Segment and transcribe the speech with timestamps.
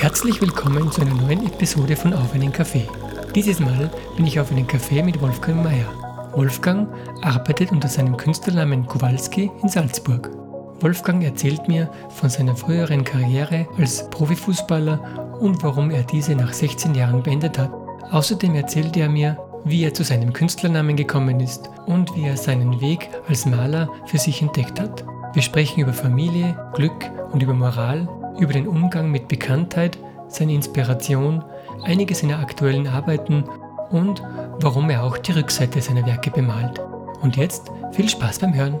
[0.00, 2.88] Herzlich willkommen zu einer neuen Episode von Auf einen Kaffee.
[3.34, 5.92] Dieses Mal bin ich auf einen Kaffee mit Wolfgang Mayer.
[6.32, 6.88] Wolfgang
[7.20, 10.30] arbeitet unter seinem Künstlernamen Kowalski in Salzburg.
[10.80, 16.94] Wolfgang erzählt mir von seiner früheren Karriere als Profifußballer und warum er diese nach 16
[16.94, 17.70] Jahren beendet hat.
[18.10, 19.36] Außerdem erzählt er mir,
[19.66, 24.16] wie er zu seinem Künstlernamen gekommen ist und wie er seinen Weg als Maler für
[24.16, 25.04] sich entdeckt hat.
[25.34, 28.08] Wir sprechen über Familie, Glück und über Moral,
[28.38, 29.98] über den Umgang mit Bekanntheit,
[30.28, 31.44] seine Inspiration,
[31.82, 33.44] einige seiner aktuellen Arbeiten
[33.90, 34.22] und
[34.60, 36.80] warum er auch die Rückseite seiner Werke bemalt.
[37.20, 38.80] Und jetzt viel Spaß beim Hören.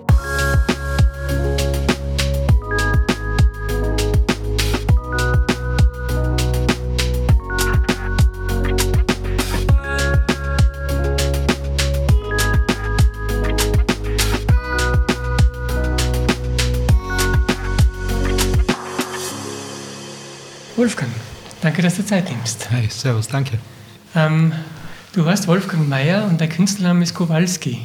[21.62, 22.70] Danke, dass du Zeit nimmst.
[22.70, 23.58] Hi, servus, danke.
[24.14, 24.52] Ähm,
[25.12, 27.80] du heißt Wolfgang Mayer und dein Künstlername ist Kowalski.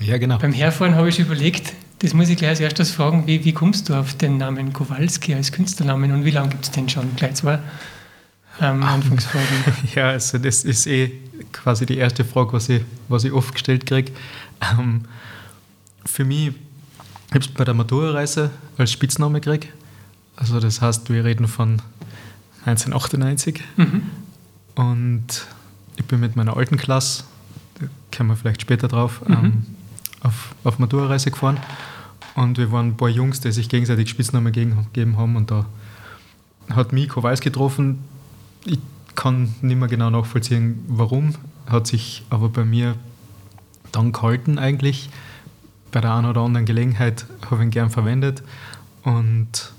[0.00, 0.38] Ja, genau.
[0.38, 3.88] Beim Herfahren habe ich überlegt, das muss ich gleich als erstes fragen, wie, wie kommst
[3.88, 7.16] du auf den Namen Kowalski als Künstlernamen und wie lange gibt es den schon?
[7.16, 7.58] Gleich zwei
[8.60, 9.46] ähm, Anfangsfragen.
[9.94, 11.12] Ja, also das ist eh
[11.52, 14.12] quasi die erste Frage, was ich, was ich oft gestellt kriege.
[14.78, 15.02] Ähm,
[16.04, 16.54] für mich, ich
[17.34, 19.68] habe es bei der Matura-Reise als Spitzname gekriegt.
[20.36, 21.82] Also das heißt, wir reden von
[22.66, 23.62] 1998.
[23.76, 24.02] Mhm.
[24.74, 25.46] Und
[25.96, 27.24] ich bin mit meiner alten Klasse,
[27.80, 29.34] da kommen wir vielleicht später drauf, Mhm.
[29.34, 29.66] ähm,
[30.20, 31.58] auf, auf Matura-Reise gefahren.
[32.34, 35.36] Und wir waren ein paar Jungs, die sich gegenseitig Spitznamen gegeben haben.
[35.36, 35.66] Und da
[36.70, 37.98] hat mich Kowalski getroffen.
[38.64, 38.78] Ich
[39.14, 41.34] kann nicht mehr genau nachvollziehen, warum.
[41.66, 42.94] Hat sich aber bei mir
[43.90, 45.10] dann gehalten eigentlich.
[45.90, 48.42] Bei der einen oder anderen Gelegenheit habe ich ihn gern verwendet.
[49.02, 49.72] Und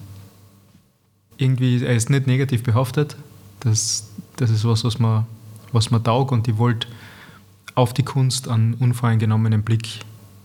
[1.40, 3.16] irgendwie, er ist nicht negativ behaftet.
[3.62, 5.26] Das, das ist was, was man,
[5.72, 6.88] was man taugt und ich wollte
[7.76, 9.88] auf die Kunst einen unvoreingenommenen Blick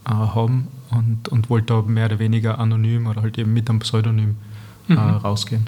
[0.07, 3.81] äh, haben und, und wollte da mehr oder weniger anonym oder halt eben mit einem
[3.81, 4.37] Pseudonym
[4.89, 4.99] äh, Mhm.
[4.99, 5.67] rausgehen.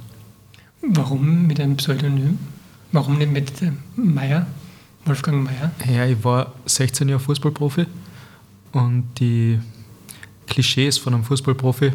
[0.82, 2.38] Warum mit einem Pseudonym?
[2.92, 4.46] Warum nicht mit äh, Mayer?
[5.06, 5.70] Wolfgang Mayer?
[5.90, 7.86] Ja, ich war 16 Jahre Fußballprofi
[8.72, 9.58] und die
[10.46, 11.92] Klischees von einem Fußballprofi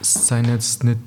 [0.00, 0.98] sind jetzt nicht,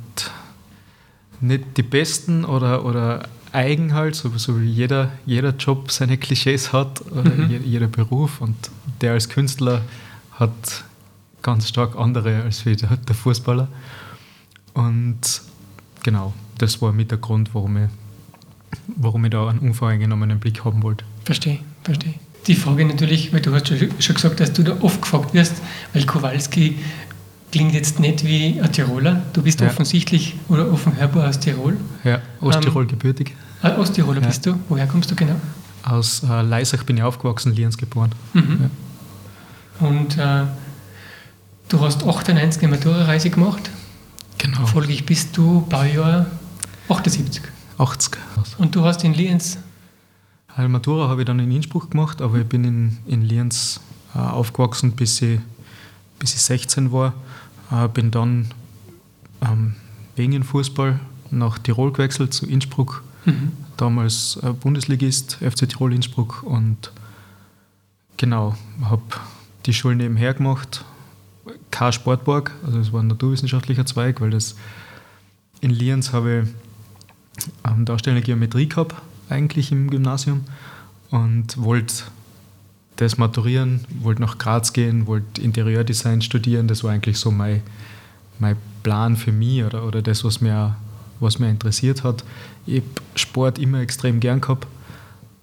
[1.41, 6.72] nicht die besten oder, oder eigen halt, so, so wie jeder, jeder Job seine Klischees
[6.72, 7.50] hat oder Mhm.
[7.50, 8.56] je- jeder Beruf und
[9.02, 9.81] der als Künstler
[10.40, 10.84] hat
[11.41, 13.68] ganz stark andere als wie der, der Fußballer.
[14.74, 15.19] Und
[16.03, 17.90] genau, das war mit der Grund, warum ich,
[18.96, 21.03] warum ich da einen unvoreingenommenen Blick haben wollte.
[21.25, 22.13] Verstehe, verstehe.
[22.47, 25.62] Die Frage natürlich, weil du hast schon schon gesagt, dass du da oft gefragt wirst,
[25.94, 26.78] weil Kowalski
[27.51, 29.22] klingt jetzt nicht wie ein Tiroler.
[29.34, 29.67] Du bist Ja.
[29.67, 31.78] offensichtlich oder offen hörbar aus Tirol.
[32.03, 33.35] Ja, Osttirol gebürtig.
[33.62, 34.28] Ah, Osttiroler Ja.
[34.28, 34.56] bist du.
[34.69, 35.35] Woher kommst du genau?
[35.84, 38.12] Aus äh, Leisach bin ich aufgewachsen, Lienz geboren.
[38.34, 38.69] Mhm.
[39.79, 40.44] Und äh,
[41.69, 43.69] du hast 98 eine Matura-Reise gemacht.
[44.38, 44.66] Genau.
[44.66, 46.25] Folglich bist du Baujahr
[46.89, 47.41] 78.
[47.78, 48.18] 80.
[48.57, 49.57] Und du hast in Lienz,
[50.56, 53.79] Also Matura habe ich dann in Innsbruck gemacht, aber ich bin in, in Lienz
[54.13, 55.39] äh, aufgewachsen, bis ich,
[56.19, 57.13] bis ich 16 war.
[57.71, 58.47] Äh, bin dann
[59.41, 59.75] ähm,
[60.15, 60.99] wegen dem Fußball
[61.31, 63.03] nach Tirol gewechselt, zu Innsbruck.
[63.25, 63.53] mhm.
[63.77, 66.43] Damals äh, Bundesligist, FC Tirol Innsbruck.
[66.43, 66.91] Und
[68.17, 69.01] genau, habe
[69.65, 70.83] die Schule nebenher gemacht.
[71.71, 74.55] Kein Sportpark, also es war ein naturwissenschaftlicher Zweig, weil das
[75.61, 78.95] in Lienz habe ich ähm, darstellende Geometrie gehabt,
[79.29, 80.41] eigentlich im Gymnasium.
[81.09, 82.03] Und wollte
[83.01, 86.67] das maturieren, wollte nach Graz gehen, wollte Interieurdesign studieren.
[86.67, 87.62] Das war eigentlich so mein,
[88.39, 90.75] mein Plan für mich oder, oder das, was mir,
[91.19, 92.23] was mir interessiert hat.
[92.66, 94.67] Ich habe Sport immer extrem gern gehabt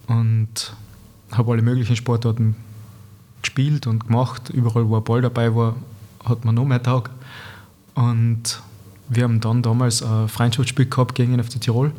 [0.06, 0.72] und
[1.32, 2.54] habe alle möglichen Sportarten
[3.42, 4.50] gespielt und gemacht.
[4.50, 5.76] Überall, wo ein Ball dabei war,
[6.24, 7.10] hat man noch mehr Tag.
[7.94, 8.62] Und
[9.08, 11.92] wir haben dann damals ein Freundschaftsspiel gehabt gegen FC Tirol.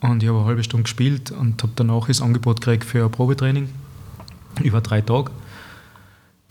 [0.00, 3.10] Und ich habe eine halbe Stunde gespielt und habe danach das Angebot gekriegt für ein
[3.10, 3.68] Probetraining
[4.60, 5.30] über drei Tage.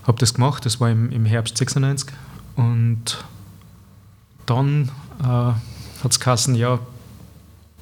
[0.04, 2.12] Habe das gemacht, das war im, im Herbst 96.
[2.56, 3.24] Und
[4.46, 4.90] dann
[5.20, 6.80] äh, hat es geheißen, ja,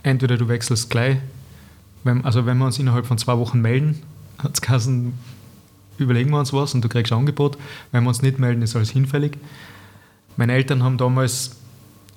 [0.04, 1.18] entweder du wechselst gleich,
[2.04, 4.02] wenn, also wenn wir uns innerhalb von zwei Wochen melden,
[4.38, 5.14] hat es geheißen,
[5.98, 7.58] überlegen wir uns was und du kriegst ein Angebot.
[7.92, 9.38] Wenn wir uns nicht melden, ist alles hinfällig.
[10.38, 11.58] Meine Eltern haben damals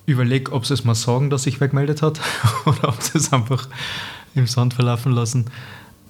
[0.06, 2.20] überlegt, ob sie es mal sagen, dass sich wer gemeldet hat
[2.66, 3.68] oder ob sie es einfach
[4.34, 5.46] im Sand verlaufen lassen.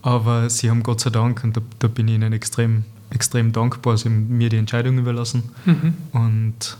[0.02, 3.96] Aber sie haben Gott sei Dank, und da, da bin ich ihnen extrem, extrem dankbar,
[3.96, 5.94] sie haben mir die Entscheidung überlassen Mhm.
[6.12, 6.76] und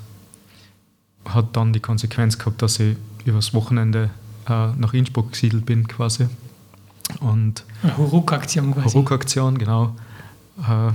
[1.24, 4.10] hat dann die Konsequenz gehabt, dass ich übers Wochenende
[4.48, 6.26] äh, nach Innsbruck gesiedelt bin quasi.
[7.20, 7.64] Und
[7.96, 8.96] Huruk-Aktion quasi.
[8.96, 9.94] Ruck-Aktion, genau,
[10.69, 10.92] äh,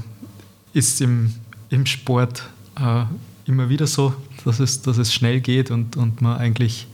[0.74, 1.34] ist im,
[1.70, 2.44] im Sport
[2.78, 3.04] äh,
[3.46, 4.14] immer wieder so,
[4.44, 6.88] dass es, dass es schnell geht und, und man eigentlich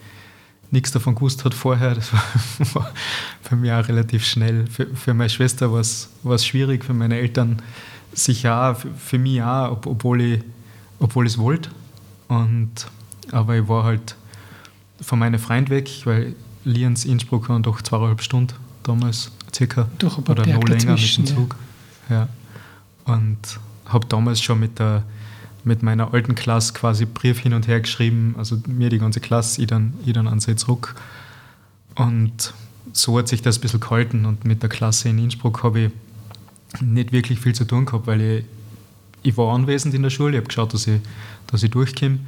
[0.74, 1.96] nichts davon gewusst hat vorher.
[1.96, 2.12] Das
[2.74, 2.92] war,
[3.42, 4.68] für mich auch relativ schnell.
[4.68, 6.10] Für, für meine Schwester war es,
[6.46, 7.62] schwierig, für meine Eltern
[8.12, 10.44] sicher auch, für, für mich auch, ob, obwohl ich
[11.04, 11.70] obwohl ich es wollte.
[12.30, 12.72] Und,
[13.32, 14.16] aber ich war halt
[15.02, 18.54] von meinen Freunden weg, weil Lienz, Innsbruck waren doch zweieinhalb Stunden
[18.84, 19.90] damals circa.
[20.02, 21.56] Ein paar oder noch länger mit dem Zug.
[22.10, 22.30] Ja.
[23.06, 23.38] Und
[23.86, 25.04] habe damals schon mit, der,
[25.66, 29.62] mit meiner alten Klasse quasi Brief hin und her geschrieben, also mir die ganze Klasse,
[29.62, 30.96] ich dann, ich dann an sie zurück.
[31.96, 32.54] Und
[32.92, 35.92] so hat sich das ein bisschen gehalten und mit der Klasse in Innsbruck habe ich
[36.82, 38.46] nicht wirklich viel zu tun gehabt, weil ich,
[39.22, 41.00] ich war anwesend in der Schule, ich habe geschaut, dass ich,
[41.48, 42.20] dass ich durchkomme,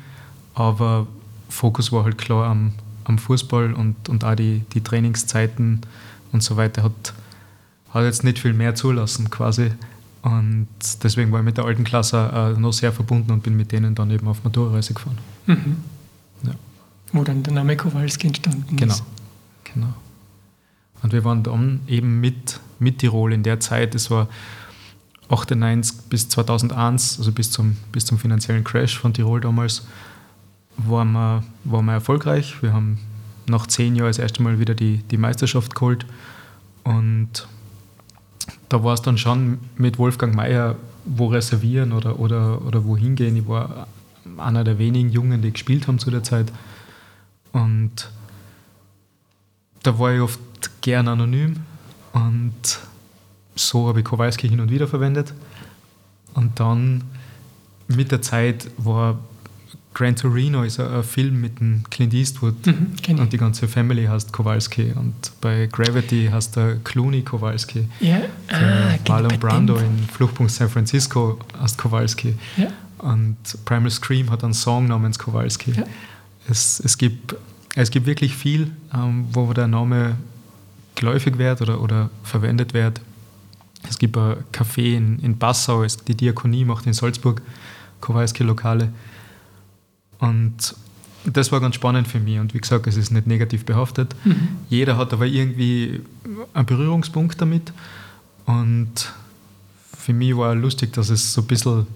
[0.53, 1.07] aber
[1.49, 2.73] Fokus war halt klar am,
[3.03, 5.81] am Fußball und, und auch die, die Trainingszeiten
[6.31, 7.13] und so weiter hat,
[7.91, 9.71] hat jetzt nicht viel mehr zulassen quasi.
[10.25, 10.67] Und
[11.03, 13.93] deswegen war ich mit der alten Klasse äh, noch sehr verbunden und bin mit denen
[13.93, 15.19] dann eben auf Maturreise gefahren.
[15.45, 15.77] Mhm.
[16.41, 16.51] Ja.
[17.13, 19.03] Wo dann der Name Kowalski entstanden Genau, ist.
[19.63, 19.93] genau.
[21.03, 24.27] Und wir waren dann eben mit, mit Tirol in der Zeit, es war
[25.29, 29.85] 98 bis 2001, also bis zum, bis zum finanziellen Crash von Tirol damals,
[30.77, 32.63] waren wir, waren wir erfolgreich.
[32.63, 32.97] Wir haben
[33.45, 36.07] nach zehn Jahren das erste Mal wieder die, die Meisterschaft geholt.
[36.83, 37.47] Und
[38.69, 40.75] da war es dann schon mit Wolfgang Mayer,
[41.05, 43.35] wo reservieren oder, oder, oder wohin gehen.
[43.35, 43.87] Ich war
[44.37, 46.51] einer der wenigen Jungen, die gespielt haben zu der Zeit.
[47.51, 48.09] Und
[49.83, 50.39] da war ich oft
[50.81, 51.57] gern anonym
[52.13, 52.79] und
[53.55, 55.33] so habe ich Kowalski hin und wieder verwendet.
[56.33, 57.03] Und dann
[57.87, 59.19] mit der Zeit war
[59.95, 64.05] Gran Torino ist ein, ein Film mit dem Clint Eastwood Mhm, und die ganze Family
[64.05, 67.87] heißt Kowalski und bei Gravity heißt der Clooney Kowalski.
[68.01, 68.19] Ja,
[68.49, 72.35] ah, Marlon Brando dem- in Fluchtpunkt San Francisco heißt Kowalski.
[72.57, 72.67] Ja.
[72.99, 75.71] Und Primal Scream hat einen Song namens Kowalski.
[75.71, 75.83] Ja.
[76.47, 77.35] Es, es, gibt,
[77.75, 80.15] es gibt wirklich viel, ähm, wo der Name
[80.95, 82.99] geläufig wird oder, oder verwendet wird.
[83.89, 87.41] Es gibt ein Café in, in Passau, die Diakonie macht in Salzburg
[88.01, 88.89] Kowalski-Lokale.
[90.19, 90.75] Und
[91.25, 92.39] das war ganz spannend für mich.
[92.39, 94.15] Und wie gesagt, es ist nicht negativ behaftet.
[94.23, 94.49] Mhm.
[94.69, 96.01] Jeder hat aber irgendwie
[96.53, 97.73] einen Berührungspunkt damit.
[98.45, 99.11] Und
[99.97, 101.87] für mich war lustig, dass es so ein bisschen,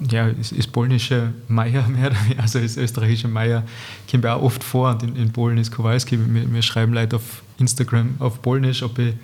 [0.00, 3.62] ja, es ist polnische Meier mehr also das österreichische Meier,
[4.10, 6.16] kommt ja auch oft vor und in, in Polen ist Kowalski.
[6.16, 9.14] Mir, mir schreiben Leute auf Instagram auf Polnisch, ob ich,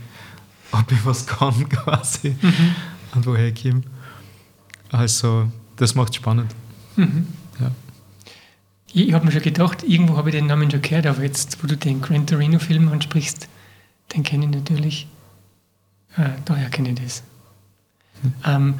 [0.73, 2.75] ob ich was kann quasi Mhm.
[3.15, 3.83] und woher ich komme.
[4.91, 6.55] Also, das macht spannend.
[6.97, 7.27] Mhm.
[7.61, 7.71] Ja.
[8.93, 11.63] Ich, ich habe mir schon gedacht, irgendwo habe ich den Namen schon gehört, aber jetzt,
[11.63, 13.49] wo du den Gran Torino-Film ansprichst,
[14.15, 15.07] den kenne ich natürlich.
[16.17, 17.23] Ah, daher kenne ich das.
[18.45, 18.75] Ähm,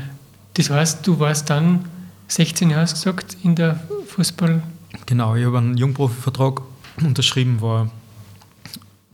[0.55, 1.87] das heißt, du warst dann
[2.29, 4.63] 16 Jahre, hast gesagt, in der Fußball.
[5.07, 6.61] Genau, ich habe einen Jungprofi-Vertrag
[7.03, 7.91] unterschrieben, war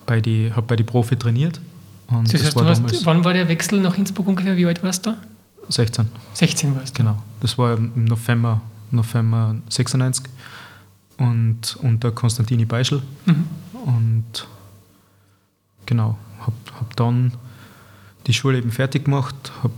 [0.07, 1.61] bei die, habe bei die Profi trainiert.
[2.09, 4.57] Und Das heißt, war du hast, wann war der Wechsel nach Innsbruck ungefähr?
[4.57, 5.19] Wie alt warst du da?
[5.69, 7.03] 16, 16 warst du.
[7.03, 7.23] genau.
[7.41, 10.25] Das war im November, November 96
[11.19, 13.03] und unter Konstantini Beischel.
[13.27, 13.45] Mhm.
[13.85, 14.47] Und
[15.87, 17.33] genau, habe hab dann
[18.27, 19.75] die Schule eben fertig gemacht, habe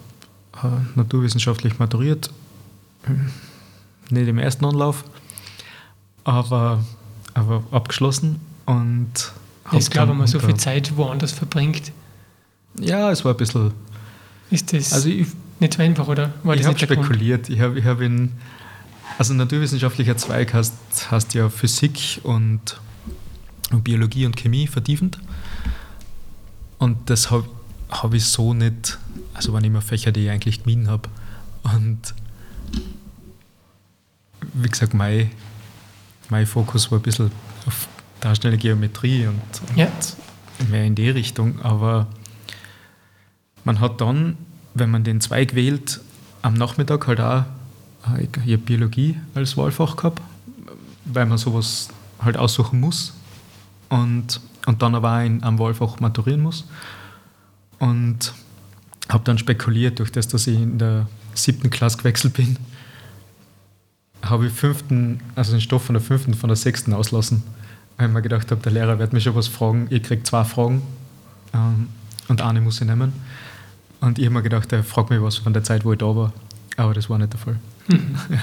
[0.62, 2.30] äh, naturwissenschaftlich maturiert.
[4.10, 5.04] Nicht im ersten Anlauf,
[6.24, 6.84] aber,
[7.34, 8.40] aber abgeschlossen.
[8.66, 9.32] Und
[9.64, 11.92] glaube ich, dann wenn man so viel Zeit woanders verbringt,
[12.78, 13.72] Ja, es war ein bisschen.
[14.50, 15.28] ist das Also ich,
[15.60, 16.32] nicht so einfach, oder?
[16.42, 17.48] War ich habe spekuliert.
[17.48, 18.32] Ich habe ich hab in.
[19.18, 22.80] Also naturwissenschaftlicher Zweig heißt, heißt ja Physik und,
[23.70, 25.18] und Biologie und Chemie vertiefend.
[26.78, 27.46] Und das habe
[27.90, 28.98] hab ich so nicht.
[29.34, 31.08] Also waren immer Fächer, die ich eigentlich gemieden habe.
[31.62, 32.14] Und
[34.54, 35.30] wie gesagt, mein,
[36.30, 37.30] mein Fokus war ein bisschen
[37.66, 37.88] auf
[38.20, 39.88] darstellende Geometrie und, und Ja.
[40.68, 41.60] mehr in die Richtung.
[41.62, 42.06] Aber
[43.64, 44.38] man hat dann,
[44.74, 46.00] wenn man den Zweig wählt,
[46.42, 47.44] am Nachmittag halt auch
[48.18, 50.20] ich hab Biologie als Wahlfach gehabt,
[51.04, 51.88] weil man sowas
[52.20, 53.14] halt aussuchen muss
[53.88, 56.66] und, und dann aber auch in, am Wahlfach maturieren muss.
[57.78, 58.34] Und
[59.08, 62.58] habe dann spekuliert, durch das, dass ich in der siebten Klasse gewechselt bin,
[64.22, 67.42] habe ich fünften, also den Stoff von der fünften, von der sechsten auslassen,
[67.96, 70.44] weil ich mir gedacht habe, der Lehrer wird mich schon was fragen, ich kriege zwei
[70.44, 70.82] Fragen
[71.54, 71.88] ähm,
[72.28, 73.12] und eine muss ich nehmen.
[74.00, 76.14] Und ich habe mir gedacht, er fragt mich was von der Zeit, wo ich da
[76.14, 76.32] war.
[76.76, 77.56] Aber das war nicht der Fall.
[77.90, 78.42] Ja,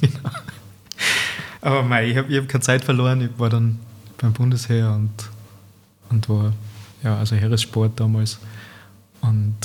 [0.00, 0.30] genau.
[1.62, 3.20] Aber mei, ich habe hab keine Zeit verloren.
[3.20, 3.78] Ich war dann
[4.18, 5.10] beim Bundesheer und,
[6.08, 6.52] und war
[7.02, 8.38] ja, also Heeressport damals.
[9.20, 9.56] Und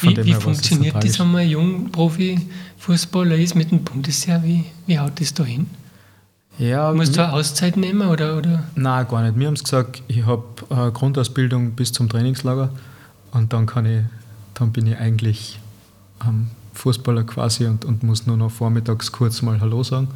[0.00, 4.42] wie, wie funktioniert das, wenn man jung Profi-Fußballer ist mit dem Bundesheer?
[4.42, 5.68] Wie, wie haut das da hin?
[6.58, 8.08] Ja, Musst du eine Auszeit nehmen?
[8.08, 8.64] Oder, oder?
[8.74, 9.38] Nein, gar nicht.
[9.38, 12.70] Wir haben gesagt, ich habe eine Grundausbildung bis zum Trainingslager
[13.32, 14.02] und dann, kann ich,
[14.54, 15.58] dann bin ich eigentlich
[16.26, 20.08] ähm, Fußballer quasi und, und muss nur noch vormittags kurz mal Hallo sagen.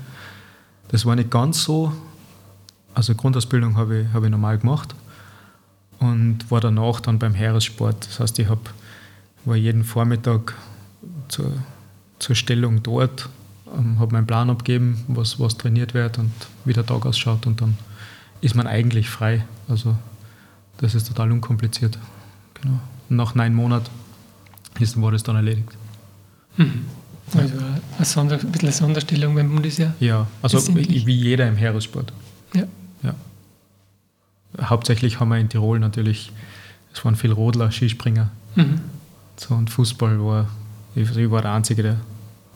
[0.89, 1.93] Das war nicht ganz so.
[2.95, 4.95] Also Grundausbildung habe ich, hab ich normal gemacht
[5.99, 8.07] und war danach dann beim Heeressport.
[8.07, 8.73] Das heißt, ich hab,
[9.45, 10.55] war jeden Vormittag
[11.29, 11.53] zur,
[12.19, 13.29] zur Stellung dort,
[13.77, 16.33] ähm, habe meinen Plan abgegeben, was, was trainiert wird und
[16.65, 17.77] wie der Tag ausschaut und dann
[18.41, 19.45] ist man eigentlich frei.
[19.69, 19.97] Also
[20.79, 21.99] das ist total unkompliziert.
[22.55, 22.79] Genau.
[23.09, 23.91] Nach neun Monaten
[24.79, 25.77] ist, war das dann erledigt.
[26.57, 26.85] Mhm.
[27.35, 29.95] Also eine, Sonder, ein bisschen eine Sonderstellung beim Bundesjahr?
[29.99, 32.13] Ja, also wie jeder im Heeressport.
[32.55, 32.65] Ja.
[33.03, 33.15] ja
[34.63, 36.33] hauptsächlich haben wir in Tirol natürlich,
[36.93, 38.31] es waren viele Rodler, Skispringer.
[38.55, 38.81] Mhm.
[39.37, 40.49] So, und Fußball war,
[40.95, 41.97] ich, ich war der Einzige, der,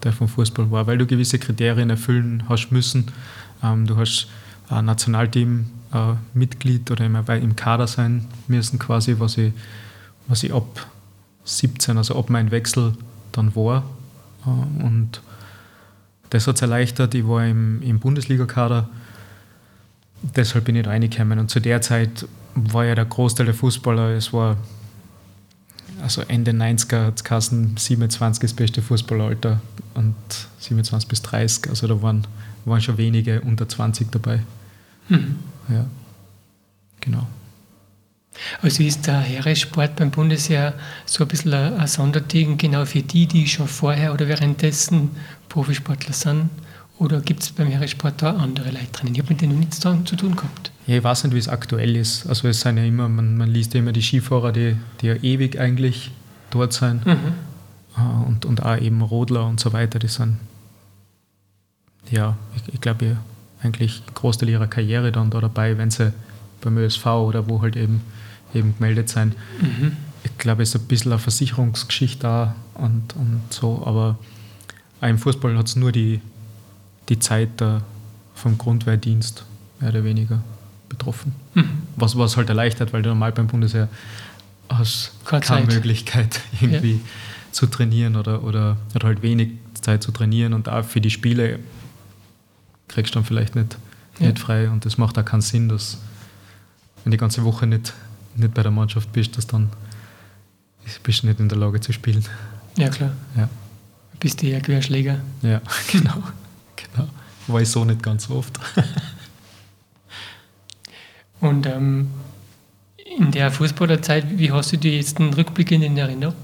[0.02, 3.06] der vom Fußball war, weil du gewisse Kriterien erfüllen hast müssen.
[3.62, 4.28] Ähm, du hast
[4.68, 9.52] ein Nationalteam äh, Mitglied oder immer im Kader sein müssen, quasi, was ich,
[10.26, 10.86] was ich ab
[11.44, 12.94] 17, also ab meinem Wechsel
[13.32, 13.84] dann war.
[14.46, 15.20] Äh, und
[16.30, 17.14] das hat es erleichtert.
[17.14, 18.88] Ich war im, im Bundesliga-Kader
[20.22, 21.38] deshalb bin ich da reingekommen.
[21.38, 24.56] Und zu der Zeit war ja der Großteil der Fußballer, es war
[26.02, 27.46] also Ende 90er hat es
[27.84, 29.60] 27 das beste Fußballalter
[29.94, 30.14] und
[30.58, 32.26] 27 bis 30, also da waren,
[32.64, 34.42] waren schon wenige unter 20 dabei.
[35.08, 35.36] Mhm.
[35.68, 35.84] Ja,
[37.00, 37.26] genau.
[38.62, 40.74] Also ist der Heeressport beim Bundesheer
[41.06, 45.10] so ein bisschen ein, Sonderding genau für die, die schon vorher oder währenddessen
[45.48, 46.50] Profisportler sind?
[46.98, 49.14] Oder gibt es beim Heeressport da andere Leute drinnen?
[49.14, 50.70] Ich habe mit denen nichts zu tun gehabt.
[50.86, 52.26] Ja, ich weiß nicht, wie es aktuell ist.
[52.26, 55.14] Also es sind ja immer, man, man liest ja immer die Skifahrer, die, die ja
[55.14, 56.10] ewig eigentlich
[56.50, 57.06] dort sind.
[57.06, 57.32] Mhm.
[57.96, 60.38] Ah, und, und auch eben Rodler und so weiter, die sind,
[62.10, 63.16] ja, ich, ich glaube,
[63.62, 66.12] eigentlich Großteil ihrer Karriere dann da dabei, wenn sie
[66.60, 68.02] beim ÖSV oder wo halt eben,
[68.54, 69.34] eben gemeldet sind.
[69.60, 69.96] Mhm.
[70.24, 74.18] Ich glaube, es ist ein bisschen eine Versicherungsgeschichte da und, und so, aber
[75.00, 76.20] auch im Fußball hat es nur die,
[77.08, 77.82] die Zeit der,
[78.34, 79.44] vom Grundwehrdienst
[79.80, 80.42] mehr oder weniger
[80.88, 81.34] betroffen.
[81.54, 81.82] Mhm.
[81.96, 83.88] Was, was halt erleichtert, weil du normal beim Bundesheer
[84.68, 87.00] hast keine, keine Möglichkeit irgendwie ja.
[87.52, 91.58] zu trainieren oder, oder, oder halt wenig Zeit zu trainieren und auch für die Spiele
[92.88, 93.78] kriegst du dann vielleicht nicht,
[94.18, 94.26] ja.
[94.26, 95.98] nicht frei und das macht auch keinen Sinn, dass
[97.04, 97.94] wenn die ganze Woche nicht,
[98.36, 99.70] nicht bei der Mannschaft bist, dass dann
[101.02, 102.24] bist du nicht in der Lage zu spielen.
[102.76, 103.12] Ja, klar.
[103.36, 103.48] Ja.
[104.18, 105.20] Bist du eher Querschläger.
[105.42, 105.60] Ja,
[105.92, 106.22] genau.
[106.76, 107.08] Genau.
[107.46, 108.58] War ich so nicht ganz oft.
[111.40, 112.10] Und ähm,
[112.96, 116.34] in der Fußballerzeit, wie hast du dir jetzt einen Rückblick in Erinnerung?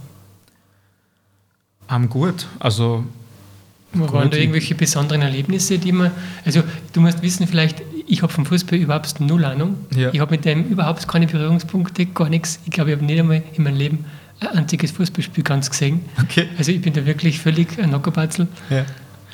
[1.88, 3.04] Um, gut, also.
[3.92, 6.10] Waren da irgendwelche besonderen Erlebnisse, die man.
[6.44, 6.62] Also,
[6.92, 9.76] du musst wissen, vielleicht, ich habe vom Fußball überhaupt null Ahnung.
[9.94, 10.10] Ja.
[10.12, 12.60] Ich habe mit dem überhaupt keine Berührungspunkte, gar nichts.
[12.64, 14.04] Ich glaube, ich habe nicht einmal in meinem Leben
[14.40, 16.00] ein einziges Fußballspiel ganz gesehen.
[16.22, 16.48] Okay.
[16.58, 18.48] Also, ich bin da wirklich völlig ein Nockerbatzel.
[18.70, 18.84] Ja.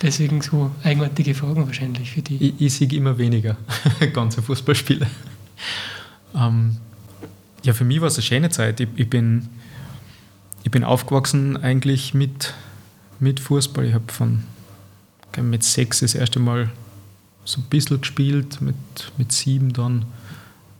[0.00, 2.36] Deswegen so eigenartige Fragen wahrscheinlich für die.
[2.36, 3.56] Ich, ich sehe immer weniger
[4.12, 5.06] ganze Fußballspiele.
[6.34, 6.76] Ähm,
[7.62, 8.80] ja, für mich war es eine schöne Zeit.
[8.80, 9.48] Ich, ich, bin,
[10.64, 12.52] ich bin aufgewachsen eigentlich mit,
[13.20, 13.84] mit Fußball.
[13.84, 14.42] Ich habe von
[15.40, 16.70] mit sechs das erste Mal
[17.44, 18.76] so ein bisschen gespielt, mit,
[19.18, 20.04] mit sieben dann,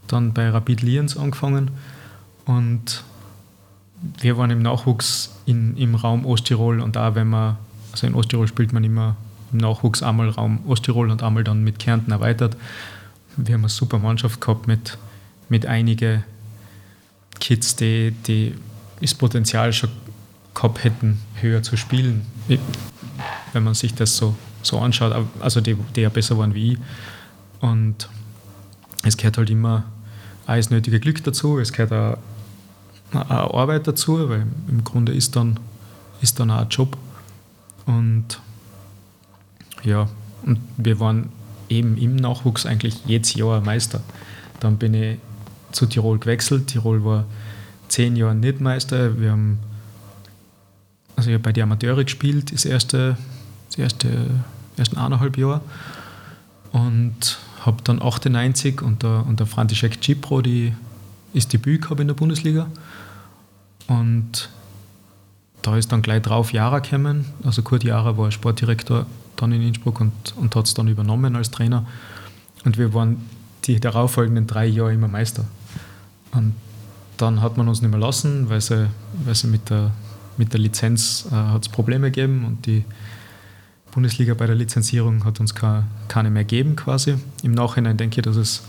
[0.09, 1.71] dann bei Rapid Lienz angefangen.
[2.45, 3.05] Und
[4.19, 7.57] wir waren im Nachwuchs in, im Raum Osttirol und da, wenn man
[7.93, 9.17] also in Osttirol spielt man immer
[9.53, 12.57] im Nachwuchs einmal Raum Osttirol und einmal dann mit Kärnten erweitert.
[13.37, 14.99] Wir haben eine super Mannschaft gehabt mit,
[15.49, 16.25] mit einigen
[17.39, 18.55] Kids, die, die
[19.01, 19.91] das Potenzial schon
[20.55, 22.27] gehabt hätten, höher zu spielen,
[23.53, 25.15] wenn man sich das so, so anschaut.
[25.41, 26.79] Also die, die ja besser waren wie ich.
[27.61, 28.09] Und
[29.05, 29.85] es gehört halt immer
[30.47, 35.59] das nötige Glück dazu, es gehört auch, auch Arbeit dazu, weil im Grunde ist dann,
[36.21, 36.97] ist dann auch ein Job.
[37.87, 38.41] Und
[39.83, 40.09] ja,
[40.43, 41.31] und wir waren
[41.69, 44.01] eben im Nachwuchs eigentlich jedes Jahr Meister.
[44.61, 45.19] Dann bin ich
[45.73, 46.67] zu Tirol gewechselt.
[46.69, 47.25] Tirol war
[47.89, 49.19] zehn Jahre nicht Meister.
[49.19, 49.59] Wir haben
[51.23, 53.17] also ich habe bei den Amateure gespielt, das erste,
[53.73, 54.31] das erste
[54.77, 55.61] ersten eineinhalb Jahre.
[56.73, 60.75] Und habe dann 98 unter, unter František Cipro die,
[61.33, 62.67] ist Debüt gehabt in der Bundesliga.
[63.87, 64.49] Und
[65.61, 67.27] da ist dann gleich drauf Jara gekommen.
[67.45, 71.51] Also Kurt Jara war Sportdirektor dann in Innsbruck und, und hat es dann übernommen als
[71.51, 71.87] Trainer.
[72.65, 73.29] Und wir waren
[73.65, 75.45] die darauffolgenden drei Jahre immer Meister.
[76.33, 76.55] Und
[77.17, 78.89] dann hat man uns nicht mehr lassen, weil sie,
[79.25, 79.93] weil sie mit, der,
[80.37, 82.85] mit der Lizenz äh, hat es Probleme gegeben und die
[83.93, 87.17] Bundesliga bei der Lizenzierung hat uns keine, mehr gegeben quasi.
[87.43, 88.63] Im Nachhinein denke ich, dass es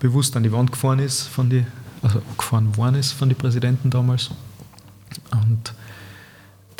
[0.00, 1.66] bewusst an die Wand gefahren ist von die,
[2.02, 4.30] also gefahren worden ist von den Präsidenten damals.
[5.30, 5.74] Und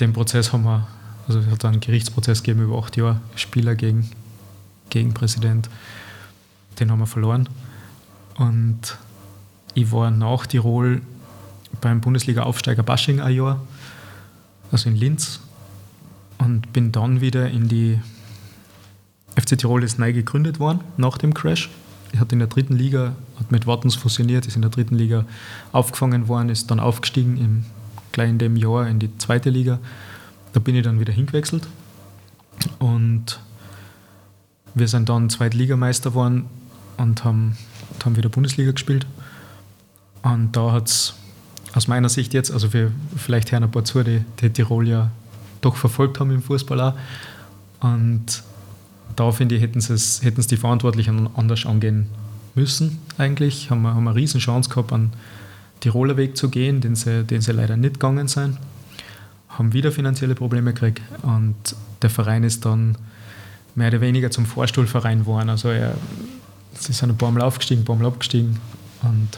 [0.01, 0.89] den Prozess haben wir,
[1.29, 4.11] also es hat einen Gerichtsprozess gegeben über acht Jahre, Spieler gegen,
[4.89, 5.69] gegen Präsident.
[6.81, 7.47] Den haben wir verloren.
[8.37, 8.97] Und
[9.75, 11.03] ich war nach Tirol
[11.83, 13.61] beim Bundesliga-Aufsteiger Basching ein Jahr,
[14.71, 15.41] also in Linz,
[16.43, 18.01] und bin dann wieder in die
[19.37, 21.71] FC Tirol ist neu gegründet worden nach dem Crash.
[22.19, 25.25] Hat in der dritten Liga, hat mit Wattens fusioniert, ist in der dritten Liga
[25.71, 27.65] aufgefangen worden, ist dann aufgestiegen im,
[28.11, 29.79] gleich in dem Jahr in die zweite Liga.
[30.53, 31.67] Da bin ich dann wieder hingewechselt
[32.79, 33.41] und
[34.75, 36.47] wir sind dann Zweitligameister geworden
[36.99, 37.57] und haben,
[38.05, 39.07] haben wieder Bundesliga gespielt.
[40.23, 41.15] Und da hat es
[41.73, 45.11] aus meiner Sicht jetzt, also für, vielleicht hören ein paar zu, die, die Tirol ja
[45.63, 46.95] doch verfolgt haben im Fußball auch.
[47.81, 48.43] Und
[49.17, 52.09] da finde ich, hätten sie hätten die Verantwortlichen anders angehen
[52.55, 53.71] müssen eigentlich.
[53.71, 55.13] Haben wir, haben eine riesen Chance gehabt, einen
[55.81, 58.59] Tiroler Weg zu gehen, den sie, den sie leider nicht gegangen sind.
[59.49, 61.57] Haben wieder finanzielle Probleme gekriegt und
[62.01, 62.97] der Verein ist dann
[63.75, 65.51] mehr oder weniger zum Vorstuhlverein geworden.
[65.51, 65.95] Also er,
[66.75, 68.59] sie sind ein paar Mal aufgestiegen, ein paar Mal abgestiegen
[69.03, 69.29] und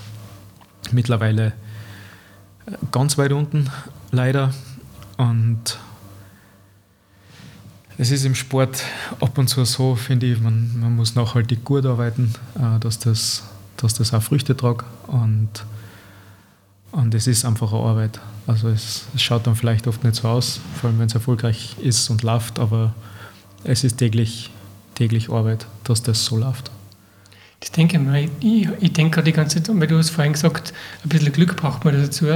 [0.93, 1.53] mittlerweile
[2.93, 3.71] ganz weit unten
[4.11, 4.53] leider.
[5.17, 5.79] Und
[7.97, 8.83] es ist im Sport
[9.21, 13.45] ab und zu so, finde ich, man, man muss nachhaltig gut arbeiten, äh, dass das,
[13.77, 14.85] dass das auch Früchte tragt.
[15.07, 15.49] Und,
[16.91, 18.21] und es ist einfach eine Arbeit.
[18.47, 21.77] Also es, es schaut dann vielleicht oft nicht so aus, vor allem wenn es erfolgreich
[21.81, 22.95] ist und läuft, aber
[23.63, 24.51] es ist täglich,
[24.95, 26.71] täglich Arbeit, dass das so läuft.
[27.61, 28.29] Das denke ich mal.
[28.41, 31.85] Ich, ich denke die ganze Zeit, weil du hast vorhin gesagt, ein bisschen Glück braucht
[31.87, 32.27] man dazu.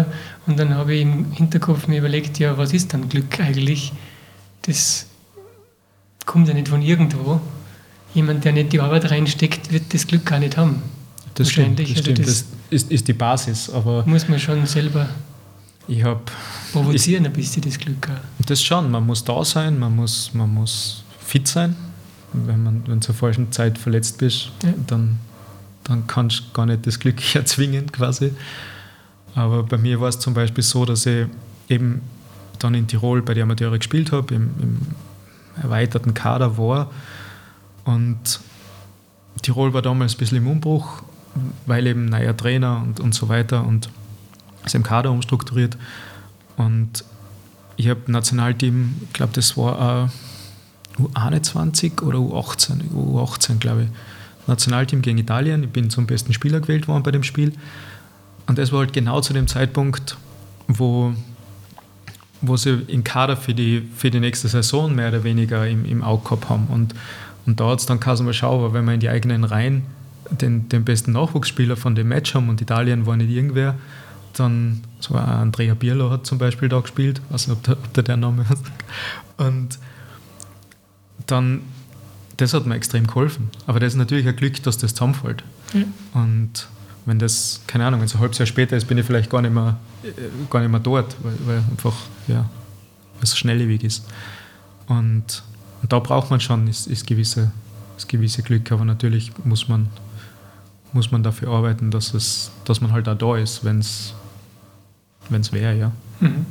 [0.47, 3.93] Und dann habe ich im Hinterkopf mir überlegt, ja, was ist dann Glück eigentlich?
[4.63, 5.08] Das
[6.29, 7.41] kommt ja nicht von irgendwo.
[8.15, 10.83] Jemand, der nicht die Arbeit reinsteckt, wird das Glück gar nicht haben.
[11.35, 12.19] Das stimmt, das, also stimmt.
[12.21, 13.69] das, ist, ist die Basis.
[13.71, 15.09] Aber muss man schon selber
[15.89, 16.31] ich hab,
[16.73, 18.09] provozieren ich, ein bisschen das Glück.
[18.09, 18.45] Auch.
[18.47, 21.75] Das schon, man muss da sein, man muss, man muss fit sein
[22.33, 24.73] wenn, man, wenn du zur falschen Zeit verletzt bist, ja.
[24.87, 25.19] dann,
[25.85, 28.33] dann kannst du gar nicht das Glück erzwingen quasi.
[29.35, 31.27] Aber bei mir war es zum Beispiel so, dass ich
[31.69, 32.01] eben
[32.59, 34.81] dann in Tirol bei den Amateuren gespielt habe, im, im
[35.63, 36.91] erweiterten Kader war.
[37.85, 38.41] Und
[39.43, 41.03] Tirol war damals ein bisschen im Umbruch,
[41.67, 43.89] weil eben neuer Trainer und, und so weiter und
[44.65, 45.77] ist im Kader umstrukturiert.
[46.57, 47.05] Und
[47.77, 50.11] ich habe Nationalteam, ich glaube, das war
[50.99, 53.89] U21 oder U18, U18 glaube ich,
[54.49, 55.63] Nationalteam gegen Italien.
[55.63, 57.53] Ich bin zum besten Spieler gewählt worden bei dem Spiel.
[58.47, 60.17] Und das war halt genau zu dem Zeitpunkt,
[60.67, 61.13] wo,
[62.41, 66.03] wo sie in Kader für die, für die nächste Saison mehr oder weniger im, im
[66.03, 66.67] Auge gehabt haben.
[66.69, 66.95] Und,
[67.47, 69.87] und da hat es dann Kasim mal schauen, wenn wir in die eigenen Reihen
[70.31, 73.75] den, den besten Nachwuchsspieler von dem Match haben und Italien war nicht irgendwer,
[74.35, 77.95] dann, so Andrea Pirlo hat zum Beispiel da gespielt, ich weiß nicht, ob der, ob
[77.95, 78.65] der, der Name ist.
[79.39, 79.79] Und
[81.27, 81.63] dann,
[82.37, 83.51] das hat mir extrem geholfen.
[83.67, 85.43] Aber das ist natürlich ein Glück, dass das zusammenfällt.
[85.73, 85.95] Mhm.
[86.15, 86.69] Und
[87.09, 89.43] wenn das, keine Ahnung, wenn es ein halbes Jahr später ist, bin ich vielleicht gar
[89.43, 90.11] nicht mehr, äh,
[90.51, 91.95] gar nicht mehr dort, weil, weil einfach,
[92.27, 92.49] ja,
[93.21, 94.07] es schnelllebig ist.
[94.87, 95.43] Und,
[95.83, 97.51] und, da braucht man schon ist, ist gewisse,
[97.97, 99.89] ist gewisse Glück, aber natürlich muss man,
[100.93, 104.15] muss man dafür arbeiten, dass, es, dass man halt auch da ist, wenn es
[105.53, 105.93] wäre, ja.
[106.21, 106.47] Mhm.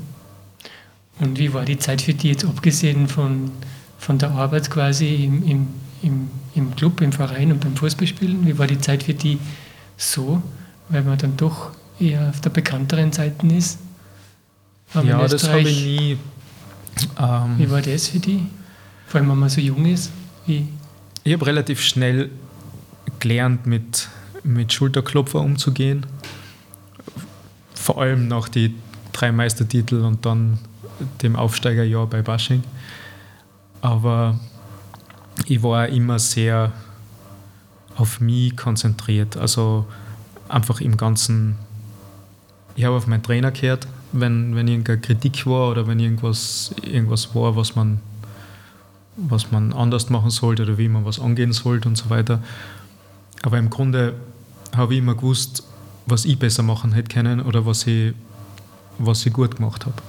[1.20, 3.52] Und wie war die Zeit für dich jetzt abgesehen von
[3.98, 5.68] von der Arbeit quasi im, im,
[6.02, 8.46] im, im Club, im Verein und beim Fußballspielen?
[8.46, 9.40] Wie war die Zeit für die
[9.98, 10.42] so,
[10.90, 13.80] weil man dann doch eher auf der bekannteren Seite ist?
[15.04, 16.18] ja, das habe ich nie.
[17.20, 18.48] Ähm, wie war das für die?
[19.08, 20.12] Vor allem, wenn man so jung ist?
[20.46, 20.68] Wie?
[21.24, 22.30] Ich habe relativ schnell
[23.20, 24.08] gelernt, mit,
[24.44, 26.06] mit Schulterklopfer umzugehen.
[27.74, 28.74] Vor allem nach die
[29.12, 30.60] drei Meistertitel und dann
[31.22, 32.64] dem Aufsteigerjahr bei Basching.
[33.82, 34.40] Aber
[35.46, 36.72] ich war immer sehr
[37.98, 39.36] auf mich konzentriert.
[39.38, 39.86] Also
[40.48, 41.58] einfach im Ganzen,
[42.76, 47.36] ich habe auf meinen Trainer gehört, wenn, wenn irgendeine Kritik war oder wenn irgendwas, irgendwas
[47.36, 48.00] war, was man,
[49.18, 52.42] was man anders machen sollte oder wie man was angehen sollte und so weiter.
[53.44, 54.14] Aber im Grunde
[54.76, 55.64] habe ich immer gewusst,
[56.06, 58.14] was ich besser machen hätte können oder was ich,
[58.98, 60.02] was ich gut gemacht habe.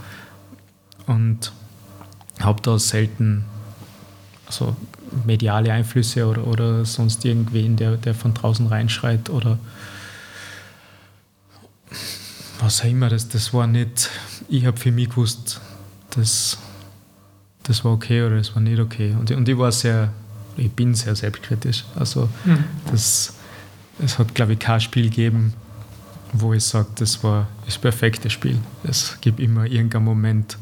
[1.07, 1.53] Und
[2.38, 3.44] habe da selten
[4.48, 4.74] also
[5.24, 9.58] mediale Einflüsse oder, oder sonst irgendwen, der, der von draußen reinschreit oder
[12.61, 14.11] was auch immer, das, das war nicht,
[14.48, 15.61] ich habe für mich gewusst,
[16.11, 16.58] das,
[17.62, 19.14] das war okay oder das war nicht okay.
[19.18, 20.12] Und, und ich war sehr,
[20.56, 21.84] ich bin sehr selbstkritisch.
[21.94, 22.64] Also mhm.
[22.90, 23.34] das,
[24.00, 25.52] es hat, glaube ich, kein Spiel gegeben,
[26.32, 28.58] wo ich sage, das war das perfekte Spiel.
[28.82, 30.58] Es gibt immer irgendeinen Moment,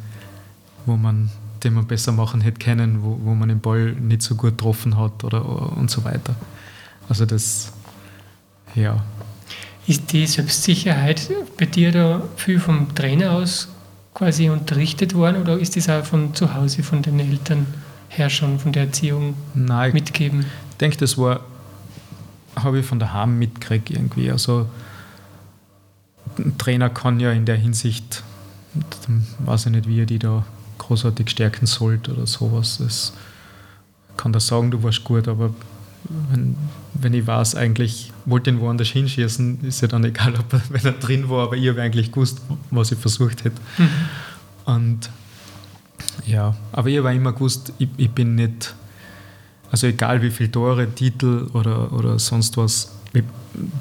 [0.85, 1.31] wo man,
[1.65, 4.97] den man besser machen hätte können, wo, wo man den Ball nicht so gut getroffen
[4.97, 5.45] hat oder
[5.77, 6.35] und so weiter.
[7.09, 7.73] Also das,
[8.75, 9.05] ja.
[9.87, 13.69] Ist die Selbstsicherheit bei dir da viel vom Trainer aus
[14.15, 17.67] quasi unterrichtet worden oder ist das auch von zu Hause, von den Eltern
[18.09, 20.47] her schon, von der Erziehung Nein, mitgegeben?
[20.71, 21.41] Ich denke, das war,
[22.57, 24.31] habe ich von daheim mitgekriegt irgendwie.
[24.31, 24.69] Also
[26.39, 28.25] ein Trainer kann ja in der Hinsicht,
[29.39, 30.45] weiß ich nicht, wie er die da
[30.79, 32.79] großartig stärken sollte oder sowas.
[32.79, 33.13] Das
[34.17, 35.51] kann da sagen, du warst gut, aber
[36.31, 36.57] wenn,
[36.95, 40.85] wenn ich weiß, eigentlich wollte ihn woanders hinschißen, ist ja dann egal, ob er, wenn
[40.85, 43.61] er drin war, aber ich habe eigentlich gewusst, was ich versucht hätte.
[43.79, 43.89] Mhm.
[44.65, 45.11] Und
[46.27, 48.75] ja, aber ich habe immer gewusst, ich, ich, bin nicht,
[49.71, 53.25] also egal wie viele Tore, Titel oder, oder sonst was, ich,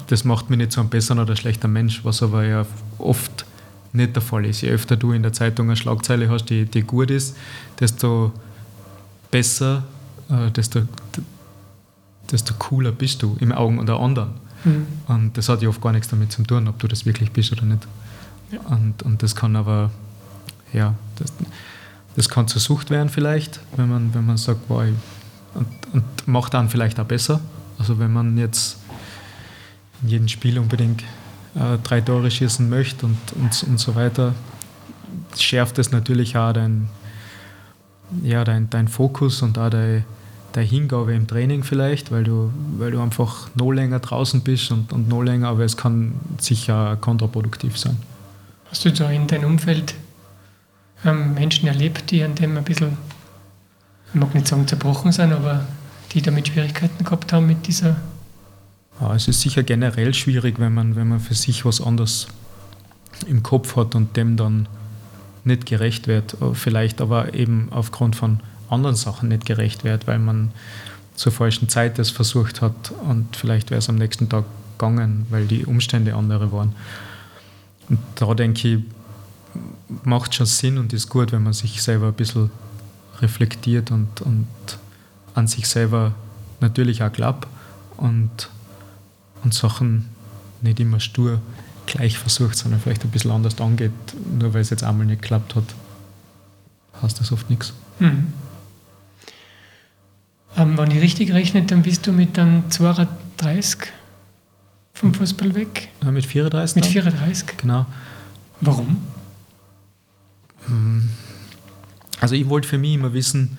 [0.06, 2.66] das macht mich nicht zu einem besseren oder schlechter Mensch, was aber ja
[2.98, 3.44] oft
[3.96, 4.60] nicht der Fall ist.
[4.60, 7.36] Je öfter du in der Zeitung eine Schlagzeile hast, die, die gut ist,
[7.80, 8.32] desto
[9.30, 9.84] besser,
[10.28, 10.82] äh, desto,
[12.30, 14.30] desto cooler bist du im Augen der anderen.
[14.64, 14.86] Mhm.
[15.08, 17.52] Und das hat ja oft gar nichts damit zu tun, ob du das wirklich bist
[17.52, 17.86] oder nicht.
[18.52, 18.60] Ja.
[18.60, 19.90] Und, und das kann aber,
[20.72, 21.32] ja, das,
[22.16, 24.84] das kann zur Sucht werden vielleicht, wenn man, wenn man sagt, wow,
[25.54, 27.40] und, und macht dann vielleicht auch besser.
[27.78, 28.78] Also wenn man jetzt
[30.02, 31.02] in jedem Spiel unbedingt
[31.56, 34.34] äh, drei Tore schießen möchte und, und, und so weiter,
[35.36, 36.88] schärft es natürlich auch dein,
[38.22, 40.04] ja, dein, dein Fokus und auch dein,
[40.52, 44.92] deine Hingabe im Training vielleicht, weil du, weil du einfach noch länger draußen bist und,
[44.92, 47.96] und noch länger, aber es kann sicher kontraproduktiv sein.
[48.70, 49.94] Hast du da in deinem Umfeld
[51.04, 52.96] ähm, Menschen erlebt, die an dem ein bisschen,
[54.08, 55.64] ich mag nicht sagen zerbrochen sind, aber
[56.12, 57.96] die damit Schwierigkeiten gehabt haben mit dieser
[59.14, 62.28] es ist sicher generell schwierig, wenn man, wenn man für sich was anderes
[63.26, 64.68] im Kopf hat und dem dann
[65.44, 66.36] nicht gerecht wird.
[66.54, 70.50] Vielleicht aber eben aufgrund von anderen Sachen nicht gerecht wird, weil man
[71.14, 74.44] zur falschen Zeit das versucht hat und vielleicht wäre es am nächsten Tag
[74.78, 76.74] gegangen, weil die Umstände andere waren.
[77.88, 78.78] Und da denke ich,
[80.04, 82.50] macht schon Sinn und ist gut, wenn man sich selber ein bisschen
[83.20, 84.46] reflektiert und, und
[85.34, 86.14] an sich selber
[86.60, 87.46] natürlich auch glaubt
[87.96, 88.50] und
[89.44, 90.06] und Sachen
[90.62, 91.40] nicht immer stur
[91.86, 93.92] gleich versucht, sondern vielleicht ein bisschen anders angeht,
[94.38, 95.64] nur weil es jetzt einmal nicht geklappt hat,
[97.02, 97.72] heißt das oft nichts.
[97.98, 98.32] Mhm.
[100.56, 103.92] Ähm, wenn ich richtig rechne, dann bist du mit dann 32
[104.94, 105.90] vom Fußball weg?
[106.02, 106.76] Ja, mit 34.
[106.76, 107.58] Mit 34?
[107.58, 107.86] Genau.
[108.60, 108.96] Warum?
[110.66, 111.10] Hm.
[112.20, 113.58] Also ich wollte für mich immer wissen,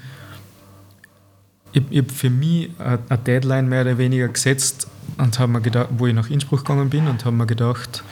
[1.74, 5.90] ich, ich habe für mich eine Deadline mehr oder weniger gesetzt, und habe mir gedacht,
[5.98, 8.04] wo ich nach Innsbruck gegangen bin und habe mir gedacht,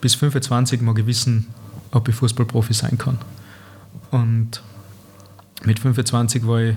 [0.00, 1.48] bis 25 mag ich wissen,
[1.90, 3.18] ob ich Fußballprofi sein kann.
[4.10, 4.62] Und
[5.64, 6.76] mit 25 war ich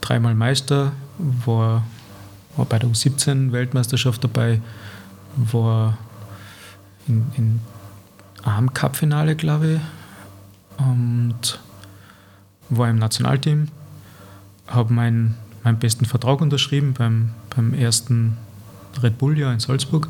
[0.00, 1.84] dreimal Meister, war,
[2.56, 4.60] war bei der U17 Weltmeisterschaft dabei,
[5.36, 5.98] war
[7.06, 7.60] in, in
[8.42, 9.80] einem Cup-Finale, glaube ich,
[10.78, 11.60] und
[12.70, 13.68] war im Nationalteam,
[14.66, 18.36] habe meinen, meinen besten Vertrag unterschrieben beim, beim ersten
[19.02, 20.08] Red Bull ja in Salzburg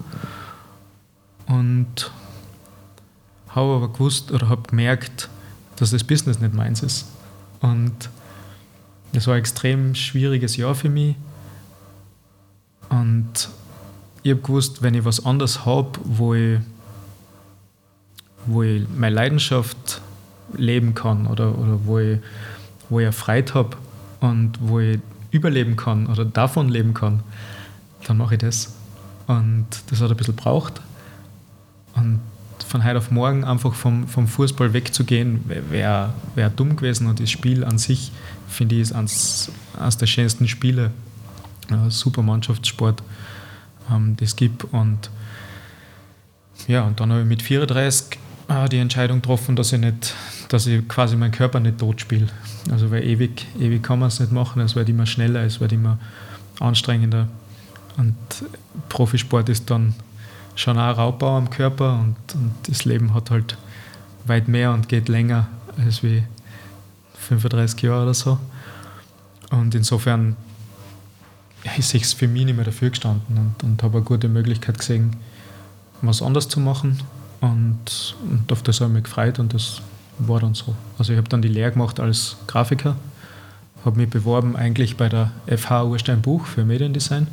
[1.46, 2.10] und
[3.48, 5.28] habe aber gewusst oder habe gemerkt,
[5.76, 7.06] dass das Business nicht meins ist.
[7.60, 8.10] Und
[9.12, 11.16] das war ein extrem schwieriges Jahr für mich.
[12.88, 13.48] Und
[14.22, 16.60] ich habe gewusst, wenn ich was anderes habe, wo ich,
[18.46, 20.00] wo ich meine Leidenschaft
[20.54, 22.18] leben kann oder, oder wo, ich,
[22.88, 23.76] wo ich Freude habe
[24.20, 25.00] und wo ich
[25.30, 27.22] überleben kann oder davon leben kann,
[28.06, 28.74] dann mache ich das.
[29.26, 30.80] Und das hat ein bisschen gebraucht.
[31.94, 32.20] Und
[32.66, 37.06] von heute auf morgen einfach vom, vom Fußball wegzugehen, wäre wär dumm gewesen.
[37.06, 38.12] Und das Spiel an sich,
[38.48, 40.90] finde ich, ist eines, eines der schönsten Spiele.
[41.70, 43.02] Ja, super Mannschaftssport,
[43.90, 44.64] ähm, das gibt.
[44.64, 45.10] Und
[46.66, 50.14] ja, und dann habe ich mit 34 äh, die Entscheidung getroffen, dass ich nicht,
[50.48, 52.28] dass ich quasi meinen Körper nicht tot spiele.
[52.70, 55.72] Also weil ewig, ewig kann man es nicht machen, es wird immer schneller, es wird
[55.72, 55.98] immer
[56.60, 57.28] anstrengender.
[57.96, 58.16] Und
[58.88, 59.94] Profisport ist dann
[60.54, 63.56] schon auch Raubbau am Körper und, und das Leben hat halt
[64.26, 66.22] weit mehr und geht länger als wie
[67.14, 68.38] 35 Jahre oder so.
[69.50, 70.36] Und insofern
[71.78, 75.16] ist es für mich nicht mehr dafür gestanden und, und habe eine gute Möglichkeit gesehen,
[76.00, 76.98] was anders zu machen.
[77.40, 79.82] Und, und auf das habe ich mich gefreut und das
[80.18, 80.74] war dann so.
[80.98, 82.96] Also ich habe dann die Lehre gemacht als Grafiker,
[83.84, 87.26] habe mich beworben eigentlich bei der FH Urstein Buch für Mediendesign.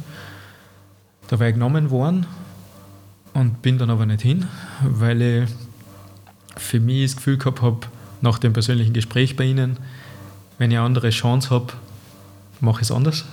[1.30, 2.26] Da war ich genommen worden
[3.34, 4.48] und bin dann aber nicht hin,
[4.84, 5.50] weil ich
[6.58, 7.80] für mich das Gefühl gehabt habe,
[8.22, 9.78] nach dem persönlichen Gespräch bei Ihnen,
[10.58, 11.68] wenn ich eine andere Chance habe,
[12.60, 13.26] mache ich es anders.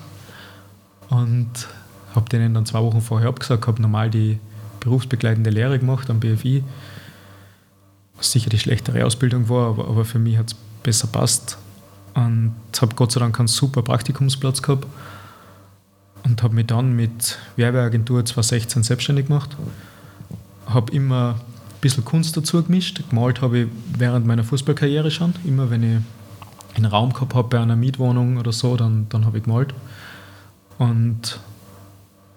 [1.09, 1.49] Und
[2.15, 4.39] habe denen dann zwei Wochen vorher abgesagt, habe normal die
[4.81, 6.63] berufsbegleitende Lehre gemacht am BFI,
[8.19, 11.57] was sicher die schlechtere Ausbildung war, aber, aber für mich hat es besser passt.
[12.13, 14.87] Und habe Gott sei Dank einen super Praktikumsplatz gehabt
[16.27, 19.57] und habe mich dann mit Werbeagentur 2016 selbstständig gemacht.
[20.67, 23.01] Habe immer ein bisschen Kunst dazu gemischt.
[23.09, 25.35] Gemalt habe ich während meiner Fußballkarriere schon.
[25.45, 26.01] Immer wenn ich
[26.77, 29.73] einen Raum gehabt habe bei einer Mietwohnung oder so, dann, dann habe ich gemalt.
[30.79, 31.39] Und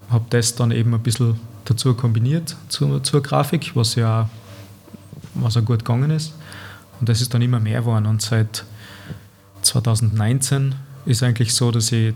[0.09, 4.29] habe das dann eben ein bisschen dazu kombiniert zur, zur Grafik, was ja
[5.33, 6.33] was auch gut gegangen ist.
[6.99, 8.05] Und das ist dann immer mehr geworden.
[8.05, 8.65] Und seit
[9.63, 10.75] 2019
[11.05, 12.13] ist eigentlich so, dass ich,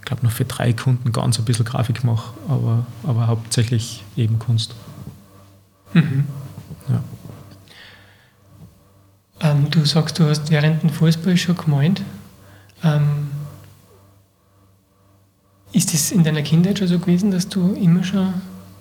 [0.00, 4.38] ich glaube, noch für drei Kunden ganz ein bisschen Grafik mache, aber, aber hauptsächlich eben
[4.38, 4.74] Kunst.
[5.92, 6.24] Mhm.
[6.88, 7.02] Ja.
[9.40, 12.02] Ähm, du sagst, du hast während dem Fußball schon gemeint.
[12.82, 13.28] Ähm,
[15.72, 18.32] ist es in deiner Kindheit schon so gewesen, dass du immer schon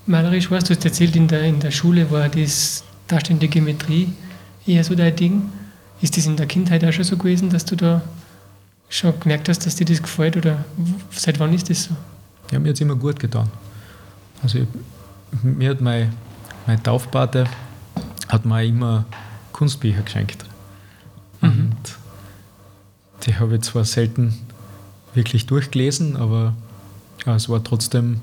[0.06, 0.70] malerisch warst?
[0.70, 4.14] Du hast erzählt, in der, in der Schule war das darstellende Geometrie
[4.66, 5.52] eher so dein Ding.
[6.02, 8.02] Ist das in der Kindheit auch schon so gewesen, dass du da
[8.90, 10.36] schon gemerkt hast, dass dir das gefällt?
[10.36, 10.66] Oder
[11.12, 11.96] seit wann ist das so?
[12.52, 13.50] Ja, mir hat es immer gut getan.
[14.42, 14.68] Also ich,
[15.44, 16.14] mir hat mein,
[16.66, 17.46] mein Taufpate
[18.28, 19.06] hat mir immer
[19.54, 20.46] Kunstbücher geschenkt.
[21.42, 21.50] Mhm.
[21.50, 21.98] Und
[23.26, 24.34] die habe ich zwar selten
[25.14, 26.54] wirklich durchgelesen, aber
[27.26, 28.22] ja, es war trotzdem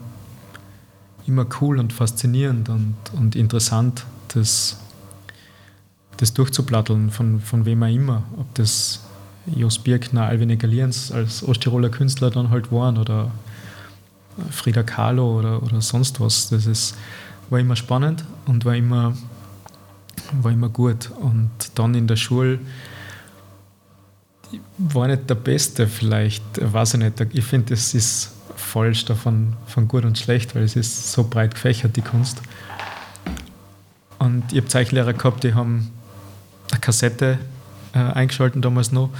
[1.26, 4.78] immer cool und faszinierend und, und interessant, das,
[6.16, 8.22] das durchzuplatteln, von, von wem auch immer.
[8.36, 9.00] Ob das
[9.54, 13.30] Jos Birkner, Alvin Egalierens als Osttiroler Künstler dann halt waren oder
[14.50, 16.48] Frida Kahlo oder, oder sonst was.
[16.48, 16.96] Das ist,
[17.48, 19.16] war immer spannend und war immer,
[20.32, 21.10] war immer gut.
[21.20, 22.58] Und dann in der Schule
[24.78, 27.20] war nicht der Beste vielleicht, weiß ich nicht.
[27.32, 31.54] Ich finde, das ist falsch davon von gut und schlecht, weil es ist so breit
[31.54, 32.40] gefächert, die Kunst.
[34.18, 35.90] Und ich habe Zeichenlehrer gehabt, die haben
[36.70, 37.38] eine Kassette
[37.96, 39.10] äh, eingeschaltet damals noch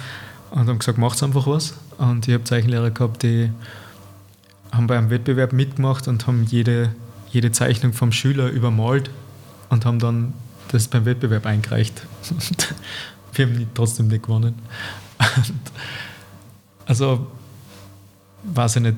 [0.51, 1.75] und haben gesagt, macht einfach was.
[1.97, 3.51] Und ich habe Zeichenlehrer gehabt, die
[4.71, 6.95] haben bei einem Wettbewerb mitgemacht und haben jede,
[7.31, 9.11] jede Zeichnung vom Schüler übermalt
[9.71, 10.35] und haben dann
[10.69, 12.07] das beim Wettbewerb eingereicht.
[13.33, 14.55] wir haben trotzdem nicht gewonnen.
[15.37, 15.55] Und
[16.85, 17.27] also,
[18.45, 18.97] weiß ich nicht,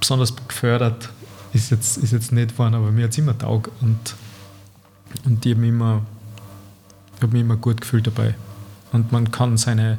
[0.00, 1.10] besonders gefördert
[1.52, 4.14] ist jetzt, ist jetzt nicht worden, aber mir hat es immer taugt und,
[5.24, 6.02] und ich habe mich, immer,
[7.20, 8.34] hab mich immer gut gefühlt dabei.
[8.92, 9.98] Und man kann seine,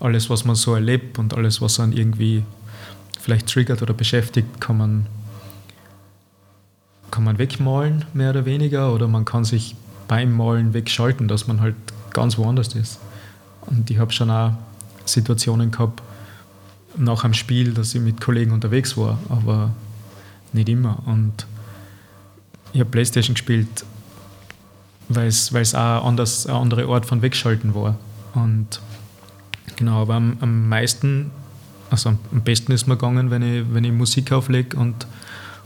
[0.00, 2.44] alles, was man so erlebt und alles, was einen irgendwie
[3.20, 5.06] vielleicht triggert oder beschäftigt, kann man,
[7.10, 9.76] kann man wegmalen, mehr oder weniger, oder man kann sich
[10.08, 11.76] beim Malen wegschalten, dass man halt
[12.12, 12.98] ganz woanders ist.
[13.62, 14.52] Und ich habe schon auch
[15.04, 16.02] Situationen gehabt,
[16.96, 19.70] nach einem Spiel, dass ich mit Kollegen unterwegs war, aber
[20.52, 21.02] nicht immer.
[21.06, 21.46] Und
[22.72, 23.84] ich habe Playstation gespielt,
[25.08, 27.96] weil es auch anders, ein anderer Ort von Wegschalten war.
[28.42, 28.80] Und
[29.76, 31.30] genau, aber am, am meisten,
[31.90, 35.06] also am besten ist mir gegangen, wenn ich, wenn ich Musik auflege und,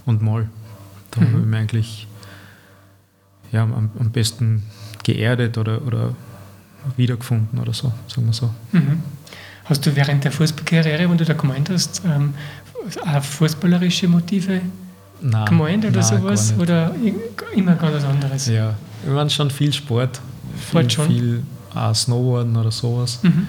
[0.06, 0.48] und mal.
[1.10, 1.26] Da mhm.
[1.26, 2.06] habe ich mich eigentlich
[3.52, 4.62] ja, am, am besten
[5.04, 6.14] geerdet oder, oder
[6.96, 8.50] wiedergefunden oder so, sagen wir so.
[8.72, 9.02] Mhm.
[9.64, 12.34] Hast du während der Fußballkarriere, wenn du da gemeint hast, ähm,
[13.06, 14.60] auch fußballerische Motive
[15.20, 16.54] nein, gemeint oder nein, sowas?
[16.58, 16.94] Oder
[17.54, 18.48] immer ganz was anderes?
[18.48, 20.20] Ja, wir waren schon viel Sport.
[20.68, 21.06] Sport viel, schon.
[21.06, 21.42] Viel
[21.74, 23.20] auch Snowboarden oder sowas.
[23.22, 23.48] Mhm.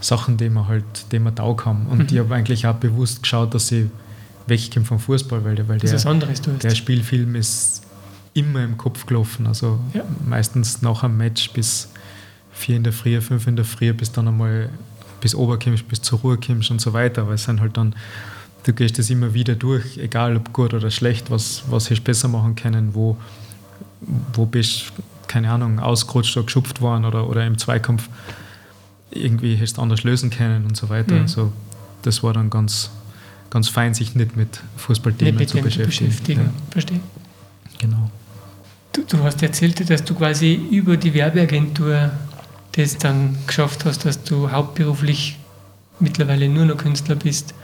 [0.00, 1.86] Sachen, die man halt, die man taug haben.
[1.86, 2.06] Und mhm.
[2.10, 3.86] ich habe eigentlich auch bewusst geschaut, dass ich
[4.46, 7.82] wegkomme vom Fußball, weil, weil der, der Spielfilm ist
[8.34, 9.46] immer im Kopf gelaufen.
[9.46, 10.02] Also ja.
[10.26, 11.88] meistens nach einem Match bis
[12.52, 14.68] vier in der Früh, fünf in der Früh, bis dann einmal
[15.20, 17.26] bis oberkommst, bis zur Ruhe kommst und so weiter.
[17.26, 17.94] Weil es sind halt dann,
[18.64, 22.04] du gehst das immer wieder durch, egal ob gut oder schlecht, was, was hättest du
[22.04, 23.16] besser machen können, wo,
[24.34, 24.92] wo bist
[25.34, 28.08] keine Ahnung, ausgerutscht oder geschupft worden oder, oder im Zweikampf
[29.10, 31.16] irgendwie hättest du anders lösen können und so weiter.
[31.16, 31.22] Mhm.
[31.22, 31.52] Also
[32.02, 32.90] das war dann ganz,
[33.50, 36.08] ganz fein, sich nicht mit Fußballthemen nicht zu beschäftigen.
[36.08, 36.40] beschäftigen.
[36.42, 36.50] Ja.
[36.70, 37.00] Verstehe.
[37.80, 38.12] Genau.
[38.92, 42.12] Du, du, hast erzählt, dass du quasi über die Werbeagentur
[42.70, 45.36] das dann geschafft hast, dass du hauptberuflich
[45.98, 47.54] mittlerweile nur noch Künstler bist.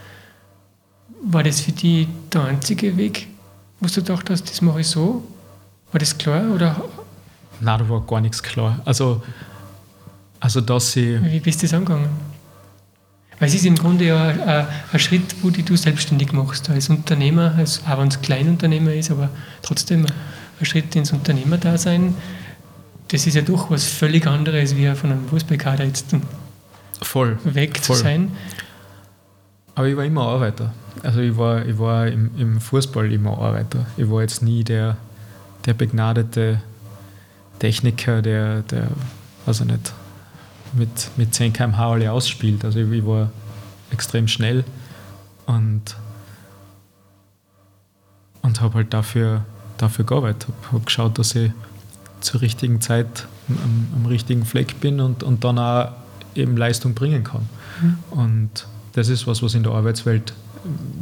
[1.23, 3.29] War das für dich der einzige Weg,
[3.79, 5.23] wo du gedacht hast, das mache ich so?
[5.93, 6.51] War das klar?
[6.53, 6.83] Oder?
[7.61, 8.81] Nein, da war gar nichts klar.
[8.85, 9.23] Also,
[10.39, 11.23] also dass ich.
[11.23, 12.09] Wie bist du das angegangen?
[13.39, 17.55] Weil es ist im Grunde ja ein, ein Schritt, wo du selbstständig machst, als Unternehmer,
[17.57, 19.31] als, auch wenn es Kleinunternehmer ist, aber
[19.63, 20.07] trotzdem
[20.59, 22.15] ein Schritt ins Unternehmerdasein.
[23.09, 26.15] Das ist ja doch was völlig anderes, wie von einem Fußballkader jetzt
[27.01, 27.97] voll, weg voll.
[27.97, 28.33] zu sein.
[29.75, 30.73] Aber ich war immer Arbeiter.
[31.03, 33.87] Also ich war, ich war im, im Fußball immer Arbeiter.
[33.97, 34.99] Ich war jetzt nie der,
[35.65, 36.61] der begnadete
[37.61, 38.89] Techniker, der, der
[39.47, 39.93] also nicht,
[40.73, 42.65] mit, mit 10 km/h alle ausspielt.
[42.65, 43.31] Also ich, ich war
[43.91, 44.65] extrem schnell
[45.47, 45.97] und,
[48.43, 49.45] und habe halt dafür,
[49.79, 50.49] dafür gearbeitet.
[50.67, 51.53] Habe hab geschaut, dass ich
[52.21, 55.93] zur richtigen Zeit am, am, richtigen Fleck bin und, und dann auch
[56.35, 57.49] eben Leistung bringen kann.
[57.81, 57.97] Mhm.
[58.11, 60.35] Und das ist was, was in der Arbeitswelt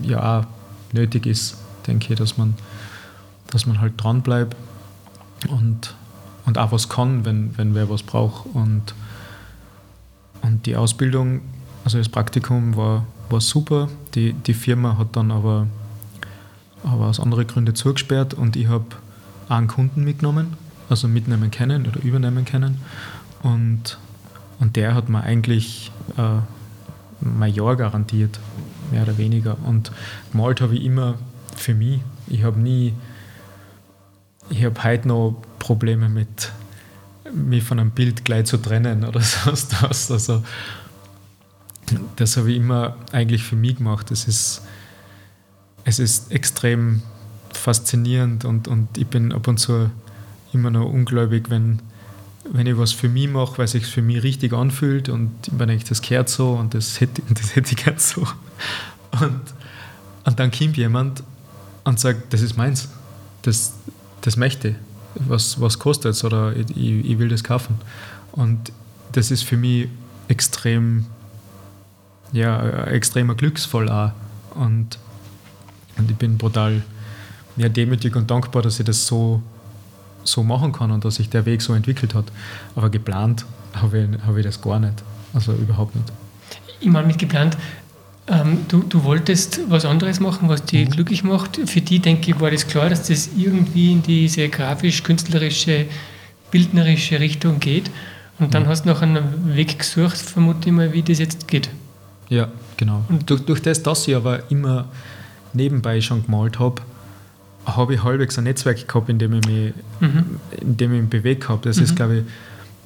[0.02, 0.46] ja auch
[0.92, 2.54] nötig ist, denke ich, dass man,
[3.50, 4.56] dass man halt dranbleibt
[5.48, 5.94] und,
[6.48, 8.46] und auch was kann, wenn, wenn wer was braucht.
[8.54, 8.94] Und,
[10.40, 11.42] und die Ausbildung,
[11.84, 13.90] also das Praktikum war, war super.
[14.14, 15.66] Die, die Firma hat dann aber,
[16.82, 18.86] aber aus anderen Gründen zugesperrt und ich habe
[19.50, 20.56] einen Kunden mitgenommen,
[20.88, 22.80] also mitnehmen können oder übernehmen können.
[23.42, 23.98] Und,
[24.58, 26.40] und der hat mir eigentlich äh,
[27.20, 28.40] mein Jahr garantiert,
[28.90, 29.58] mehr oder weniger.
[29.66, 29.92] Und
[30.32, 31.16] gemalt habe ich immer
[31.54, 32.00] für mich.
[32.26, 32.94] Ich habe nie,
[34.48, 36.52] ich habe heute noch Probleme mit,
[37.32, 40.10] mich von einem Bild gleich zu trennen oder sonst was.
[40.10, 40.42] Also,
[42.16, 44.10] das habe ich immer eigentlich für mich gemacht.
[44.10, 44.62] Es ist,
[45.84, 47.02] es ist extrem
[47.52, 49.90] faszinierend und, und ich bin ab und zu
[50.52, 51.80] immer noch ungläubig, wenn,
[52.50, 55.52] wenn ich was für mich mache, weil es sich für mich richtig anfühlt und ich
[55.52, 58.26] mir denke, das gehört so und das hätte, das hätte ich gern so.
[59.20, 59.40] Und,
[60.24, 61.22] und dann kommt jemand
[61.84, 62.88] und sagt, das ist meins,
[63.42, 63.72] das,
[64.20, 64.76] das möchte ich.
[65.14, 67.78] Was, was kostet es oder ich, ich will das kaufen.
[68.32, 68.72] Und
[69.12, 69.88] das ist für mich
[70.28, 71.06] extrem,
[72.32, 74.12] ja, extremer Glücksfall auch.
[74.54, 74.98] Und,
[75.96, 76.82] und ich bin brutal
[77.56, 79.42] ja, demütig und dankbar, dass ich das so
[80.28, 82.26] so machen kann und dass sich der Weg so entwickelt hat.
[82.76, 83.44] Aber geplant
[83.74, 85.02] habe ich, hab ich das gar nicht.
[85.32, 86.12] Also überhaupt nicht.
[86.80, 87.56] Ich meine mit geplant,
[88.28, 90.92] ähm, du, du wolltest was anderes machen, was dich mhm.
[90.92, 91.58] glücklich macht.
[91.66, 95.86] Für die, denke ich, war das klar, dass das irgendwie in diese grafisch-künstlerische,
[96.50, 97.90] bildnerische Richtung geht.
[98.38, 98.68] Und dann mhm.
[98.68, 101.70] hast du noch einen Weg gesucht, vermute ich mal, wie das jetzt geht.
[102.28, 103.04] Ja, genau.
[103.08, 104.88] Und durch, durch das, dass ich aber immer
[105.54, 106.82] nebenbei schon gemalt habe,
[107.64, 110.38] habe ich halbwegs ein Netzwerk gehabt, in dem ich mich, mhm.
[110.60, 111.62] in dem ich mich bewegt habe.
[111.66, 111.84] Das mhm.
[111.84, 112.24] ist, glaube ich,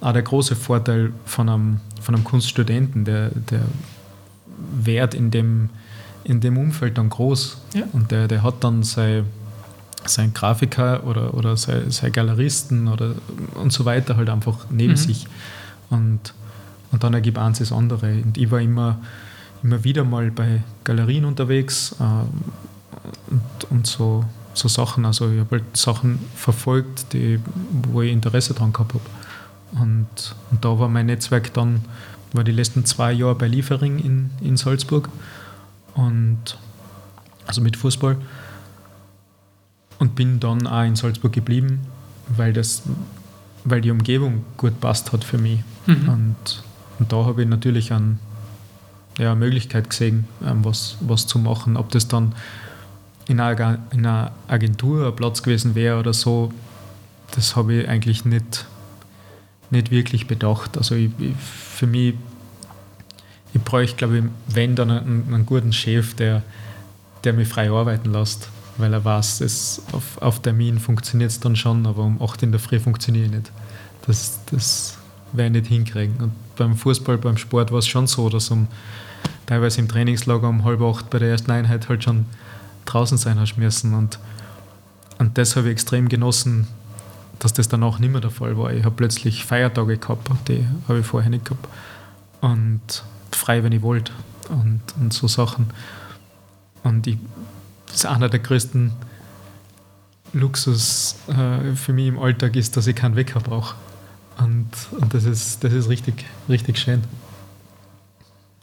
[0.01, 3.05] auch der große Vorteil von einem, von einem Kunststudenten.
[3.05, 3.63] Der, der
[4.73, 5.71] Wert in dem,
[6.25, 7.59] in dem Umfeld dann groß.
[7.75, 7.85] Ja.
[7.93, 9.25] Und der, der hat dann sein,
[10.05, 13.15] sein Grafiker oder, oder sein, sein Galeristen oder,
[13.55, 14.97] und so weiter halt einfach neben mhm.
[14.97, 15.27] sich.
[15.91, 16.35] Und,
[16.91, 18.13] und dann ergibt eins das andere.
[18.13, 18.99] Und ich war immer,
[19.63, 25.05] immer wieder mal bei Galerien unterwegs äh, und, und so so Sachen.
[25.05, 27.41] Also ich habe halt Sachen verfolgt, die,
[27.91, 29.05] wo ich Interesse daran gehabt habe.
[29.81, 31.85] Und, und da war mein Netzwerk dann,
[32.35, 35.09] war die letzten zwei Jahre bei Liefering in, in Salzburg.
[35.95, 36.59] Und
[37.47, 38.17] also mit Fußball.
[39.99, 41.81] Und bin dann auch in Salzburg geblieben,
[42.29, 42.83] weil, das,
[43.65, 45.61] weil die Umgebung gut passt hat für mich.
[45.87, 46.09] Mhm.
[46.09, 46.63] Und,
[46.99, 48.19] und da habe ich natürlich eine
[49.19, 51.77] ja, Möglichkeit gesehen, ähm, was, was zu machen.
[51.77, 52.35] Ob das dann
[53.29, 56.53] in einer, in einer Agentur ein Platz gewesen wäre oder so,
[57.33, 58.67] das habe ich eigentlich nicht,
[59.73, 60.77] nicht wirklich bedacht.
[60.77, 62.15] Also ich, ich, für mich,
[63.55, 66.43] ich bräuchte, glaube ich, wenn dann einen, einen, guten Chef, der,
[67.25, 71.57] der mich frei arbeiten lässt, weil er weiß, es, auf, auf Termin funktioniert es dann
[71.57, 73.51] schon, aber um 8 in der Früh funktioniert nicht.
[74.07, 74.99] Das, das
[75.33, 76.17] werde ich nicht hinkriegen.
[76.19, 78.69] Und beim Fußball, beim Sport war es schon so, dass um
[79.47, 82.27] teilweise im Trainingslager um halb acht bei der ersten Einheit halt schon
[82.85, 83.95] draußen sein hast müssen.
[83.95, 84.19] Und,
[85.19, 86.67] und das habe ich extrem genossen,
[87.43, 88.73] dass das danach nicht mehr der Fall war.
[88.73, 91.67] Ich habe plötzlich Feiertage gehabt, die habe ich vorher nicht gehabt.
[92.41, 94.13] Und frei, wenn ich wollte.
[94.49, 95.71] Und, und so Sachen.
[96.85, 97.19] Und ich,
[97.87, 98.93] das ist einer der größten
[100.35, 103.75] Luxus äh, für mich im Alltag ist, dass ich keinen Wecker brauche.
[104.39, 107.03] Und, und das ist, das ist richtig, richtig schön.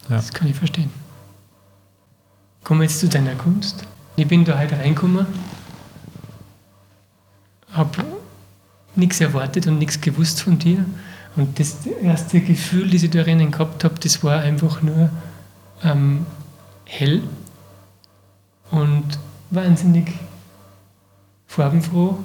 [0.08, 0.16] Ja.
[0.16, 0.90] Das kann ich verstehen.
[2.64, 3.84] Kommen wir jetzt zu deiner Kunst.
[4.16, 5.26] Ich bin da halt reingekommen,
[7.74, 8.19] habe
[9.00, 10.86] nichts erwartet und nichts gewusst von dir.
[11.36, 15.10] Und das erste Gefühl, das ich da drinnen gehabt habe, das war einfach nur,
[15.84, 16.26] ähm,
[16.86, 17.22] hell
[18.72, 19.20] und
[19.52, 20.14] wahnsinnig
[21.48, 22.20] farbenfroh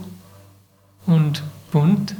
[1.06, 2.14] und bunt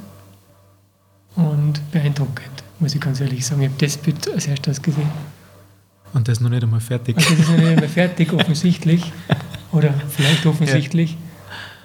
[1.36, 3.62] und beeindruckend, muss ich ganz ehrlich sagen.
[3.62, 5.10] Ich habe das Bild als erstes gesehen.
[6.12, 7.16] Und das ist noch nicht einmal fertig.
[7.16, 9.12] Und das ist noch nicht einmal fertig, offensichtlich.
[9.72, 11.12] Oder vielleicht offensichtlich.
[11.12, 11.16] Ja.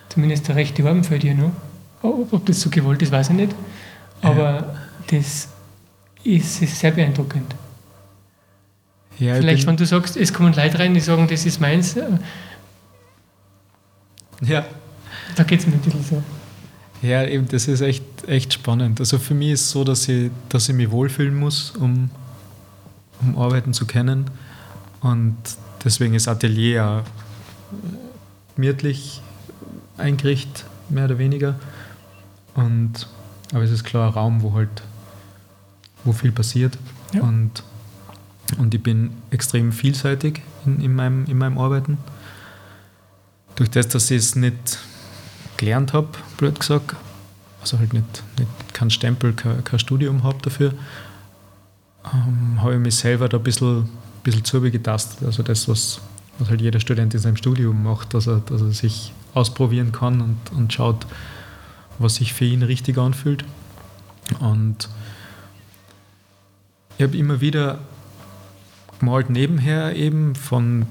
[0.09, 1.51] Zumindest der rechte Arm fällt hier noch.
[2.01, 3.55] Ob das so gewollt ist, weiß ich nicht.
[4.21, 4.75] Aber ja.
[5.07, 5.49] das
[6.23, 7.55] ist, ist sehr beeindruckend.
[9.17, 11.97] Ja, Vielleicht, wenn du sagst, es kommen Leute rein, die sagen, das ist meins.
[11.97, 12.05] Äh,
[14.41, 14.65] ja.
[15.35, 16.23] Da geht es mir ein bisschen so.
[17.01, 18.99] Ja, eben, das ist echt, echt spannend.
[18.99, 22.09] Also für mich ist es so, dass ich, dass ich mich wohlfühlen muss, um,
[23.21, 24.25] um arbeiten zu können.
[25.01, 25.35] Und
[25.83, 29.21] deswegen ist Atelier auch gemütlich
[29.97, 31.55] eingerichtet, mehr oder weniger.
[32.59, 33.07] Und,
[33.53, 34.83] aber es ist klar ein Raum, wo halt
[36.03, 36.77] wo viel passiert.
[37.13, 37.21] Ja.
[37.21, 37.63] Und
[38.57, 41.97] und ich bin extrem vielseitig in, in, meinem, in meinem Arbeiten.
[43.55, 44.79] Durch das, dass ich es nicht
[45.57, 46.07] gelernt habe,
[46.37, 46.95] blöd gesagt,
[47.61, 50.73] also halt nicht, nicht kein Stempel, kein, kein Studium habe dafür,
[52.13, 53.89] ähm, habe ich mich selber da ein bisschen,
[54.23, 55.25] bisschen zugetastet.
[55.25, 55.99] Also das, was,
[56.37, 60.21] was halt jeder Student in seinem Studium macht, dass er, dass er sich ausprobieren kann
[60.21, 61.05] und, und schaut,
[61.99, 63.45] was sich für ihn richtig anfühlt.
[64.39, 64.89] Und
[66.97, 67.79] ich habe immer wieder
[68.99, 70.85] gemalt nebenher eben von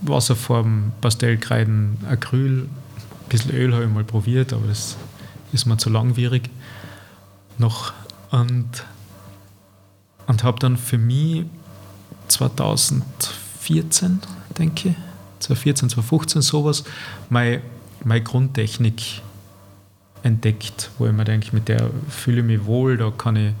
[0.00, 2.62] Wasserfarben, Pastellkreiden, Acryl.
[2.62, 2.68] Ein
[3.28, 4.96] bisschen Öl habe ich mal probiert, aber das
[5.52, 6.50] ist mir zu langwierig
[7.56, 7.92] noch.
[8.30, 8.84] Und,
[10.26, 11.44] und habe dann für mich
[12.28, 14.20] 2014,
[14.58, 14.94] denke ich,
[15.40, 16.84] 2014, 2015 sowas,
[17.30, 17.62] meine,
[18.04, 19.22] meine Grundtechnik
[20.22, 23.52] entdeckt, wo ich mir denke, mit der fühle ich mich wohl, da kann ich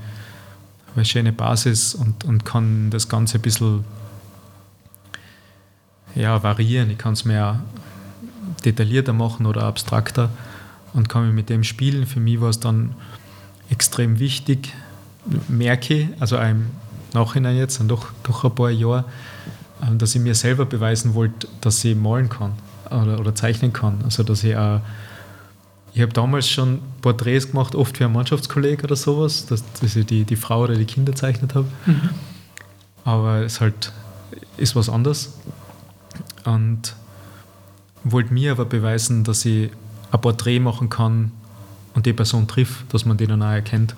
[0.94, 3.84] eine schöne Basis und, und kann das Ganze ein bisschen
[6.14, 6.90] ja, variieren.
[6.90, 7.60] Ich kann es mehr
[8.64, 10.30] detaillierter machen oder abstrakter
[10.92, 12.06] und kann mich mit dem spielen.
[12.06, 12.94] Für mich war es dann
[13.70, 14.72] extrem wichtig,
[15.48, 16.66] merke, also auch im
[17.14, 19.04] Nachhinein jetzt, und doch, doch ein paar Jahre,
[19.86, 22.52] ähm, dass ich mir selber beweisen wollte, dass ich malen kann
[22.86, 24.00] oder, oder zeichnen kann.
[24.04, 24.80] Also dass ich auch
[25.94, 30.06] ich habe damals schon Porträts gemacht, oft für einen Mannschaftskollegen oder sowas, dass, dass ich
[30.06, 31.66] die, die Frau oder die Kinder gezeichnet habe.
[31.86, 32.10] Mhm.
[33.04, 33.92] Aber es halt
[34.56, 35.34] ist was anderes.
[36.44, 36.94] Und
[38.04, 39.70] wollte mir aber beweisen, dass ich
[40.10, 41.32] ein Porträt machen kann
[41.94, 43.94] und die Person trifft, dass man die dann auch erkennt.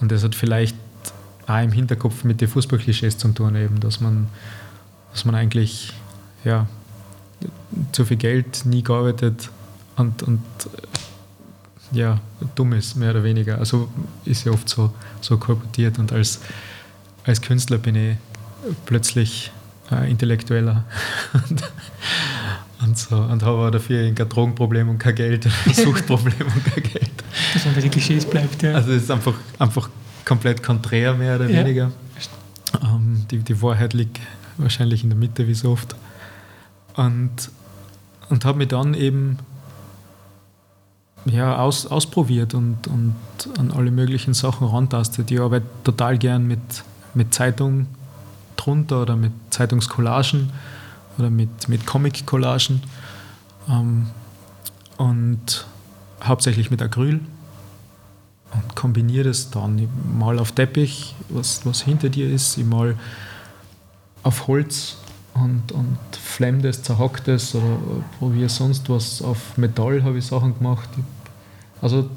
[0.00, 0.76] Und das hat vielleicht
[1.46, 4.26] auch im Hinterkopf mit den Fußballklischees zu tun, eben, dass man,
[5.12, 5.92] dass man eigentlich
[6.44, 6.66] ja,
[7.92, 9.50] zu viel Geld nie gearbeitet
[9.96, 10.42] und, und
[11.92, 12.20] ja,
[12.54, 13.58] dumm ist, mehr oder weniger.
[13.58, 13.88] Also
[14.24, 16.40] ist ja oft so, so kolportiert und als,
[17.24, 18.16] als Künstler bin ich
[18.84, 19.52] plötzlich
[19.90, 20.84] äh, intellektueller
[21.32, 21.62] und,
[22.82, 27.12] und, so und habe dafür kein Drogenproblem und kein Geld, Suchtproblem und kein Geld.
[27.54, 28.74] Das unter die Klischees bleibt, ja.
[28.74, 29.88] Also es ist einfach, einfach
[30.24, 31.64] komplett konträr, mehr oder ja.
[31.64, 31.92] weniger.
[32.82, 34.20] Ähm, die, die Wahrheit liegt
[34.56, 35.94] wahrscheinlich in der Mitte, wie so oft.
[36.94, 37.50] Und,
[38.28, 39.38] und habe mich dann eben
[41.26, 43.14] ja, aus, ausprobiert und, und
[43.58, 45.30] an alle möglichen Sachen rantastet.
[45.30, 46.60] Ich arbeite total gern mit,
[47.14, 47.86] mit Zeitung
[48.56, 50.50] drunter oder mit Zeitungskollagen
[51.18, 52.82] oder mit, mit Comic-Collagen
[53.68, 54.06] ähm,
[54.96, 55.66] und
[56.22, 57.20] hauptsächlich mit Acryl
[58.52, 59.78] und kombiniere das dann.
[59.78, 62.96] Ich mal auf Teppich, was, was hinter dir ist, ich mal
[64.22, 64.96] auf Holz
[65.34, 67.78] und, und flamm das, zerhack das oder
[68.18, 69.22] probiere sonst was.
[69.22, 70.88] Auf Metall habe ich Sachen gemacht.
[70.96, 71.15] Ich
[71.86, 72.10] also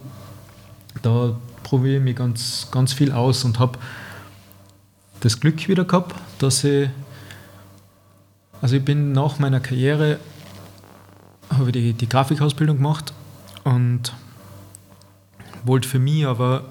[1.03, 3.78] da probiere ich mich ganz, ganz viel aus und habe
[5.20, 6.89] das Glück wieder gehabt, dass ich,
[8.63, 10.20] also ich bin nach meiner Karriere,
[11.51, 13.13] habe die, die Grafikausbildung gemacht
[13.63, 14.11] und
[15.63, 16.63] wollte für mich aber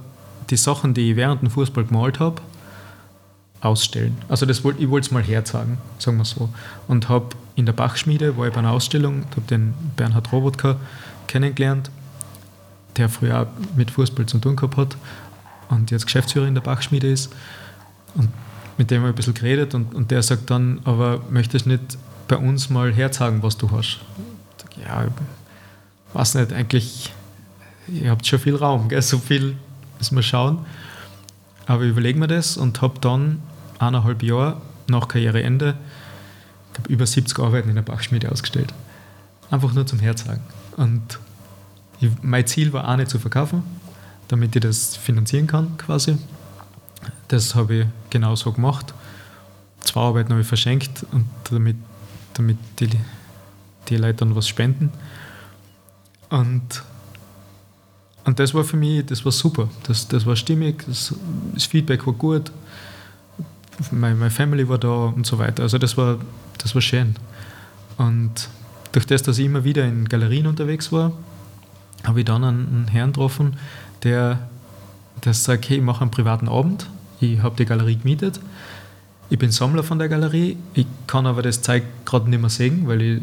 [0.51, 2.43] die Sachen, die ich während dem Fußball gemalt habe,
[3.61, 4.19] ausstellen.
[4.29, 6.49] Also das wollte, ich wollte es mal herzeigen, sagen wir so.
[6.89, 10.79] Und habe in der Bachschmiede, war ich bei einer Ausstellung, habe den Bernhard Robotka
[11.29, 11.93] kennengelernt
[12.99, 13.47] der früher auch
[13.77, 14.97] mit Fußball zu tun gehabt hat
[15.69, 17.33] und jetzt Geschäftsführer in der Bachschmiede ist.
[18.15, 18.29] Und
[18.77, 21.71] mit dem habe ich ein bisschen geredet und, und der sagt dann, aber möchtest du
[21.71, 24.01] nicht bei uns mal herzeigen, was du hast?
[24.79, 27.13] Ich ja, ich weiß nicht, eigentlich,
[27.89, 29.03] ihr habt schon viel Raum, gell?
[29.03, 29.57] so viel
[29.99, 30.65] müssen wir schauen.
[31.67, 33.43] Aber ich überlege mir das und habe dann
[33.79, 35.77] eineinhalb Jahre nach Karriereende
[36.89, 38.73] über 70 Arbeiten in der Bachschmiede ausgestellt.
[39.51, 40.43] Einfach nur zum Herzeigen.
[40.77, 41.19] Und
[42.01, 43.63] ich, mein Ziel war auch nicht zu verkaufen,
[44.29, 46.19] damit ich das finanzieren kann quasi.
[47.29, 48.95] Das habe ich genau so gemacht.
[49.81, 51.77] zwei Arbeiten habe ich verschenkt und damit,
[52.35, 52.91] damit die,
[53.89, 54.91] die Leute dann was spenden.
[56.31, 56.83] Und,
[58.25, 59.69] und das war für mich, das war super.
[59.85, 61.15] Das, das war stimmig, das,
[61.55, 62.51] das Feedback war gut,
[63.91, 65.63] meine, meine Family war da und so weiter.
[65.63, 66.19] Also das war,
[66.59, 67.15] das war schön.
[67.97, 68.49] Und
[68.93, 71.13] durch das, dass ich immer wieder in Galerien unterwegs war,
[72.05, 73.57] habe ich dann einen, einen Herrn getroffen,
[74.03, 74.49] der,
[75.25, 76.89] der sagt, hey, ich mache einen privaten Abend,
[77.21, 78.41] ich habe die Galerie gemietet,
[79.31, 82.87] ich bin Sammler von der Galerie, ich kann aber das Zeug gerade nicht mehr sehen,
[82.87, 83.23] weil ich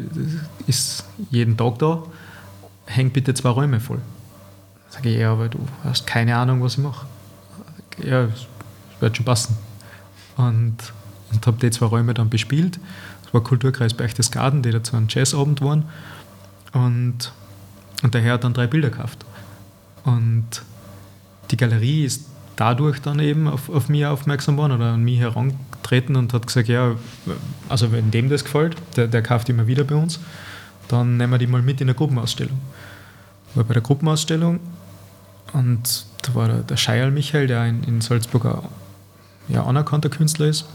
[0.66, 2.02] ist jeden Tag da,
[2.86, 4.00] häng bitte zwei Räume voll.
[4.90, 7.06] Sage ich, ja, aber du hast keine Ahnung, was ich mache.
[8.02, 8.46] Ja, es
[9.00, 9.56] wird schon passen.
[10.36, 10.76] Und,
[11.32, 12.78] und habe die zwei Räume dann bespielt.
[13.24, 15.86] Das war Kulturkreis Berchtesgaden, die dazu ein Jazzabend waren.
[16.72, 17.32] Und,
[18.02, 19.24] und der Herr hat dann drei Bilder gekauft.
[20.04, 20.62] Und
[21.50, 22.26] die Galerie ist
[22.56, 26.68] dadurch dann eben auf, auf mich aufmerksam geworden oder an mich herangetreten und hat gesagt,
[26.68, 26.96] ja,
[27.68, 30.20] also wenn dem das gefällt, der, der kauft immer wieder bei uns,
[30.88, 32.58] dann nehmen wir die mal mit in eine Gruppenausstellung.
[33.54, 34.60] War bei der Gruppenausstellung
[35.52, 38.58] und da war der, der Scheierl Michael, der in, in Salzburg ein
[39.48, 40.66] ja, anerkannter Künstler ist,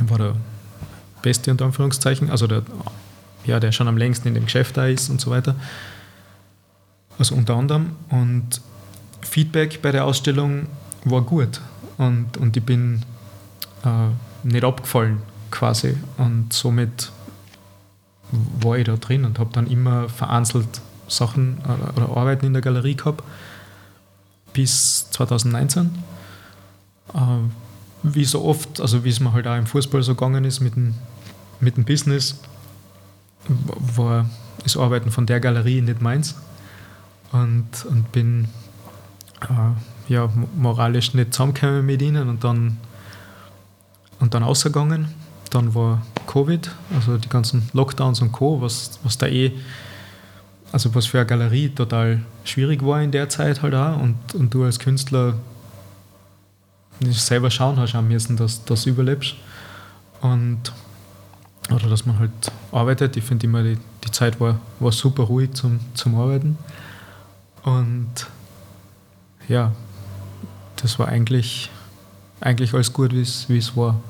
[0.00, 0.36] war der
[1.22, 2.62] Beste unter Anführungszeichen, also der,
[3.44, 5.54] ja, der schon am längsten in dem Geschäft da ist und so weiter.
[7.18, 7.92] Also unter anderem.
[8.10, 8.60] Und
[9.22, 10.66] Feedback bei der Ausstellung
[11.04, 11.60] war gut
[11.98, 13.02] und, und ich bin
[13.84, 14.08] äh,
[14.42, 17.10] nicht abgefallen quasi und somit
[18.60, 22.62] war ich da drin und habe dann immer vereinzelt Sachen oder, oder, Arbeiten in der
[22.62, 23.22] Galerie gehabt
[24.52, 25.90] bis 2019.
[27.14, 27.18] Äh,
[28.02, 30.74] wie so oft, also wie es mir halt auch im Fußball so gegangen ist mit
[30.76, 30.94] dem,
[31.60, 32.40] mit dem Business,
[33.94, 34.28] war
[34.62, 36.34] das Arbeiten von der Galerie nicht meins
[37.32, 38.48] und, und bin
[39.42, 42.78] äh, ja, moralisch nicht zusammengekommen mit ihnen und dann,
[44.20, 45.08] und dann ausgegangen.
[45.50, 49.52] Dann war Covid, also die ganzen Lockdowns und Co., was, was da eh,
[50.72, 54.52] also was für eine Galerie total schwierig war in der Zeit halt auch und, und
[54.52, 55.34] du als Künstler
[57.00, 59.34] selber schauen hast schauen müssen, dass du das überlebst.
[60.20, 60.72] Und,
[61.70, 62.30] oder dass man halt
[62.72, 63.16] arbeitet.
[63.16, 66.58] Ich finde immer, die, die Zeit war, war super ruhig zum, zum Arbeiten.
[67.66, 68.28] Und
[69.48, 69.72] ja,
[70.76, 71.68] das war eigentlich,
[72.40, 74.00] eigentlich alles gut, wie es war.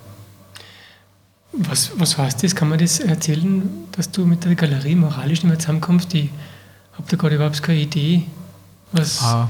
[1.52, 2.54] Was, was heißt das?
[2.54, 6.12] Kann man das erzählen, dass du mit der Galerie moralisch nicht mehr zusammenkommst?
[6.12, 6.28] Ich
[6.92, 8.26] habe da gerade überhaupt keine Idee.
[8.92, 9.48] Was, ah,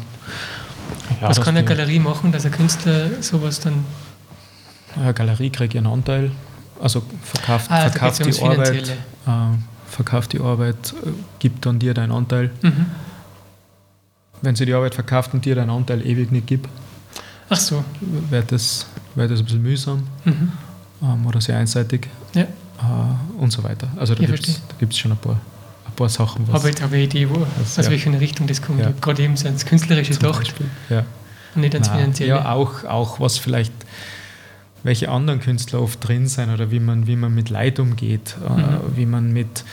[1.20, 3.84] ja, was kann eine Galerie machen, dass ein Künstler sowas dann.
[4.94, 6.30] Eine Galerie kriegt ihren Anteil,
[6.80, 9.32] also verkauft, ah, verkauft die Arbeit, äh,
[9.88, 12.52] verkauft die Arbeit, äh, gibt dann dir deinen Anteil.
[12.62, 12.86] Mhm.
[14.42, 16.68] Wenn sie die Arbeit verkauft und dir deinen Anteil ewig nicht gibt,
[17.48, 17.84] Ach so.
[18.30, 20.52] wird das, wird das ein bisschen mühsam mhm.
[21.02, 22.42] ähm, oder sehr einseitig ja.
[22.42, 22.46] äh,
[23.38, 23.88] und so weiter.
[23.96, 25.40] Also da gibt es schon ein paar
[25.96, 26.46] paar Sachen.
[26.46, 27.90] Was, aber ich habe eine Idee, wo, was, aus ja.
[27.90, 28.80] welcher Richtung das kommt.
[28.80, 28.92] Ja.
[29.00, 30.42] Gerade eben so ans Künstlerische doch.
[30.88, 31.04] Ja.
[31.54, 32.34] Und nicht ans Finanzielle.
[32.34, 33.72] Ja, auch, auch was vielleicht,
[34.84, 38.52] welche anderen Künstler oft drin sind oder wie man, wie man mit Leid umgeht, äh,
[38.52, 38.58] mhm.
[38.60, 39.64] äh, wie, man mit,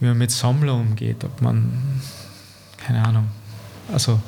[0.00, 2.00] wie man mit Sammler umgeht, ob man,
[2.78, 3.28] keine Ahnung.
[3.92, 4.20] Also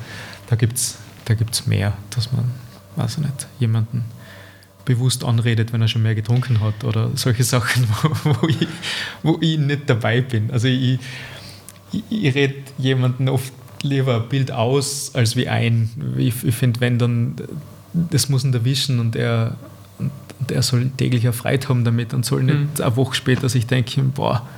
[0.49, 0.99] da gibt es
[1.29, 2.51] da gibt's mehr, dass man,
[2.97, 4.05] weiß ich nicht, jemanden
[4.87, 8.67] bewusst anredet, wenn er schon mehr getrunken hat oder solche Sachen, wo, wo, ich,
[9.23, 10.51] wo ich nicht dabei bin.
[10.51, 10.99] Also ich,
[11.93, 13.53] ich, ich rede jemanden oft
[13.83, 15.91] lieber ein Bild aus als wie ein.
[16.17, 17.37] Ich, ich finde, wenn dann,
[17.93, 19.57] das muss ihn erwischen und er,
[19.99, 20.11] und
[20.51, 22.83] er soll täglich eine Freude haben damit und soll nicht mhm.
[22.83, 24.49] eine Woche später sich denken, boah,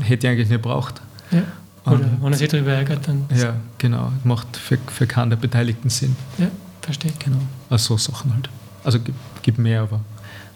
[0.00, 1.00] hätte ich eigentlich nicht braucht.
[1.30, 1.44] Ja.
[1.92, 3.26] Oder und, wenn er sich darüber ärgert, dann.
[3.34, 4.12] Ja, genau.
[4.24, 6.16] Macht für, für keinen der Beteiligten Sinn.
[6.38, 6.50] Ja,
[6.82, 7.12] verstehe.
[7.18, 7.40] Genau.
[7.70, 8.48] Also so Sachen halt.
[8.84, 10.00] Also gibt, gibt mehr, aber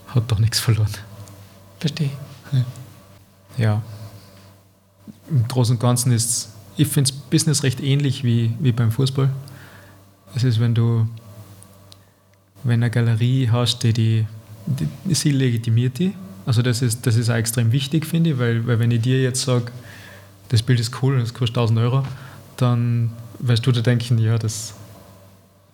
[0.09, 0.91] hat doch nichts verloren.
[1.81, 2.11] Verstehe.
[2.53, 2.65] Ja.
[3.59, 3.83] ja
[5.33, 9.31] im Großen und Ganzen ist, ich finde das Business recht ähnlich wie, wie beim Fußball.
[10.35, 11.07] Es ist, wenn du,
[12.65, 14.27] wenn eine Galerie hast, die, die,
[14.67, 16.15] die sie legitimiert die.
[16.45, 19.23] Also das ist, das ist auch extrem wichtig, finde ich, weil, weil wenn ich dir
[19.23, 19.67] jetzt sage,
[20.53, 22.05] das Bild ist cool und es kostet 1000 Euro,
[22.59, 24.75] dann wirst du dir denken, ja, das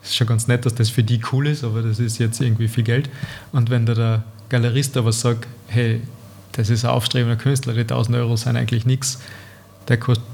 [0.03, 2.69] ist schon ganz nett, dass das für die cool ist, aber das ist jetzt irgendwie
[2.69, 3.11] viel Geld.
[3.53, 6.01] Und wenn da der Galerist aber sagt, hey,
[6.53, 9.21] das ist ein aufstrebender Künstler, die 1000 Euro sind eigentlich nichts,
[9.89, 10.25] der kostet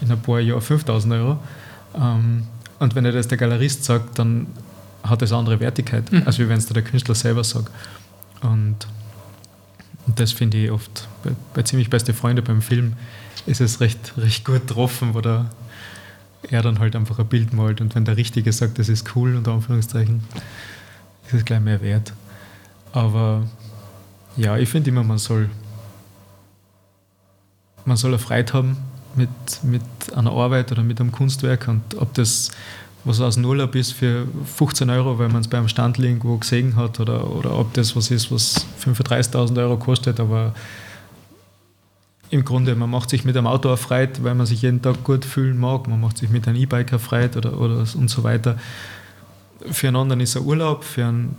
[0.00, 1.38] in ein paar Jahren 5000 Euro.
[1.96, 2.44] Ähm,
[2.78, 4.46] und wenn er das der Galerist sagt, dann
[5.02, 6.22] hat das andere Wertigkeit, mhm.
[6.24, 7.72] als wenn es der Künstler selber sagt.
[8.42, 8.86] Und,
[10.08, 12.94] und das finde ich oft bei, bei, ziemlich beste Freunde beim Film
[13.46, 15.50] ist es recht, recht gut getroffen, wo der,
[16.42, 19.36] er dann halt einfach ein Bild malt und wenn der Richtige sagt, das ist cool,
[19.36, 20.24] unter Anführungszeichen,
[21.26, 22.14] ist es gleich mehr wert.
[22.92, 23.46] Aber
[24.36, 25.50] ja, ich finde immer, man soll,
[27.84, 28.78] man soll eine Freude haben
[29.14, 29.28] mit,
[29.62, 29.82] mit
[30.16, 32.50] einer Arbeit oder mit einem Kunstwerk und ob das
[33.08, 37.00] was aus Urlaub ist für 15 Euro, weil man es beim Stand irgendwo gesehen hat
[37.00, 40.52] oder, oder ob das was ist, was 35.000 Euro kostet, aber
[42.30, 45.24] im Grunde, man macht sich mit einem Auto erfreut, weil man sich jeden Tag gut
[45.24, 48.58] fühlen mag, man macht sich mit einem E-Bike erfreut oder, oder und so weiter.
[49.70, 51.34] Für einen anderen ist er Urlaub, für einen,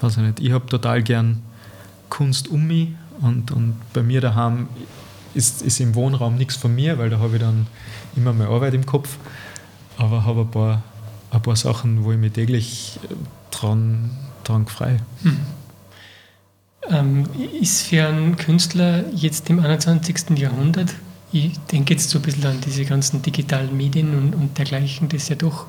[0.00, 1.42] weiß ich nicht, ich habe total gern
[2.08, 2.90] Kunst um mich
[3.20, 4.68] und, und bei mir daheim
[5.34, 7.66] ist, ist im Wohnraum nichts von mir, weil da habe ich dann
[8.14, 9.18] immer mehr Arbeit im Kopf,
[9.96, 10.82] aber habe ein paar,
[11.30, 12.98] ein paar Sachen, wo ich mich täglich
[13.50, 14.10] dran,
[14.44, 14.98] dran frei.
[15.22, 15.40] Mhm.
[16.90, 17.24] Ähm,
[17.60, 20.38] ist für einen Künstler jetzt im 21.
[20.38, 20.94] Jahrhundert,
[21.32, 25.28] ich denke jetzt so ein bisschen an diese ganzen digitalen Medien und, und dergleichen, das
[25.28, 25.66] ja doch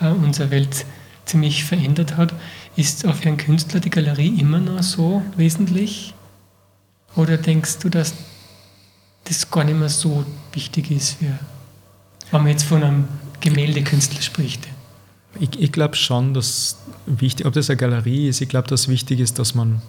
[0.00, 0.84] äh, unsere Welt
[1.24, 2.34] ziemlich verändert hat,
[2.76, 6.14] ist auch für einen Künstler die Galerie immer noch so wesentlich?
[7.16, 8.14] Oder denkst du, dass
[9.24, 11.38] das gar nicht mehr so wichtig ist, für,
[12.30, 13.08] wenn man jetzt von einem
[13.42, 14.66] Gemäldekünstler spricht?
[15.38, 19.20] Ich, ich glaube schon, dass wichtig, ob das eine Galerie ist, ich glaube, dass wichtig
[19.20, 19.82] ist, dass man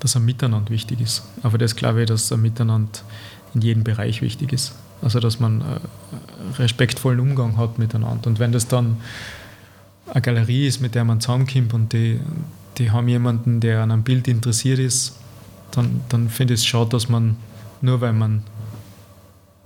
[0.00, 1.22] dass ein Miteinander wichtig ist.
[1.42, 3.00] Aber das glaube ich, dass ein Miteinander
[3.54, 4.74] in jedem Bereich wichtig ist.
[5.02, 5.64] Also dass man äh,
[6.58, 8.28] respektvollen Umgang hat miteinander.
[8.28, 8.98] Und wenn das dann
[10.06, 12.20] eine Galerie ist, mit der man zusammenkommt und die,
[12.78, 15.16] die haben jemanden, der an einem Bild interessiert ist,
[15.70, 17.36] dann, dann finde ich es schade, dass man
[17.80, 18.42] nur weil man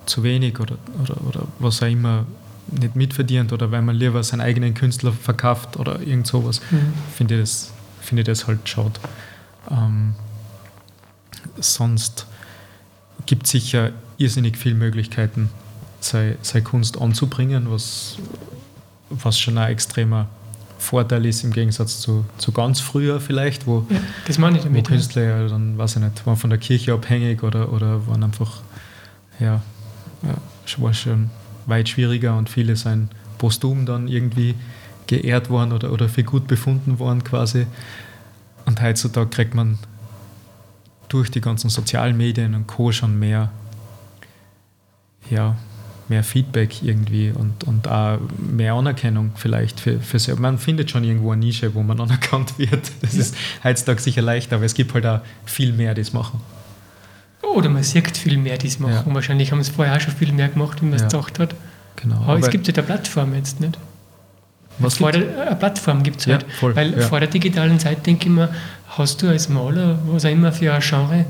[0.06, 2.26] zu wenig oder, oder, oder was auch immer
[2.70, 6.92] nicht mitverdient oder weil man lieber seinen eigenen Künstler verkauft oder irgend sowas, mhm.
[7.14, 8.92] finde ich, das, find ich das halt schade.
[9.70, 10.14] Ähm,
[11.58, 12.26] sonst
[13.26, 15.50] gibt es sicher irrsinnig viele Möglichkeiten,
[16.00, 18.16] seine, seine Kunst anzubringen, was,
[19.10, 20.28] was schon ein extremer
[20.78, 24.86] Vorteil ist im Gegensatz zu, zu ganz früher vielleicht, wo, ja, das meine ich damit,
[24.86, 28.24] wo Künstler ja dann, weiß ich nicht, waren von der Kirche abhängig oder, oder waren
[28.24, 28.62] einfach,
[29.38, 29.62] ja,
[30.22, 30.36] ja
[30.78, 31.30] war schon
[31.66, 33.08] weit schwieriger und viele sind
[33.38, 34.54] posthum dann irgendwie
[35.06, 37.66] geehrt worden oder, oder für gut befunden worden quasi.
[38.66, 39.78] Und heutzutage kriegt man
[41.08, 42.92] durch die ganzen sozialen Medien und Co.
[42.92, 43.50] schon mehr,
[45.28, 45.56] ja,
[46.08, 50.36] mehr Feedback irgendwie und, und auch mehr Anerkennung vielleicht für, für sich.
[50.38, 52.92] Man findet schon irgendwo eine Nische, wo man anerkannt wird.
[53.00, 53.20] Das ja.
[53.20, 56.40] ist heutzutage sicher leichter, aber es gibt halt auch viel mehr, die es machen.
[57.42, 59.08] Oder man sieht viel mehr, die es machen.
[59.08, 59.14] Ja.
[59.14, 61.08] Wahrscheinlich haben es vorher auch schon viel mehr gemacht, wie man es ja.
[61.08, 61.54] gedacht hat.
[61.96, 62.16] Genau.
[62.16, 63.78] Aber, aber es gibt ja eine Plattform jetzt nicht.
[64.78, 66.42] Was vor der, eine Plattform gibt es halt.
[66.42, 68.48] Ja, voll, Weil vor der digitalen Zeit, denke ich mir,
[68.88, 71.26] hast du als Maler, was auch immer für ein Genre,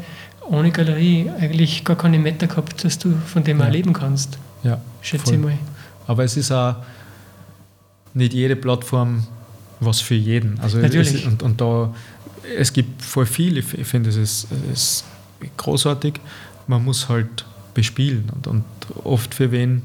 [0.48, 3.66] ohne Galerie eigentlich gar keine Meter gehabt, dass du von dem ja.
[3.66, 4.38] auch leben kannst.
[4.62, 4.80] Ja.
[5.00, 5.34] Schätze voll.
[5.34, 5.58] ich mal.
[6.06, 6.76] Aber es ist auch
[8.14, 9.26] nicht jede Plattform
[9.80, 10.60] was für jeden.
[10.60, 11.14] Also Natürlich.
[11.14, 11.92] Es, und, und da,
[12.56, 15.04] es gibt voll viel, ich, ich finde, es ist, ist
[15.56, 16.14] großartig.
[16.66, 18.64] Man muss halt bespielen und, und
[19.04, 19.82] oft für wen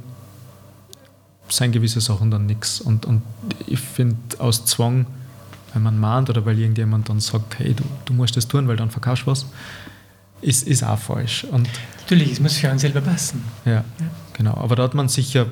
[1.49, 2.82] sind gewisse Sachen dann nichts.
[2.82, 3.22] Und, und
[3.68, 5.06] ich finde, aus Zwang,
[5.74, 8.78] wenn man mahnt oder weil irgendjemand dann sagt, hey, du, du musst das tun, weil
[8.78, 9.45] dann verkaufst du was,
[10.41, 11.43] ist, ist auch falsch.
[11.45, 11.70] Und
[12.01, 13.43] Natürlich, es muss für einen selber passen.
[13.66, 13.84] Ja, ja,
[14.34, 14.56] genau.
[14.56, 15.47] Aber da hat man sicher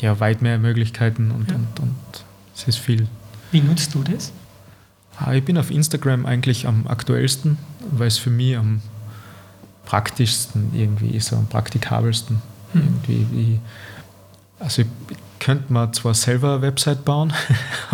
[0.00, 1.56] ja, weit mehr Möglichkeiten und, ja.
[1.56, 2.24] und, und
[2.54, 3.06] es ist viel.
[3.50, 4.32] Wie nutzt du das?
[5.18, 7.58] Ah, ich bin auf Instagram eigentlich am aktuellsten,
[7.90, 8.82] weil es für mich am
[9.86, 12.42] praktischsten irgendwie ist, am praktikabelsten.
[12.72, 12.82] Hm.
[12.82, 13.60] Irgendwie wie
[14.58, 14.88] also ich
[15.38, 17.32] könnte mal zwar selber eine Website bauen,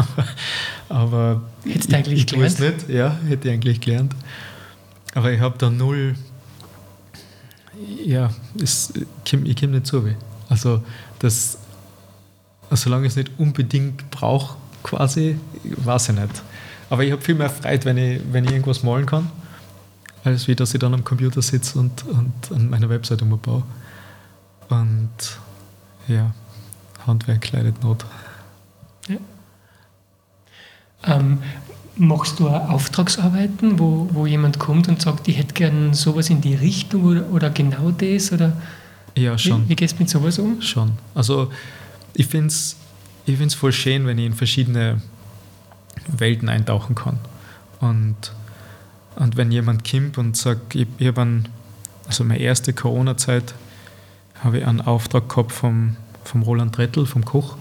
[0.88, 2.60] aber Hättest du eigentlich ich, ich gelernt?
[2.60, 2.88] nicht.
[2.88, 4.14] Ja, hätte ich eigentlich gelernt.
[5.14, 6.14] Aber ich habe da null,
[8.04, 8.30] ja,
[8.62, 10.04] es, ich komme nicht zu.
[10.48, 10.82] Also
[11.18, 11.58] das,
[12.70, 16.42] solange ich es nicht unbedingt brauche, quasi, weiß ich nicht.
[16.90, 19.30] Aber ich habe viel mehr Freude, wenn ich, wenn ich irgendwas malen kann,
[20.24, 23.62] als wie dass ich dann am Computer sitze und, und an meiner Website umbaue.
[24.68, 25.10] Und
[26.08, 26.34] ja,
[27.06, 28.04] Handwerk leidet Not.
[29.08, 29.16] Ja.
[31.04, 31.38] Ähm,
[31.96, 36.40] machst du auch Auftragsarbeiten, wo, wo jemand kommt und sagt, ich hätte gern sowas in
[36.40, 38.32] die Richtung oder, oder genau das?
[38.32, 38.56] Oder
[39.16, 39.64] ja, schon.
[39.64, 40.62] Wie, wie gehst du mit sowas um?
[40.62, 40.92] Schon.
[41.14, 41.50] Also
[42.14, 42.76] ich finde es
[43.24, 45.00] ich find's voll schön, wenn ich in verschiedene
[46.08, 47.18] Welten eintauchen kann.
[47.80, 48.16] Und,
[49.16, 51.42] und wenn jemand kommt und sagt, ich, ich habe
[52.06, 53.54] also meine erste Corona-Zeit,
[54.42, 57.56] habe ich einen Auftrag gehabt vom vom Roland Rettel, vom Koch,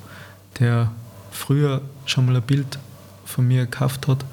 [0.59, 0.91] der
[1.31, 2.79] früher schon mal ein Bild
[3.25, 4.25] von mir gekauft hat.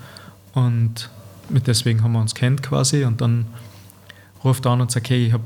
[0.55, 1.11] Und
[1.49, 3.05] mit deswegen haben wir uns kennt quasi.
[3.05, 3.47] Und dann
[4.45, 5.45] ruft er an und sagt, hey, ich habe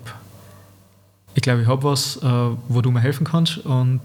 [1.35, 3.59] ich glaube, ich habe was, äh, wo du mir helfen kannst.
[3.59, 4.03] Und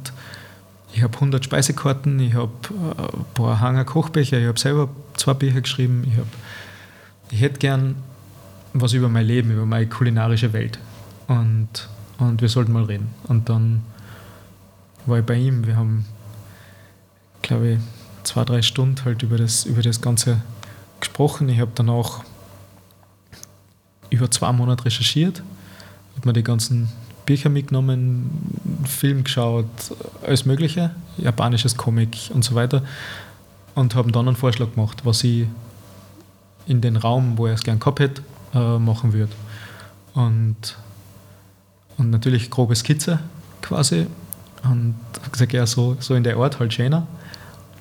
[0.94, 2.52] ich habe 100 Speisekarten, ich habe
[2.98, 6.28] ein paar Hanger Kochbecher, ich habe selber zwei Bücher geschrieben, ich, hab,
[7.32, 7.96] ich hätte gern
[8.74, 10.80] was über mein Leben, über meine kulinarische Welt.
[11.28, 13.10] Und, und wir sollten mal reden.
[13.28, 13.84] Und dann
[15.06, 16.06] war ich bei ihm, wir haben,
[17.42, 17.80] glaube ich,
[18.24, 20.42] zwei, drei Stunden halt über das, über das Ganze
[21.00, 21.50] gesprochen.
[21.50, 22.24] Ich habe dann auch
[24.10, 25.44] über zwei Monate recherchiert,
[26.16, 26.90] habe mir die ganzen
[27.26, 28.30] Bücher mitgenommen,
[28.86, 29.66] Film geschaut,
[30.26, 32.84] alles Mögliche, japanisches Comic und so weiter.
[33.76, 35.46] Und haben dann einen Vorschlag gemacht, was ich
[36.68, 38.22] in den Raum, wo er es gern gehabt hätte,
[38.54, 39.32] äh, machen würde.
[40.14, 40.78] Und,
[41.98, 43.20] und natürlich grobe Skizze
[43.62, 44.08] quasi.
[44.64, 47.08] Und habe gesagt, ja, so, so in der Art halt schöner.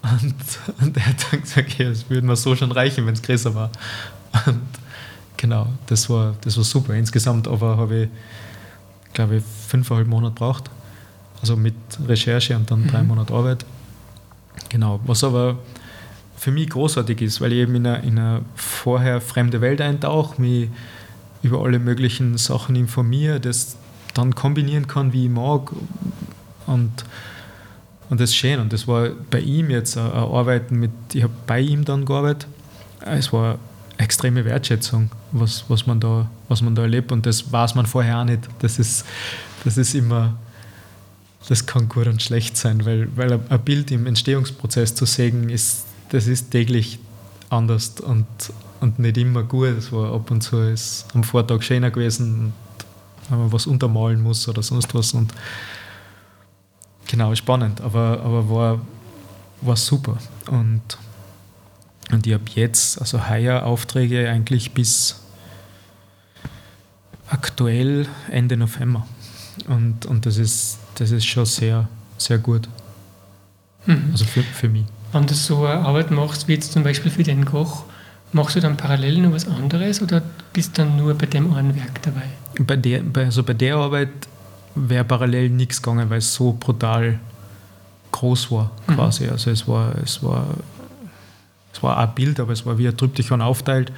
[0.02, 0.34] Und,
[0.80, 3.54] und er hat dann gesagt, ja, es würde mir so schon reichen, wenn es größer
[3.54, 3.70] war.
[4.46, 4.60] Und
[5.36, 6.94] genau, das war, das war super.
[6.94, 8.08] Insgesamt aber habe ich,
[9.14, 10.70] glaube ich, fünfeinhalb Monate braucht.
[11.40, 11.74] Also mit
[12.06, 12.88] Recherche und dann mhm.
[12.88, 13.64] drei Monate Arbeit.
[14.68, 15.58] Genau, was aber
[16.36, 20.40] für mich großartig ist, weil ich eben in eine, in eine vorher fremde Welt eintauche,
[20.40, 20.68] mich
[21.42, 23.76] über alle möglichen Sachen informiere, das
[24.14, 25.72] dann kombinieren kann, wie ich mag.
[26.66, 27.04] Und,
[28.08, 28.60] und das ist schön.
[28.60, 32.48] Und das war bei ihm jetzt ein Arbeiten mit, ich habe bei ihm dann gearbeitet.
[33.00, 33.58] Es war
[33.98, 37.12] extreme Wertschätzung, was, was, man da, was man da erlebt.
[37.12, 38.40] Und das weiß man vorher auch nicht.
[38.60, 39.04] Das ist,
[39.64, 40.36] das ist immer,
[41.48, 45.84] das kann gut und schlecht sein, weil, weil ein Bild im Entstehungsprozess zu sägen ist
[46.10, 46.98] das ist täglich
[47.50, 48.26] anders und,
[48.80, 49.68] und nicht immer gut.
[49.68, 52.52] Es war ab und zu ist am Vortag schöner gewesen,
[53.28, 55.12] wenn man was untermalen muss oder sonst was.
[55.12, 55.32] Und
[57.06, 58.80] genau, spannend, aber, aber war,
[59.60, 60.18] war super.
[60.50, 60.82] Und,
[62.12, 65.20] und ich habe jetzt, also heuer Aufträge eigentlich bis
[67.28, 69.06] aktuell Ende November.
[69.68, 71.88] Und, und das, ist, das ist schon sehr,
[72.18, 72.68] sehr gut.
[73.86, 74.10] Mhm.
[74.12, 77.22] Also für, für mich wenn du so eine Arbeit machst, wie jetzt zum Beispiel für
[77.22, 77.84] den Koch,
[78.32, 81.74] machst du dann parallel noch was anderes oder bist du dann nur bei dem einen
[81.74, 82.24] Werk dabei?
[82.58, 84.10] Bei der, also bei der Arbeit
[84.74, 87.18] wäre parallel nichts gegangen, weil es so brutal
[88.12, 88.94] groß war mhm.
[88.94, 89.24] quasi.
[89.24, 89.30] Mhm.
[89.32, 90.46] Also es war, es war,
[91.72, 93.92] es war ein Bild, aber es war wie ein Tryptychon aufteilt.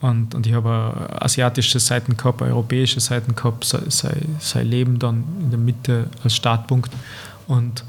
[0.00, 5.50] Und, und ich habe asiatische Seiten gehabt, europäische Seiten gehabt, sein, sein Leben dann in
[5.50, 6.92] der Mitte als Startpunkt.
[7.46, 7.84] Und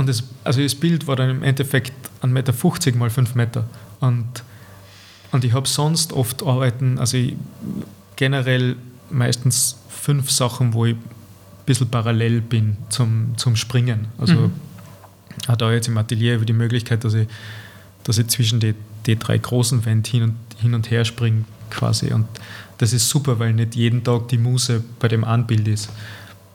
[0.00, 1.92] und das, also das Bild war dann im Endeffekt
[2.22, 3.68] 1,50 Meter mal 5 Meter.
[4.00, 4.42] Und,
[5.30, 7.18] und ich habe sonst oft arbeiten, also
[8.16, 8.76] generell
[9.10, 11.02] meistens fünf Sachen, wo ich ein
[11.66, 14.06] bisschen parallel bin zum, zum Springen.
[14.16, 14.52] Also mhm.
[15.48, 17.28] auch da jetzt im Atelier über die Möglichkeit, dass ich,
[18.04, 18.74] dass ich zwischen die,
[19.04, 22.10] die drei großen Wände hin und, hin und her springe quasi.
[22.10, 22.26] Und
[22.78, 25.90] das ist super, weil nicht jeden Tag die Muse bei dem Anbild ist.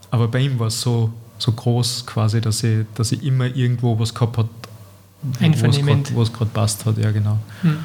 [0.09, 3.99] Aber bei ihm war es so, so groß quasi, dass ich, dass ich immer irgendwo
[3.99, 4.49] was gehabt habe,
[6.13, 7.39] wo es gerade passt hat, ja genau.
[7.61, 7.77] Hm.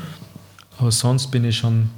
[0.79, 1.91] Aber sonst bin ich schon,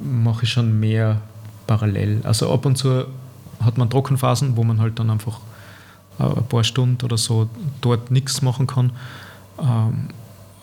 [0.00, 1.20] mache ich schon mehr
[1.66, 2.20] parallel.
[2.24, 3.04] Also ab und zu
[3.60, 5.40] hat man Trockenphasen, wo man halt dann einfach
[6.18, 7.48] ein paar Stunden oder so
[7.80, 8.92] dort nichts machen kann.
[9.58, 10.08] Ähm,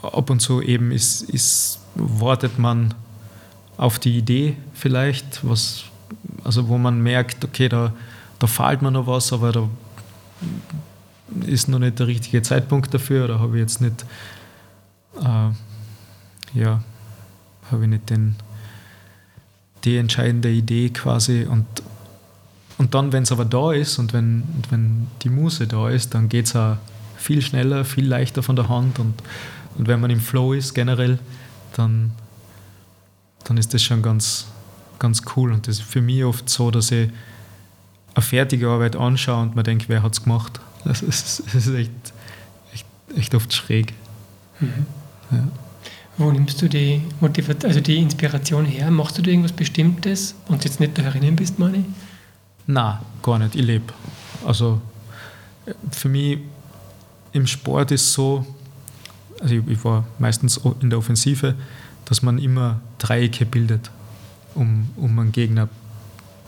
[0.02, 2.94] ab und zu eben ist, ist, wartet man
[3.78, 5.84] auf die Idee vielleicht, was,
[6.44, 7.94] also wo man merkt, okay, da,
[8.40, 9.70] da fehlt mir noch was, aber da
[11.46, 14.06] ist noch nicht der richtige Zeitpunkt dafür oder habe ich jetzt nicht,
[15.20, 15.50] äh,
[16.60, 16.84] ja,
[17.72, 18.36] habe ich nicht den,
[19.84, 21.46] die entscheidende Idee quasi.
[21.50, 21.66] Und,
[22.78, 26.30] und dann, wenn es aber da ist und wenn, wenn die Muse da ist, dann
[26.30, 26.78] geht es auch
[27.18, 29.00] viel schneller, viel leichter von der Hand.
[29.00, 29.16] Und,
[29.78, 31.20] und wenn man im Flow ist generell,
[31.76, 32.12] dann,
[33.46, 34.48] dann ist das schon ganz,
[35.00, 35.52] ganz cool.
[35.52, 37.10] Und das ist für mich oft so, dass ich
[38.16, 40.60] eine fertige Arbeit anschaue und man denkt, wer hat es gemacht.
[40.86, 41.92] Das ist, das ist echt,
[42.74, 42.86] echt,
[43.16, 43.94] echt, oft schräg.
[44.60, 44.86] Mhm.
[45.32, 45.48] Ja.
[46.18, 48.92] Wo nimmst du die Motivation, also die Inspiration her?
[48.92, 51.86] Machst du da irgendwas Bestimmtes und jetzt nicht da herinnen bist, meine ich?
[52.68, 53.56] Nein, gar nicht.
[53.56, 53.94] Ich lebe.
[54.46, 54.80] Also
[55.92, 56.40] für mich
[57.32, 58.46] im Sport ist so,
[59.42, 61.56] also ich, ich war meistens in der Offensive,
[62.06, 63.90] dass man immer Dreiecke bildet,
[64.54, 65.68] um, um einen Gegner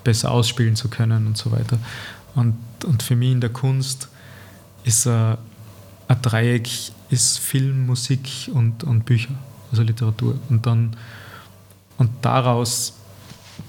[0.06, 1.78] besser ausspielen zu können und so weiter.
[2.36, 4.08] Und, und für mich in der Kunst
[4.86, 5.38] ist ein,
[6.08, 6.70] ein Dreieck
[7.10, 9.34] ist Film, Musik und, und Bücher,
[9.72, 10.39] also Literatur.
[10.47, 10.95] Und dann
[11.97, 12.93] und daraus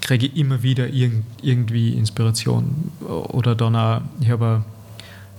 [0.00, 1.12] kriege ich immer wieder irg
[1.42, 2.92] irgendwie Inspiration.
[3.00, 4.64] Oder dann auch, ich habe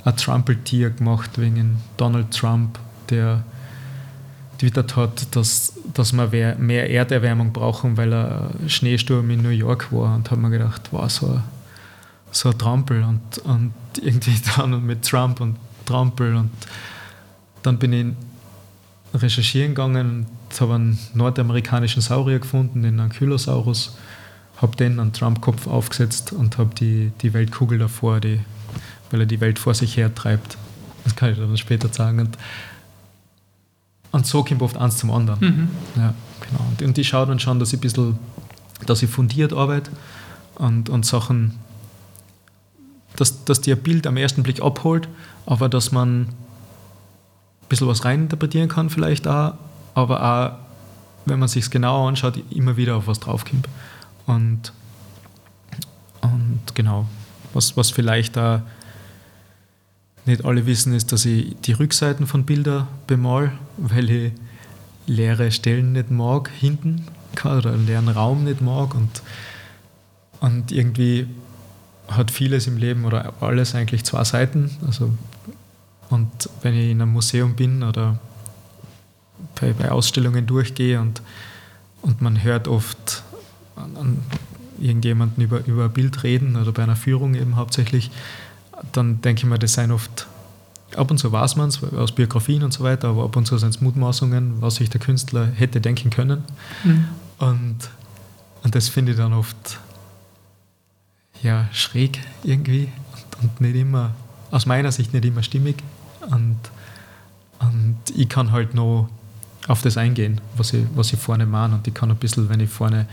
[0.04, 2.80] ein Trumpeltier gemacht wegen Donald Trump,
[3.10, 3.44] der
[4.58, 10.16] twittert hat, dass, dass wir mehr Erderwärmung brauchen, weil ein Schneesturm in New York war.
[10.16, 11.44] Und haben wir gedacht, wow, so ein,
[12.32, 16.52] so ein Trampel und, und irgendwie dann mit Trump und Trampel und
[17.64, 18.08] dann bin ich
[19.14, 23.98] recherchieren gegangen und habe einen nordamerikanischen Saurier gefunden, den Ankylosaurus,
[24.58, 28.40] habe den an Trump-Kopf aufgesetzt und habe die, die Weltkugel davor, die,
[29.12, 30.58] weil er die Welt vor sich her treibt.
[31.04, 32.20] Das kann ich dann später sagen.
[32.20, 32.38] Und,
[34.12, 35.40] und so kommt oft eins zum anderen.
[35.40, 35.70] Mhm.
[35.96, 36.66] Ja, genau.
[36.70, 38.20] Und, und ich schaue dann schon, dass ich ein bisschen,
[38.86, 39.92] dass ich fundiert arbeite
[40.56, 41.56] und, und Sachen,
[43.16, 45.08] dass, dass die ein Bild am ersten Blick abholt,
[45.46, 46.28] aber dass man ein
[47.70, 49.56] bisschen was reininterpretieren kann vielleicht auch,
[49.94, 50.52] aber auch,
[51.26, 53.68] wenn man sich es genauer anschaut, immer wieder auf was draufkommt.
[54.26, 54.72] Und,
[56.22, 57.08] und genau,
[57.54, 58.64] was, was vielleicht da
[60.28, 64.32] nicht alle wissen, ist, dass ich die Rückseiten von Bildern bemal, weil ich
[65.06, 67.06] leere Stellen nicht mag hinten
[67.44, 69.22] oder einen leeren Raum nicht mag und,
[70.40, 71.28] und irgendwie
[72.08, 74.72] hat vieles im Leben oder alles eigentlich zwei Seiten.
[74.86, 75.12] Also,
[76.10, 78.18] und wenn ich in einem Museum bin oder
[79.60, 81.22] bei, bei Ausstellungen durchgehe und,
[82.02, 83.24] und man hört oft
[83.76, 84.20] an, an
[84.80, 88.12] irgendjemanden über, über ein Bild reden oder bei einer Führung eben hauptsächlich,
[88.92, 90.28] dann denke ich mir, das seien oft,
[90.96, 93.58] ab und zu weiß man es aus Biografien und so weiter, aber ab und zu
[93.58, 96.44] sind es Mutmaßungen, was sich der Künstler hätte denken können.
[96.84, 97.06] Mhm.
[97.40, 97.78] Und,
[98.64, 99.80] und das finde ich dann oft
[101.44, 104.12] ja, schräg irgendwie und, und, nicht immer,
[104.52, 105.84] aus meiner Sicht nicht immer stimmig.
[106.22, 106.58] Und,
[107.60, 109.10] und ich kann halt noch
[109.68, 111.76] auf das eingehen, was ich, was ich vorne meine.
[111.76, 113.08] Und ich kann ein bisschen, wenn ich vorne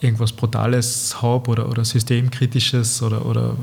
[0.00, 3.56] irgendwas Brutales habe oder, oder Systemkritisches oder, oder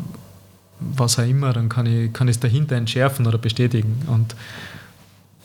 [0.79, 4.35] was auch immer, dann kann ich, kann ich es dahinter entschärfen oder bestätigen und,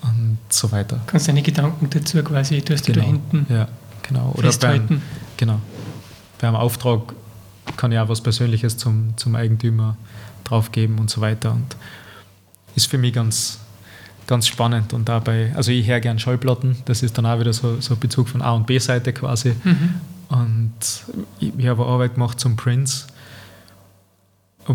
[0.03, 1.01] und so weiter.
[1.07, 3.01] Kannst deine Gedanken dazu quasi, du hast genau.
[3.01, 3.69] da hinten ja,
[4.03, 4.33] genau.
[4.37, 5.03] Oder beim,
[5.37, 5.61] genau.
[6.41, 7.15] beim Auftrag
[7.77, 9.97] kann ich auch was Persönliches zum, zum Eigentümer
[10.45, 11.77] draufgeben und so weiter und
[12.75, 13.59] ist für mich ganz,
[14.27, 17.81] ganz spannend und dabei, also ich höre gern Schallplatten, das ist dann auch wieder so,
[17.81, 19.95] so Bezug von A- und B-Seite quasi mhm.
[20.29, 20.73] und
[21.39, 23.07] ich, ich habe Arbeit gemacht zum Prince,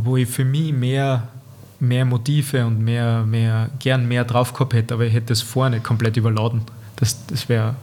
[0.04, 1.28] wo ich für mich mehr,
[1.80, 5.80] mehr Motive und mehr, mehr, gern mehr drauf gehabt hätte, aber ich hätte das vorne
[5.80, 6.62] komplett überladen.
[6.98, 7.76] Das, das wäre,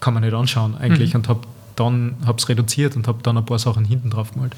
[0.00, 1.20] kann man nicht anschauen eigentlich mhm.
[1.20, 1.40] und habe
[1.76, 4.56] dann habe es reduziert und habe dann ein paar Sachen hinten drauf gemalt,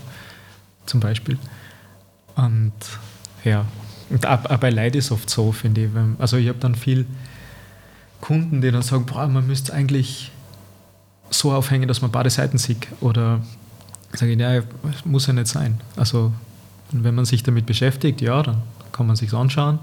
[0.86, 1.36] zum Beispiel.
[2.36, 2.72] Und
[3.45, 3.64] ja,
[4.11, 5.91] und auch, auch bei Leid ist oft so, finde ich.
[6.18, 7.07] Also ich habe dann viel
[8.20, 10.30] Kunden, die dann sagen, boah, man müsste eigentlich
[11.30, 12.86] so aufhängen, dass man beide Seiten sieht.
[13.01, 13.41] Oder
[14.12, 14.62] sage ich, ja,
[15.05, 15.80] muss ja nicht sein.
[15.97, 16.32] Also
[16.93, 18.62] wenn man sich damit beschäftigt, ja, dann
[18.93, 19.78] kann man sich anschauen,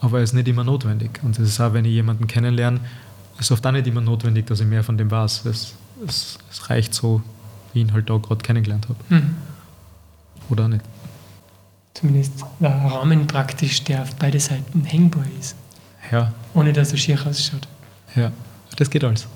[0.00, 1.20] aber es ist nicht immer notwendig.
[1.22, 2.80] Und das ist auch, wenn ich jemanden kennenlerne,
[3.38, 5.46] ist oft auch nicht immer notwendig, dass ich mehr von dem weiß.
[5.46, 5.74] Es,
[6.06, 7.22] es, es reicht so,
[7.72, 8.98] wie ich ihn halt da gerade kennengelernt habe.
[9.08, 9.36] Mhm.
[10.48, 10.84] Oder nicht
[12.00, 15.54] zumindest ein Rahmen praktisch, der auf beide Seiten hängbar ist.
[16.10, 16.32] Ja.
[16.54, 17.68] Ohne dass er schier ausschaut.
[18.16, 18.32] Ja,
[18.76, 19.26] das geht alles.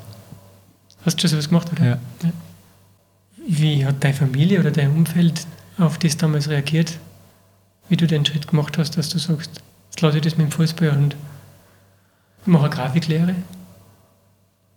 [1.04, 1.84] Hast du schon sowas gemacht, oder?
[1.84, 1.98] Ja.
[2.22, 2.30] ja.
[3.46, 5.46] Wie hat deine Familie oder dein Umfeld
[5.78, 6.98] auf das damals reagiert,
[7.88, 10.52] wie du den Schritt gemacht hast, dass du sagst, jetzt lasse ich das mit dem
[10.52, 11.16] Fußball und
[12.46, 13.34] mache eine Grafiklehre?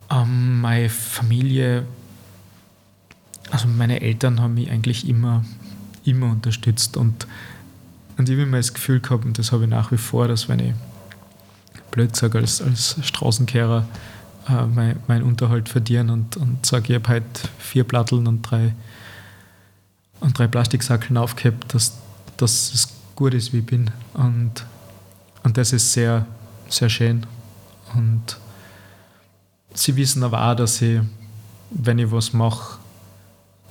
[0.10, 1.86] Ähm, meine Familie,
[3.52, 5.44] also meine Eltern haben mich eigentlich immer,
[6.04, 7.28] immer unterstützt und
[8.18, 10.50] und ich habe immer das Gefühl gehabt, und das habe ich nach wie vor, dass
[10.50, 10.74] wenn ich
[11.92, 13.86] blöd sage, als, als Straßenkehrer
[14.50, 17.26] äh, mein, mein Unterhalt verdiene und, und sage, ich habe heute
[17.60, 18.74] vier Platteln und drei,
[20.20, 21.98] und drei Plastiksackeln aufgehabt, dass,
[22.38, 23.92] dass es gut ist, wie ich bin.
[24.14, 24.66] Und,
[25.44, 26.26] und das ist sehr,
[26.70, 27.26] sehr schön.
[27.96, 28.38] Und
[29.74, 31.00] sie wissen aber auch, dass ich,
[31.70, 32.80] wenn ich was mache,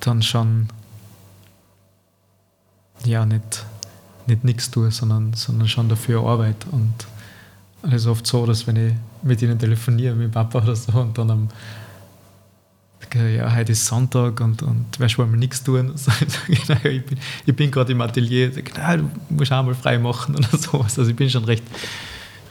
[0.01, 0.69] dann schon
[3.05, 3.65] ja nicht
[4.27, 6.69] nicht nichts tue, sondern, sondern schon dafür arbeite.
[6.71, 6.93] Und
[7.83, 11.17] es ist oft so, dass wenn ich mit ihnen telefoniere, mit Papa oder so, und
[11.17, 11.49] dann am
[13.15, 15.93] ja, heute ist Sonntag und, und weißt du, mal nichts tun.
[15.97, 16.13] So,
[16.49, 19.99] ich, ich bin, ich bin gerade im Atelier, sage, na, du musst auch mal frei
[19.99, 20.99] machen oder sowas.
[20.99, 21.65] Also ich bin schon recht,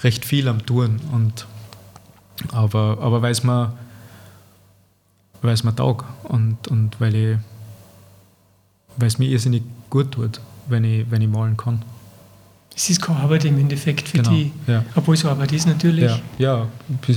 [0.03, 0.99] recht viel am Tun.
[1.11, 1.45] Und,
[2.51, 3.73] aber, aber weil es mir,
[5.41, 7.37] weil es mir taugt und, und weil, ich,
[8.97, 11.81] weil es mir irrsinnig gut tut wenn ich, wenn ich malen kann.
[12.75, 14.83] Es ist keine Arbeit im Endeffekt für genau, die, ja.
[14.95, 16.11] obwohl es Arbeit ist natürlich.
[16.37, 16.67] Ja,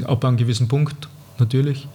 [0.01, 1.09] ja, ab einem gewissen Punkt
[1.39, 1.89] natürlich.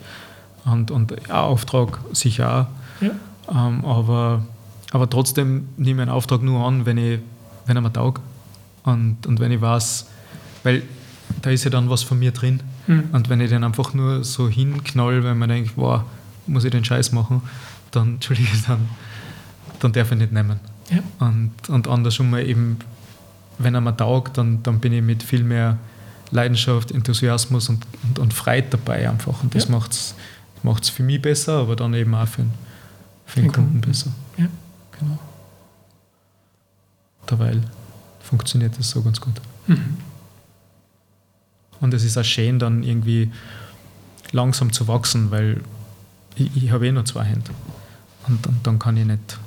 [0.65, 2.67] Und, und ja, Auftrag sicher
[3.01, 3.03] auch.
[3.03, 3.11] Ja.
[3.49, 4.43] Ähm, aber,
[4.91, 7.19] aber trotzdem nehme ich einen Auftrag nur an, wenn, ich,
[7.65, 8.21] wenn er mir taugt.
[8.83, 10.07] Und, und wenn ich weiß,
[10.63, 10.83] weil
[11.41, 12.61] da ist ja dann was von mir drin.
[12.87, 13.09] Mhm.
[13.11, 16.01] Und wenn ich den einfach nur so hinknall, wenn man denkt, wow,
[16.47, 17.41] muss ich den Scheiß machen,
[17.91, 18.89] dann, Entschuldige, dann,
[19.79, 20.59] dann darf ich nicht nehmen.
[20.89, 20.99] Ja.
[21.19, 22.77] Und, und andersrum eben,
[23.57, 25.77] wenn er mir taugt, dann, dann bin ich mit viel mehr
[26.31, 29.43] Leidenschaft, Enthusiasmus und, und, und Freude dabei einfach.
[29.43, 29.71] Und das Ja.
[29.71, 30.15] macht es
[30.89, 32.51] für mich besser, aber dann eben auch für, den-
[33.25, 33.71] für Den Kunden.
[33.71, 34.11] Kunden besser.
[34.37, 34.47] Ja.
[34.99, 35.19] Genau.
[37.29, 37.61] Derweil
[38.21, 39.39] funktioniert das so ganz gut.
[39.67, 39.97] Mhm.
[41.79, 43.31] Und es ist auch schön, dann irgendwie
[44.31, 45.61] langsam zu wachsen, weil
[46.35, 47.51] ich, ich habe eh nur zwei Hände.
[48.27, 49.37] Und, und dann kann ich nicht.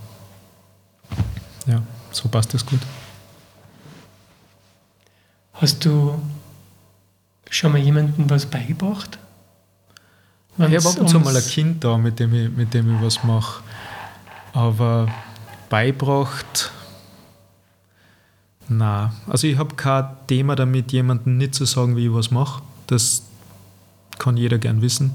[1.66, 2.80] Ja, so passt das gut.
[5.54, 6.20] Hast du
[7.50, 9.18] schon mal jemandem was beigebracht?
[10.58, 13.02] Ich habe ab und zu mal ein Kind da, mit dem ich, mit dem ich
[13.02, 13.62] was mache.
[14.52, 15.08] Aber
[15.68, 16.70] beibracht.
[18.68, 22.62] Na, also ich habe kein Thema damit, jemandem nicht zu sagen, wie ich was mache.
[22.86, 23.22] Das
[24.18, 25.12] kann jeder gern wissen,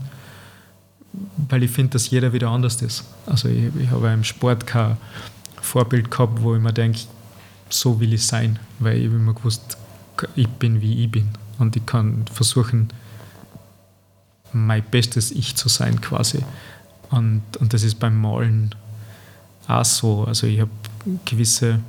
[1.50, 3.04] weil ich finde, dass jeder wieder anders ist.
[3.26, 4.98] Also ich, ich habe im Sport kein
[5.62, 7.00] Vorbild gehabt, wo ich mir denke,
[7.70, 9.78] so will ich sein, weil ich immer gewusst,
[10.36, 12.89] ich bin wie ich bin und ich kann versuchen,
[14.54, 16.43] mein bestes Ich zu sein quasi.
[17.10, 18.76] Und, und das ist beim Malen
[19.68, 20.24] auch so.
[20.26, 20.72] Also ich habe
[21.26, 21.80] gewisse,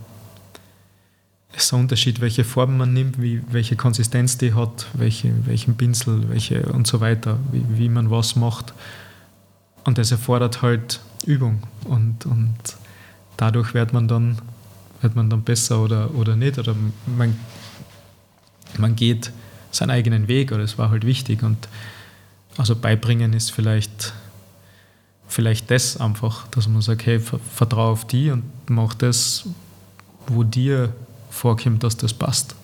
[1.55, 6.63] es Unterschied, welche Farben man nimmt, wie, welche Konsistenz die hat, welche, welchen Pinsel, welche
[6.73, 8.73] und so weiter, wie, wie man was macht.
[9.85, 12.55] Und das erfordert halt Übung und, und
[13.37, 14.39] dadurch wird man dann,
[15.01, 16.59] wird man dann besser oder, oder nicht.
[16.59, 16.75] Oder
[17.07, 17.37] man,
[18.79, 19.33] man geht
[19.71, 21.43] seinen eigenen Weg oder es war halt wichtig.
[21.43, 21.69] Und
[22.59, 24.13] also beibringen ist vielleicht,
[25.27, 29.47] vielleicht das einfach, dass man sagt, hey, ver vertraue auf die und mach das,
[30.27, 30.93] wo dir
[31.31, 32.55] vorkommt, dass das passt.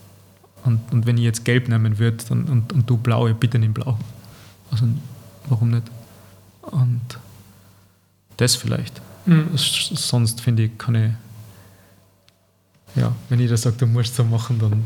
[0.64, 3.58] Und, und wenn ich jetzt gelb nehmen würde dann, und, und du blau, ja, bitte
[3.58, 3.98] nimm blau.
[4.70, 4.86] Also
[5.48, 5.84] warum nicht?
[6.62, 7.18] Und
[8.36, 9.00] das vielleicht.
[9.26, 9.48] Mhm.
[9.56, 11.12] Sonst finde ich, kann ich,
[12.96, 14.84] ja, wenn jeder sagt, du musst so machen, dann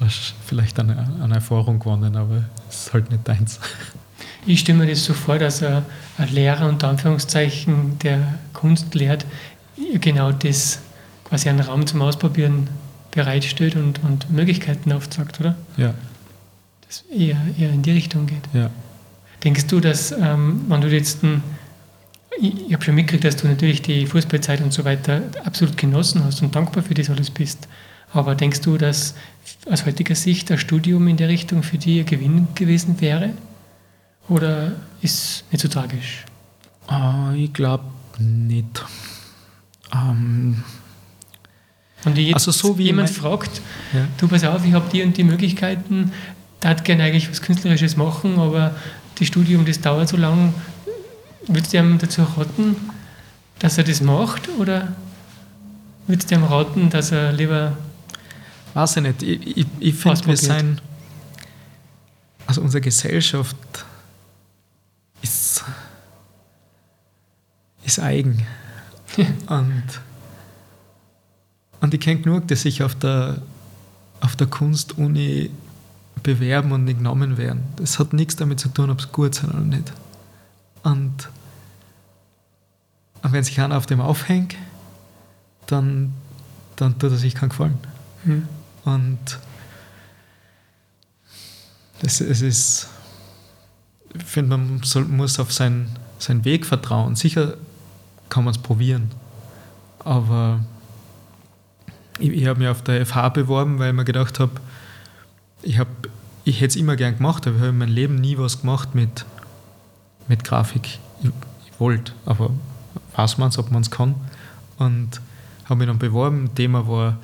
[0.00, 3.58] hast du vielleicht eine, eine Erfahrung gewonnen, aber es ist halt nicht deins.
[4.46, 5.84] Ich stelle mir das so vor, dass ein,
[6.18, 9.24] ein Lehrer unter Anführungszeichen, der Kunst lehrt,
[10.00, 10.80] genau das
[11.24, 12.68] quasi einen Raum zum Ausprobieren
[13.12, 15.54] bereitstellt und, und Möglichkeiten aufzeigt, oder?
[15.76, 15.94] Ja,
[16.86, 18.42] Das eher, eher in die Richtung geht.
[18.52, 18.70] ja.
[19.44, 21.42] Denkst du, dass, ähm, wenn du jetzt, ein,
[22.40, 26.22] ich, ich habe schon mitgekriegt, dass du natürlich die Fußballzeit und so weiter absolut genossen
[26.24, 27.66] hast und dankbar für das alles bist.
[28.12, 29.14] Aber denkst du, dass
[29.68, 33.30] aus heutiger Sicht ein Studium in der Richtung für dich ein Gewinn gewesen wäre?
[34.28, 36.24] Oder ist nicht so tragisch?
[36.86, 37.84] Ah, ich glaube
[38.18, 38.84] nicht.
[39.92, 40.62] Ähm,
[42.04, 43.60] Und jetzt Also so wie jemand fragt,
[43.92, 44.06] ja.
[44.18, 46.12] du pass auf, ich habe die und die Möglichkeiten,
[46.60, 48.74] tat gerne eigentlich was Künstlerisches machen, aber
[49.18, 50.54] das Studium, das dauert so lang.
[51.46, 52.76] Würdest du ihm dazu raten,
[53.58, 54.94] dass er das macht oder
[56.06, 57.76] würdest du ihm raten, dass er lieber
[58.74, 59.22] Weiß ich nicht.
[59.22, 60.80] Ich, ich, ich finde, wir sein.
[62.46, 63.56] Also unsere Gesellschaft
[65.22, 65.64] ist,
[67.84, 68.46] ist eigen.
[69.48, 69.84] und,
[71.80, 73.42] und ich kenne genug, die sich auf der,
[74.20, 75.50] auf der Kunstuni
[76.22, 77.62] bewerben und nicht genommen werden.
[77.76, 79.92] Das hat nichts damit zu tun, ob sie gut sind oder nicht.
[80.82, 81.28] Und,
[83.22, 84.56] und wenn sich einer auf dem aufhängt,
[85.66, 86.12] dann,
[86.76, 87.78] dann tut er sich keinen Gefallen.
[88.24, 88.48] hm,
[88.84, 89.38] Und
[92.00, 92.88] das, es ist,
[94.14, 97.16] ich finde, man soll, muss auf seinen, seinen Weg vertrauen.
[97.16, 97.54] Sicher
[98.28, 99.10] kann man es probieren,
[100.00, 100.60] aber
[102.18, 104.52] ich, ich habe mich auf der FH beworben, weil ich mir gedacht habe,
[105.62, 105.88] ich, hab,
[106.44, 108.94] ich hätte es immer gern gemacht, aber ich habe in meinem Leben nie was gemacht
[108.94, 109.24] mit,
[110.28, 110.98] mit Grafik.
[111.22, 111.30] Ich,
[111.66, 112.50] ich wollte, aber
[113.16, 114.14] weiß man es, ob man es kann.
[114.78, 115.20] Und
[115.64, 116.54] habe mich dann beworben.
[116.54, 117.18] Thema war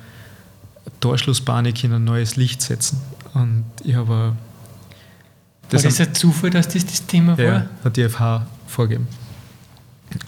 [1.00, 3.00] Torschlusspanik in ein neues Licht setzen.
[3.34, 4.36] Und ich habe
[5.70, 7.44] war das ein Zufall, dass das das Thema war?
[7.44, 9.08] ja, hat die FH vorgegeben.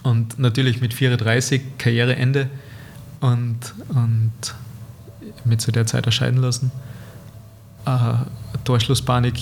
[0.03, 2.49] Und natürlich mit 34 Karriereende
[3.19, 4.31] und, und
[5.45, 6.71] mich zu der Zeit erscheiden lassen.
[7.85, 8.13] Äh,
[8.63, 9.39] Torschlusspanik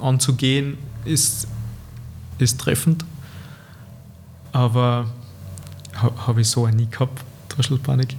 [0.00, 1.46] anzugehen ist,
[2.38, 3.04] ist treffend,
[4.52, 5.08] aber
[5.94, 8.16] ha, habe ich so nie gehabt, Torschlusspanik.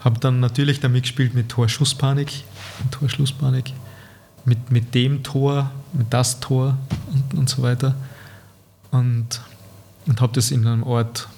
[0.00, 2.44] Habe dann natürlich damit gespielt mit Torschusspanik
[2.82, 3.72] und Torschlusspanik
[4.44, 6.76] mit, mit dem Tor, mit das Tor
[7.12, 7.94] und, und so weiter.
[8.90, 9.40] Und,
[10.06, 11.28] und habe das in einem Ort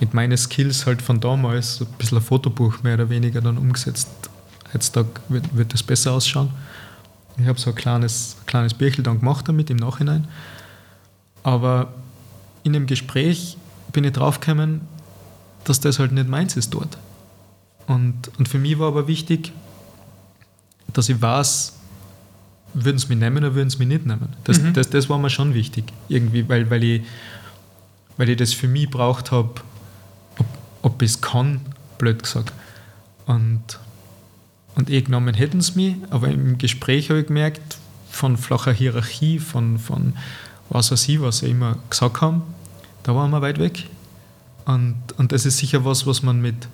[0.00, 3.58] mit meinen Skills halt von damals, so ein bisschen ein Fotobuch mehr oder weniger dann
[3.58, 4.08] umgesetzt.
[4.72, 6.50] Heutzutage wird, wird das besser ausschauen.
[7.36, 10.28] Ich habe so ein kleines, kleines Birchel dann gemacht damit im Nachhinein.
[11.42, 11.92] Aber
[12.62, 13.56] in dem Gespräch
[13.92, 14.82] bin ich draufgekommen,
[15.64, 16.98] dass das halt nicht meins ist dort.
[17.86, 19.52] Und, und für mich war aber wichtig,
[20.92, 21.73] dass ich weiß,
[22.74, 24.28] würden sie mich nehmen oder würden sie mich nicht nehmen.
[24.44, 24.72] Das, mhm.
[24.74, 27.02] das, das war mir schon wichtig, irgendwie, weil, weil, ich,
[28.16, 29.54] weil ich das für mich braucht habe,
[30.38, 30.46] ob,
[30.82, 31.60] ob ich es kann,
[31.98, 32.52] blöd gesagt.
[33.26, 33.62] Und,
[34.74, 37.78] und eh genommen hätten sie mich, aber im Gespräch habe ich gemerkt,
[38.10, 40.14] von flacher Hierarchie, von, von
[40.70, 42.42] was weiß ich, was sie immer gesagt haben,
[43.02, 43.86] da waren wir weit weg.
[44.64, 46.68] Und, und das ist sicher was, was man mit,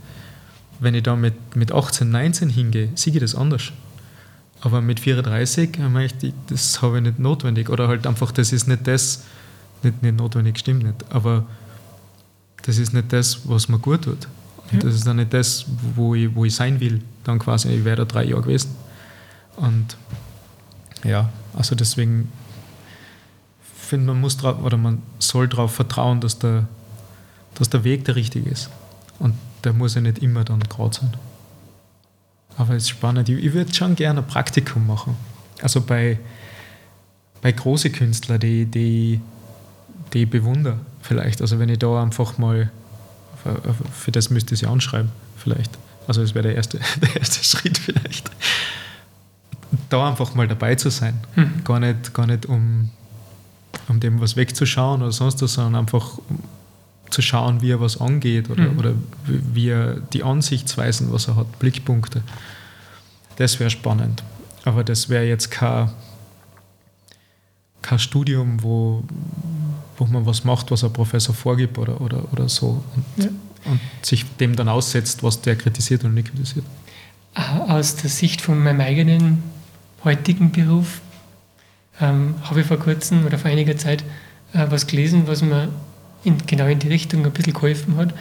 [0.78, 3.72] wenn ich da mit, mit 18, 19 hingehe, sehe ich das anders.
[4.61, 5.78] Aber mit 34
[6.22, 7.70] ich, das habe ich nicht notwendig.
[7.70, 9.24] Oder halt einfach, das ist nicht das,
[9.82, 11.46] nicht, nicht notwendig, stimmt nicht, aber
[12.62, 14.28] das ist nicht das, was mir gut tut.
[14.70, 15.64] Und das ist dann nicht das,
[15.96, 17.00] wo ich, wo ich sein will.
[17.24, 18.76] Dann quasi, ich wäre da drei Jahre gewesen.
[19.56, 19.96] Und
[21.02, 22.30] ja, also deswegen
[23.90, 26.68] finde man muss drauf, oder man soll darauf vertrauen, dass der,
[27.54, 28.70] dass der Weg der richtige ist.
[29.18, 29.34] Und
[29.64, 31.12] der muss ja nicht immer dann gerade sein.
[32.61, 33.26] Aber es ist spannend.
[33.30, 35.16] Ich, ich würde schon gerne ein Praktikum machen.
[35.62, 36.18] Also bei,
[37.40, 39.18] bei großen Künstlern, die, die,
[40.12, 41.40] die ich bewundere, vielleicht.
[41.40, 42.70] Also wenn ich da einfach mal,
[43.94, 45.70] für, das müsste ich sie anschreiben, vielleicht.
[46.06, 48.30] Also das wäre der erste, der erste Schritt vielleicht.
[49.88, 51.18] Da einfach mal dabei zu sein.
[51.36, 51.64] Mhm.
[51.64, 52.90] Gar nicht, gar nicht um,
[53.88, 56.18] um dem was wegzuschauen oder sonst was, sondern einfach
[57.11, 58.78] zu schauen, wie er was angeht oder, mhm.
[58.78, 58.94] oder
[59.26, 62.22] wie er die Ansichtsweisen, was er hat, Blickpunkte.
[63.36, 64.22] Das wäre spannend.
[64.64, 65.90] Aber das wäre jetzt kein,
[67.82, 69.02] kein Studium, wo,
[69.96, 73.30] wo man was macht, was ein Professor vorgibt oder, oder, oder so und, ja.
[73.64, 76.64] und sich dem dann aussetzt, was der kritisiert und nicht kritisiert.
[77.34, 79.42] Aus der Sicht von meinem eigenen
[80.04, 81.00] heutigen Beruf
[82.00, 84.02] ähm, habe ich vor kurzem oder vor einiger Zeit
[84.52, 85.68] äh, was gelesen, was mir
[86.25, 88.14] in, genau in die Richtung ein bisschen geholfen hat,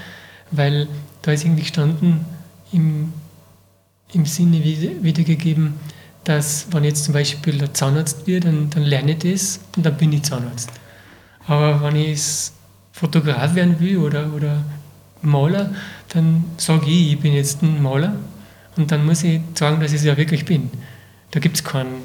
[0.52, 0.88] weil
[1.22, 2.26] da ist irgendwie gestanden
[2.72, 3.14] im,
[4.14, 5.74] im Sinne wiedergegeben,
[6.24, 9.86] dass wenn ich jetzt zum Beispiel der Zahnarzt wird, dann, dann lerne ich das und
[9.86, 10.70] dann bin ich Zahnarzt.
[11.48, 12.22] Aber wenn ich
[12.92, 14.64] Fotograf werden will oder, oder
[15.22, 15.74] Maler,
[16.10, 18.16] dann sage ich, ich bin jetzt ein Maler
[18.76, 20.70] und dann muss ich sagen, dass ich es ja wirklich bin.
[21.32, 22.04] Da gibt es keinen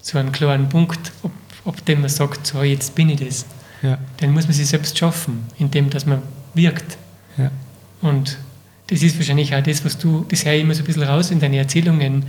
[0.00, 1.32] so einen klaren Punkt, ob,
[1.64, 3.46] ob dem man sagt, so jetzt bin ich das.
[3.82, 3.98] Ja.
[4.20, 6.22] Den muss man sich selbst schaffen, indem dass man
[6.54, 6.96] wirkt.
[7.36, 7.50] Ja.
[8.00, 8.38] Und
[8.88, 11.30] das ist wahrscheinlich auch das, was du, das höre ich immer so ein bisschen raus
[11.30, 12.24] in deinen Erzählungen,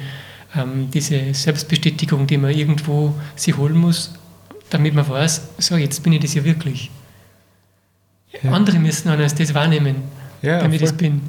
[0.56, 4.14] ähm, diese Selbstbestätigung, die man irgendwo sich holen muss,
[4.70, 6.90] damit man weiß, so jetzt bin ich das ja wirklich.
[8.42, 8.52] Ja.
[8.52, 9.96] Andere müssen anders das wahrnehmen,
[10.42, 11.22] ja, damit ich das bin.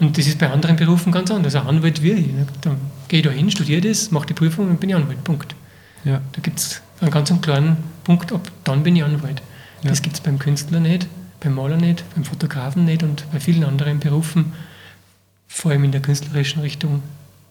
[0.00, 1.54] Und das ist bei anderen Berufen ganz anders.
[1.56, 2.26] Ein Anwalt wie ich.
[2.28, 2.46] Ne?
[2.60, 2.76] Dann
[3.08, 5.24] gehe ich da hin, studiere das, mache die Prüfung und bin ich Anwalt.
[5.24, 5.54] Punkt.
[6.04, 6.20] Ja.
[6.32, 7.76] Da gibt es einen ganz klaren
[8.08, 9.42] Punkt, ab dann bin ich Anwalt.
[9.82, 9.90] Ja.
[9.90, 11.06] Das gibt es beim Künstler nicht,
[11.40, 14.54] beim Maler nicht, beim Fotografen nicht und bei vielen anderen Berufen,
[15.46, 17.02] vor allem in der künstlerischen Richtung,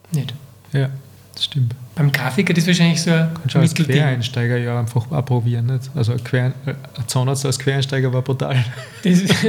[0.10, 0.34] nicht.
[0.74, 0.90] Ja,
[1.36, 1.76] das stimmt.
[1.94, 5.68] Beim Grafiker das ist wahrscheinlich so ein Kannst du als Quereinsteiger ja einfach probieren.
[5.68, 5.92] Nicht?
[5.94, 8.66] Also ein, Quer, ein Zahnarzt als Quereinsteiger war brutal.
[9.04, 9.30] Das ist,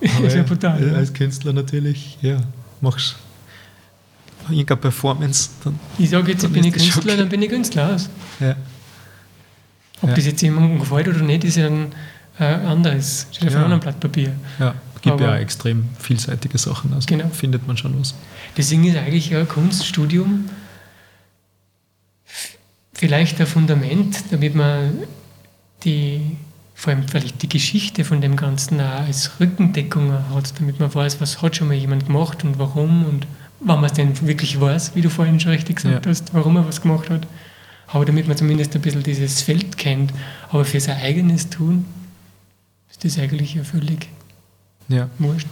[0.00, 0.94] ist ja brutal.
[0.94, 2.40] Als Künstler natürlich, ja,
[2.80, 3.16] machst
[4.52, 5.50] irgendeine Performance.
[5.64, 7.16] Dann, ich sage jetzt, ich bin ich Künstler, okay.
[7.16, 8.10] dann bin ich Künstler aus.
[8.38, 8.56] Ja.
[10.02, 10.14] Ob ja.
[10.14, 11.92] das jetzt jemandem gefällt oder nicht, ist ja ein
[12.38, 13.26] äh, anderes.
[13.32, 13.56] Steht auf ja.
[13.56, 14.32] einem anderen Blatt Papier.
[14.58, 16.92] Ja, gibt Aber, ja extrem vielseitige Sachen.
[16.94, 17.28] Also genau.
[17.28, 18.14] findet man schon was.
[18.56, 20.46] Deswegen ist eigentlich ein Kunststudium
[23.00, 24.92] vielleicht ein Fundament, damit man
[25.84, 26.36] die,
[26.74, 31.18] vor allem vielleicht die Geschichte von dem Ganzen auch als Rückendeckung hat, damit man weiß,
[31.18, 33.26] was hat schon mal jemand gemacht und warum und
[33.60, 36.10] wenn man es denn wirklich weiß, wie du vorhin schon richtig gesagt ja.
[36.10, 37.26] hast, warum er was gemacht hat.
[37.88, 40.12] Aber damit man zumindest ein bisschen dieses Feld kennt.
[40.50, 41.84] Aber für sein eigenes Tun
[42.90, 44.08] ist das eigentlich ja völlig
[44.88, 45.08] ja.
[45.18, 45.48] wurscht.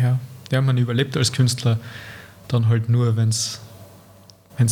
[0.00, 0.18] Ja.
[0.52, 1.78] ja, man überlebt als Künstler
[2.48, 3.60] dann halt nur, wenn es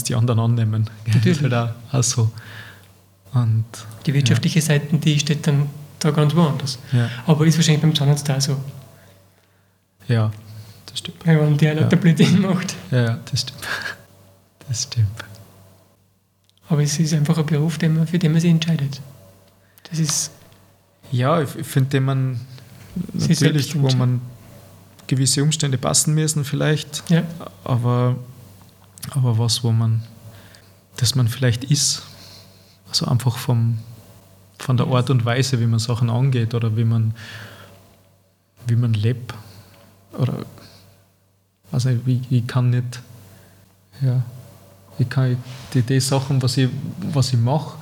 [0.05, 0.89] die anderen annehmen.
[1.07, 1.43] Natürlich.
[1.43, 2.31] halt auch, auch so.
[3.35, 3.65] Und,
[4.07, 4.65] die wirtschaftliche ja.
[4.65, 5.69] Seite, die steht dann
[5.99, 6.79] da ganz woanders.
[6.93, 7.11] Ja.
[7.27, 8.61] Aber ist wahrscheinlich beim Zahnarzt auch so.
[10.07, 10.31] Ja,
[10.91, 11.27] das stimmt.
[11.27, 11.87] Wenn man der ja.
[11.87, 12.75] Blödsinn macht.
[12.91, 13.69] Ja, das stimmt.
[14.69, 15.25] Das stimmt.
[16.69, 19.01] Aber es ist einfach ein Beruf, für den man sich entscheidet.
[19.91, 20.31] Das ist.
[21.11, 22.41] Ja, ich finde, den man
[23.15, 24.21] natürlich, wo man
[25.07, 27.09] gewisse Umstände passen müssen, vielleicht.
[27.09, 27.23] Ja.
[27.65, 28.17] Aber,
[29.11, 30.03] aber was, wo man,
[30.97, 32.03] dass man vielleicht ist.
[32.89, 33.79] Also einfach vom,
[34.59, 37.15] von der Art und Weise, wie man Sachen angeht oder wie man,
[38.67, 39.35] wie man lebt.
[40.13, 40.45] Oder
[41.71, 43.01] also ich, ich kann nicht,
[44.01, 44.23] ja,
[44.99, 45.37] ich kann
[45.75, 46.69] die, die Sachen, was ich,
[47.13, 47.79] was ich mache,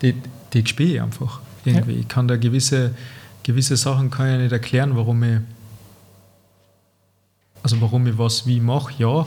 [0.00, 0.14] die,
[0.52, 1.40] die spiele ich einfach.
[1.64, 1.92] Irgendwie.
[1.92, 2.00] Ja.
[2.00, 2.94] Ich kann da gewisse,
[3.42, 5.40] gewisse Sachen kann ich nicht erklären, warum ich
[7.62, 9.24] also warum ich was wie mache, ja,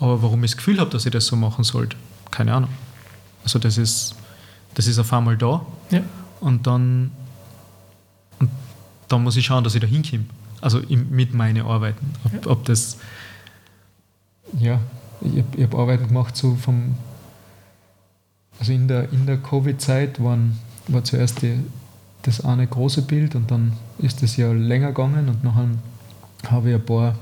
[0.00, 1.96] aber warum ich das Gefühl habe, dass ich das so machen sollte,
[2.30, 2.70] keine Ahnung.
[3.44, 4.14] Also das ist,
[4.74, 6.00] das ist auf einmal da ja.
[6.40, 7.10] und dann
[8.38, 8.50] und
[9.08, 10.24] dann muss ich schauen, dass ich da hinkomme.
[10.60, 12.14] Also mit meinen Arbeiten.
[12.24, 12.50] Ob, ja.
[12.50, 12.98] ob das,
[14.58, 14.80] ja,
[15.20, 16.94] ich habe hab Arbeiten gemacht so vom,
[18.58, 20.38] also in der, in der Covid-Zeit war
[21.04, 21.58] zuerst die,
[22.22, 25.68] das eine große Bild und dann ist das ja länger gegangen und nachher
[26.50, 27.14] habe ich ein paar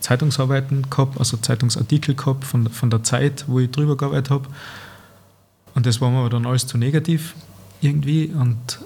[0.00, 4.48] Zeitungsarbeiten gehabt, also Zeitungsartikel gehabt von, von der Zeit, wo ich drüber gearbeitet habe.
[5.74, 7.34] Und das war mir aber dann alles zu negativ
[7.80, 8.80] irgendwie und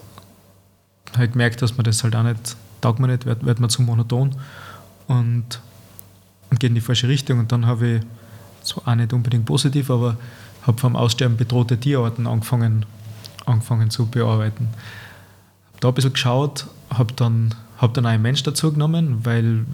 [1.17, 3.83] halt gemerkt, dass man das halt auch nicht, taugt man nicht, wird, wird man zu
[3.83, 4.37] monoton
[5.07, 5.61] und,
[6.51, 7.39] und geht in die falsche Richtung.
[7.39, 8.03] Und dann habe ich,
[8.63, 10.17] so auch nicht unbedingt positiv, aber
[10.63, 12.85] habe vom Aussterben bedrohte Tierarten angefangen,
[13.47, 14.69] angefangen zu bearbeiten.
[15.69, 19.65] Habe da ein bisschen geschaut, habe dann, hab dann einen Mensch dazu genommen, weil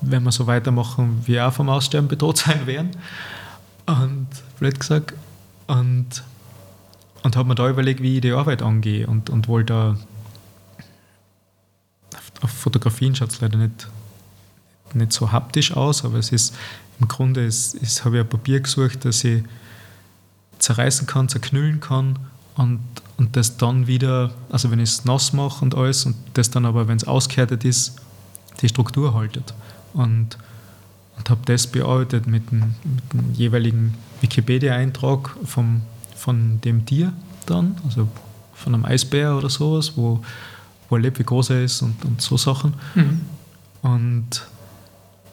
[0.00, 2.90] wenn wir so weitermachen, wir auch vom Aussterben bedroht sein werden.
[3.86, 4.28] Und
[4.58, 5.14] blöd gesagt.
[5.66, 6.22] Und,
[7.22, 9.96] und habe mir da überlegt, wie ich die Arbeit angehe und, und wollte
[12.44, 13.88] auf Fotografien schaut es leider nicht,
[14.94, 16.54] nicht so haptisch aus, aber es ist
[17.00, 19.42] im Grunde ist, ist, habe ich ein Papier gesucht, das ich
[20.58, 22.18] zerreißen kann, zerknüllen kann
[22.56, 22.80] und,
[23.16, 26.64] und das dann wieder, also wenn ich es nass mache und alles und das dann
[26.64, 27.96] aber, wenn es ausgehärtet ist,
[28.60, 29.54] die Struktur haltet
[29.92, 30.38] und,
[31.16, 35.82] und habe das bearbeitet mit dem, mit dem jeweiligen Wikipedia-Eintrag von
[36.62, 37.12] dem Tier
[37.46, 38.08] dann, also
[38.54, 40.20] von einem Eisbär oder sowas, wo,
[40.88, 42.74] wo er lebt, wie groß er ist und, und so Sachen.
[42.94, 43.20] Mhm.
[43.82, 44.46] Und,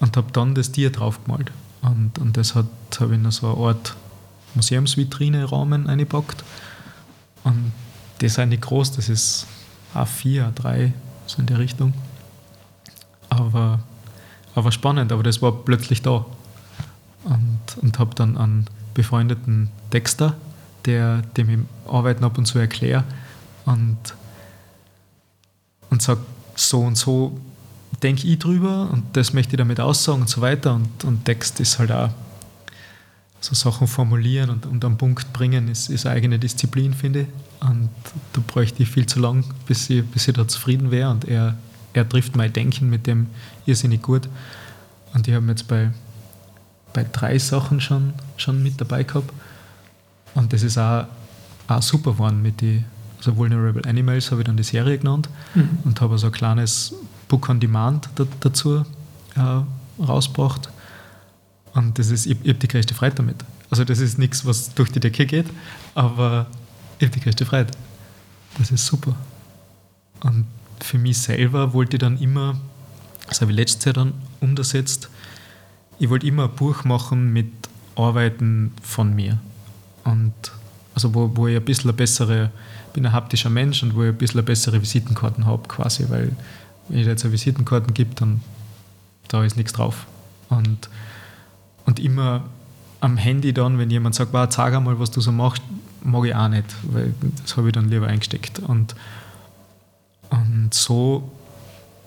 [0.02, 1.52] und habe dann das Tier draufgemalt.
[1.82, 2.68] Und, und das habe
[2.99, 3.95] ich in so eine Art
[4.56, 6.44] Museumsvitrine-Rahmen eingepackt.
[7.45, 7.72] Und
[8.19, 9.48] das ist auch nicht groß, das ist
[9.95, 10.91] A4, A3,
[11.26, 11.94] so in der Richtung.
[13.30, 13.80] Aber
[14.56, 16.26] aber spannend, aber das war plötzlich da.
[17.23, 20.36] Und, und habe dann einen befreundeten Texter,
[20.86, 21.60] der, dem ich
[21.91, 23.03] Arbeiten ab und zu erkläre
[23.65, 23.98] und,
[25.90, 26.22] und sage,
[26.56, 27.40] so und so
[28.03, 30.76] denke ich drüber und das möchte ich damit aussagen und so weiter.
[30.76, 32.10] Und, und Text ist halt auch
[33.40, 37.28] so Sachen formulieren und, und am Punkt bringen, ist, ist eine eigene Disziplin, finde ich.
[37.60, 37.90] Und
[38.34, 41.10] da bräuchte ich viel zu lang, bis ich, bis ich da zufrieden wäre.
[41.10, 41.56] Und er
[41.94, 43.28] er trifft mein Denken mit dem
[43.65, 44.30] irrsinnig gut.
[45.14, 45.91] Und ich habe jetzt bei,
[46.94, 49.32] bei drei Sachen schon, schon mit dabei gehabt.
[50.34, 51.06] Und das ist auch,
[51.68, 52.86] auch super geworden mit den
[53.18, 55.78] also Vulnerable Animals habe ich dann die Serie genannt mhm.
[55.84, 56.95] und habe so ein kleines
[57.31, 58.83] Book on Demand da, dazu
[59.35, 60.69] äh, rausgebracht.
[61.73, 63.37] Und das ist, ich, ich habe die größte Freude damit.
[63.69, 65.45] Also das ist nichts, was durch die Decke geht,
[65.95, 66.47] aber
[66.99, 67.71] ich habe die größte Freude.
[68.57, 69.15] Das ist super.
[70.19, 70.45] Und
[70.81, 72.59] für mich selber wollte ich dann immer,
[73.29, 75.09] das habe ich letztes Jahr dann umgesetzt,
[75.99, 77.49] ich wollte immer ein Buch machen mit
[77.95, 79.37] Arbeiten von mir.
[80.03, 80.33] Und
[80.93, 82.51] also wo, wo ich ein bisschen bessere,
[82.91, 86.35] bin ein haptischer Mensch und wo ich ein bisschen bessere Visitenkarten habe quasi, weil
[86.91, 88.41] wenn ich jetzt eine Visitenkarten gibt, dann
[89.30, 90.05] da ist nichts drauf.
[90.49, 90.89] Und,
[91.85, 92.43] und immer
[92.99, 95.63] am Handy dann, wenn jemand sagt, wow, zeig einmal, was du so machst,
[96.03, 98.59] mag ich auch nicht, weil das habe ich dann lieber eingesteckt.
[98.59, 98.95] Und
[100.31, 101.30] und so,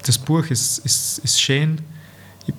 [0.03, 1.81] das Buch ist, ist, ist schön.
[2.47, 2.55] Ich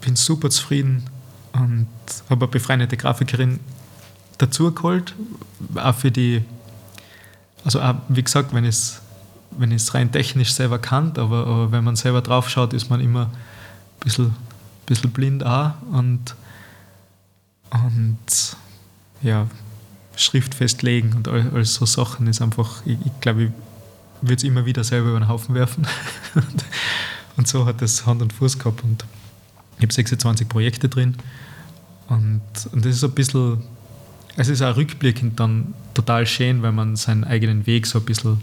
[0.00, 1.04] bin super zufrieden
[1.52, 1.88] und
[2.30, 3.60] habe eine befreundete Grafikerin
[4.38, 5.14] dazu geholt,
[5.74, 6.42] auch für die,
[7.64, 9.00] also auch, wie gesagt, wenn es
[9.58, 13.00] wenn es rein technisch selber kann, aber, aber, wenn man selber drauf schaut, ist man
[13.00, 14.34] immer ein bisschen,
[14.86, 16.34] bisschen blind auch und,
[17.70, 18.56] und
[19.22, 19.46] ja,
[20.16, 23.50] Schrift festlegen und all, all so Sachen ist einfach, ich, ich glaube, ich
[24.22, 25.86] würde es immer wieder selber über den Haufen werfen.
[27.36, 28.82] und so hat es Hand und Fuß gehabt.
[28.82, 29.04] Und
[29.76, 31.16] ich habe 26 Projekte drin.
[32.08, 32.40] Und,
[32.72, 33.62] und das ist ein bisschen,
[34.36, 38.40] es ist auch rückblickend dann total schön, weil man seinen eigenen Weg so ein bisschen,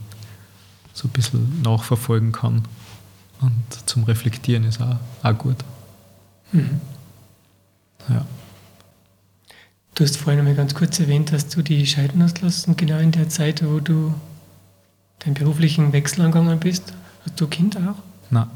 [0.93, 2.63] so ein bisschen nachverfolgen kann.
[3.41, 5.57] Und zum Reflektieren ist auch, auch gut.
[6.51, 6.79] Mhm.
[8.09, 8.25] Ja.
[9.95, 13.11] Du hast vorhin einmal ganz kurz erwähnt, dass du die scheiden hast lassen, genau in
[13.11, 14.13] der Zeit, wo du
[15.19, 16.93] deinen beruflichen Wechsel angegangen bist?
[17.25, 17.95] Hast du Kind auch?
[18.29, 18.47] Nein.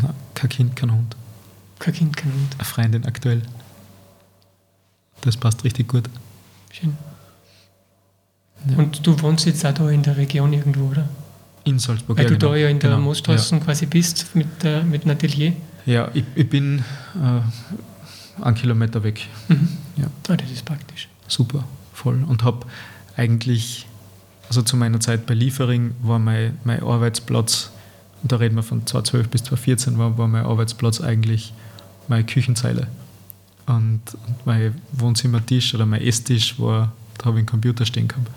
[0.00, 1.16] Nein, kein Kind, kein Hund.
[1.78, 2.54] Kein Kind, kein Hund.
[2.54, 3.42] Eine Freundin aktuell.
[5.22, 6.08] Das passt richtig gut.
[6.70, 6.96] Schön.
[8.68, 8.76] Ja.
[8.76, 11.08] Und du wohnst jetzt auch da in der Region irgendwo, oder?
[11.70, 12.52] In Salzburg, Weil ja, du genau.
[12.52, 13.02] da ja in der genau.
[13.02, 13.60] Moosstraße ja.
[13.62, 15.52] quasi bist mit, äh, mit einem Atelier.
[15.86, 16.84] Ja, ich, ich bin
[17.14, 19.26] äh, einen Kilometer weg.
[19.48, 19.68] Mhm.
[19.96, 20.06] Ja.
[20.28, 21.08] Ah, das ist praktisch.
[21.28, 22.24] Super, voll.
[22.26, 22.66] Und habe
[23.16, 23.86] eigentlich
[24.50, 27.70] also zu meiner Zeit bei Liefering war mein, mein Arbeitsplatz,
[28.20, 31.54] und da reden wir von 2012 bis 2014, war, war mein Arbeitsplatz eigentlich
[32.08, 32.88] meine Küchenzeile.
[33.66, 38.28] Und, und mein Wohnzimmertisch oder mein Esstisch war, da habe ich einen Computer stehen gehabt.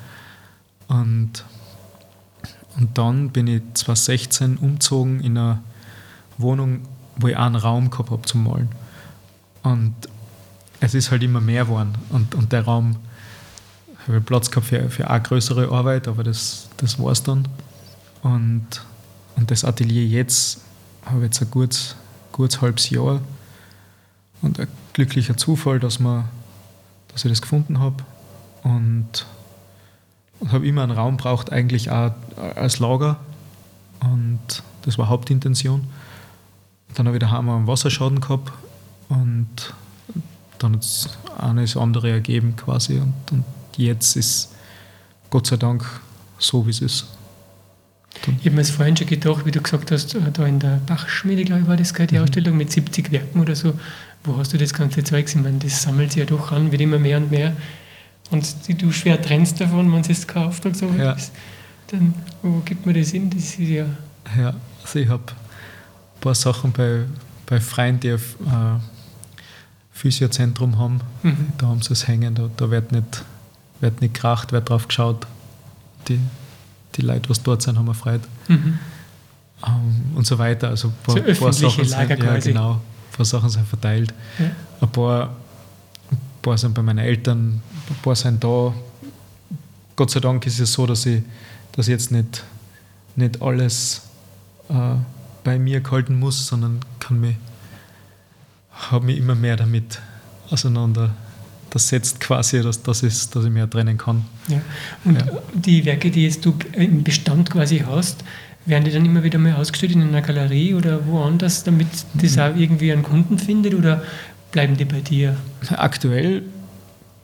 [0.88, 1.44] Und,
[2.78, 5.60] und dann bin ich 2016 umgezogen in eine
[6.38, 6.82] Wohnung,
[7.18, 8.70] wo ich einen Raum gehabt habe zum Malen.
[9.62, 9.94] Und
[10.80, 11.94] es ist halt immer mehr geworden.
[12.10, 12.98] Und, und der Raum,
[14.02, 17.48] ich habe Platz gehabt für, für eine größere Arbeit, aber das, das war es dann.
[18.24, 18.68] Und,
[19.36, 20.62] und das Atelier jetzt
[21.06, 21.96] habe ich jetzt ein gutes,
[22.32, 23.22] gutes halbes Jahr.
[24.42, 26.26] Und ein glücklicher Zufall, dass, man,
[27.10, 28.04] dass ich das gefunden habe.
[28.64, 29.26] Und,
[30.44, 32.12] und habe immer einen Raum braucht, eigentlich auch
[32.56, 33.18] als Lager.
[34.02, 35.88] Und das war Hauptintention.
[36.96, 38.52] Dann habe ich daheim einen Wasserschaden gehabt
[39.08, 39.74] und
[40.60, 42.98] dann hat es eines andere ergeben quasi.
[42.98, 43.46] Und, und
[43.78, 44.54] jetzt ist
[45.30, 45.86] Gott sei Dank
[46.40, 47.08] so, wie es ist.
[48.26, 50.60] Dann ich habe mir das vorhin schon gedacht, wie du gesagt hast, äh, da in
[50.60, 52.24] der Bachschmiede, glaube ich, war das die mhm.
[52.24, 53.74] Ausstellung mit 70 Werken oder so.
[54.26, 55.26] Wo hast du das ganze Zeug?
[55.30, 57.56] Ich meine, das sammelt sich ja doch an, wird immer mehr und mehr.
[58.32, 61.12] Und du schwer trennst davon, wenn es jetzt kein Auftragsarbeit ja.
[61.12, 61.32] ist.
[61.88, 63.30] Dann, wo gibt man das hin?
[63.30, 63.86] Das ist ja.
[64.38, 67.04] Ja, also ich habe ein paar Sachen bei,
[67.46, 68.80] bei Freunden, die auf, äh,
[69.94, 71.00] Physiozentrum haben.
[71.22, 71.54] Mhm.
[71.58, 73.24] Da haben sie es hängen, da, da wird, nicht,
[73.80, 75.28] wird nicht gekracht, wird drauf geschaut.
[76.08, 76.20] Die,
[76.96, 78.24] die Leute, was dort sind, haben wir Freude.
[78.48, 78.80] Mhm.
[79.62, 80.70] Um, ähm, und so weiter.
[80.70, 82.82] Also ein paar, so paar Sachen sind, ja, genau, ein
[83.16, 84.14] paar Sachen sind verteilt.
[84.40, 84.46] Ja.
[84.82, 85.30] Ein, paar,
[86.12, 88.74] ein paar sind bei meinen Eltern, ein paar sind da.
[89.96, 91.22] Gott sei Dank ist es so, dass ich,
[91.78, 92.44] ich jetzt nicht,
[93.16, 94.02] nicht alles
[94.70, 94.96] äh,
[95.44, 97.36] bei mir gehalten muss, sondern kann mich
[98.74, 100.00] habe mich immer mehr damit
[100.50, 101.12] auseinander.
[101.70, 104.26] Das setzt quasi, dass, das ist, dass ich mehr trennen kann.
[104.48, 104.62] Ja.
[105.06, 105.26] Und ja.
[105.54, 108.24] die Werke, die jetzt du im Bestand quasi hast,
[108.66, 112.42] werden die dann immer wieder mal ausgestellt in einer Galerie oder woanders, damit das mhm.
[112.42, 114.04] auch irgendwie einen Kunden findet oder
[114.52, 115.36] bleiben die bei dir?
[115.70, 116.44] Aktuell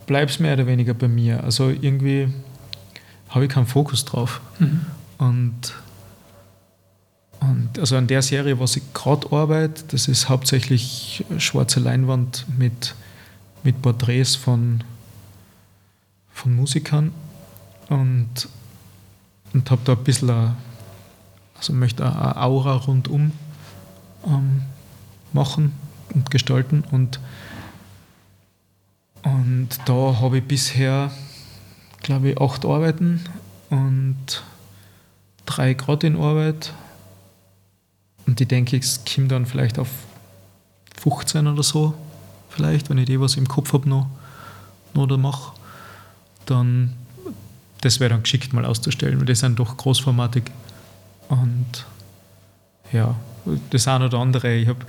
[0.09, 1.43] bleibt es mehr oder weniger bei mir.
[1.43, 2.33] Also irgendwie
[3.29, 4.41] habe ich keinen Fokus drauf.
[4.57, 4.81] Mhm.
[5.19, 5.73] Und
[7.41, 12.95] und also an der Serie, was ich gerade arbeite, das ist hauptsächlich schwarze Leinwand mit,
[13.63, 14.83] mit Porträts von,
[16.33, 17.11] von Musikern
[17.87, 18.49] und,
[19.53, 20.55] und habe da ein bisschen, eine,
[21.55, 23.31] also möchte eine Aura rundum
[24.25, 24.63] ähm,
[25.31, 25.71] machen
[26.13, 27.21] und gestalten und,
[29.23, 31.11] und da habe ich bisher,
[32.01, 33.21] glaube ich, acht Arbeiten
[33.69, 34.43] und
[35.45, 36.73] drei gerade in Arbeit
[38.29, 39.89] und ich denke, es kommt dann vielleicht auf
[41.01, 41.95] 15 oder so,
[42.49, 44.07] vielleicht, wenn ich die was im Kopf habe noch,
[44.93, 45.53] noch oder mache.
[46.45, 46.93] Dann,
[47.81, 50.43] das wäre dann geschickt mal auszustellen, weil die sind doch großformatig.
[51.29, 51.85] Und
[52.91, 53.15] ja,
[53.71, 54.53] das eine oder andere.
[54.53, 54.85] Ich habe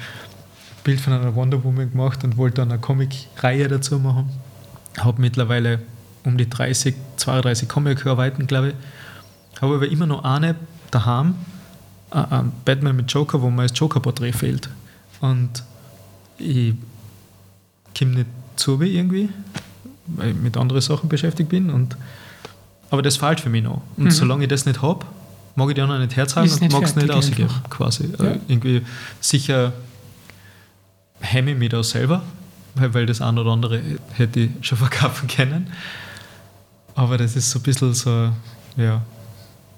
[0.85, 4.31] Bild von einer Wonder Woman gemacht und wollte dann eine Comic-Reihe dazu machen.
[4.99, 5.81] Habe mittlerweile
[6.25, 8.75] um die 30, 32 Comic-Arbeiten, glaube ich.
[9.61, 10.57] Habe aber immer noch eine
[10.91, 11.35] daheim,
[12.11, 14.69] ein Batman mit Joker, wo mir das Joker-Porträt fehlt.
[15.21, 15.63] Und
[16.39, 16.75] ich
[17.97, 18.27] komme nicht
[18.57, 19.29] zu wie irgendwie,
[20.07, 21.71] weil ich mit anderen Sachen beschäftigt bin.
[21.71, 21.97] Und,
[22.91, 23.83] aber das fehlt für mich noch.
[23.97, 24.11] Und mhm.
[24.11, 25.07] solange ich das nicht habe,
[25.55, 28.05] mag ich die anderen nicht herzhaben und mag es nicht ausgeben, quasi.
[28.07, 28.19] Ja.
[28.19, 28.83] Also irgendwie
[29.21, 29.73] sicher
[31.21, 32.23] hemme ich mich da selber,
[32.75, 33.81] weil, weil das eine oder andere
[34.13, 35.73] hätte ich schon verkaufen können.
[36.95, 38.33] Aber das ist so ein bisschen so,
[38.77, 39.03] ja,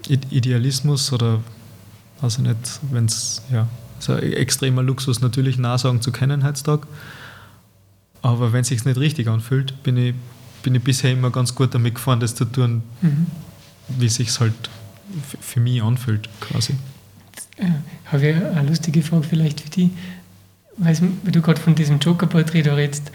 [0.08, 1.40] Idealismus oder
[2.20, 6.86] also nicht, wenn es, ja, so ein extremer Luxus natürlich Nachsagen zu können heutzutage.
[8.22, 10.14] Aber wenn es sich nicht richtig anfühlt, bin ich,
[10.62, 13.26] bin ich bisher immer ganz gut damit gefahren, das zu tun, mhm.
[13.88, 14.54] wie es sich halt
[15.40, 16.74] für mich anfühlt, quasi.
[17.58, 17.74] Ja,
[18.06, 19.90] habe ich eine lustige Frage vielleicht für dich.
[20.76, 23.12] Weil du gerade von diesem Joker-Porträt da redest.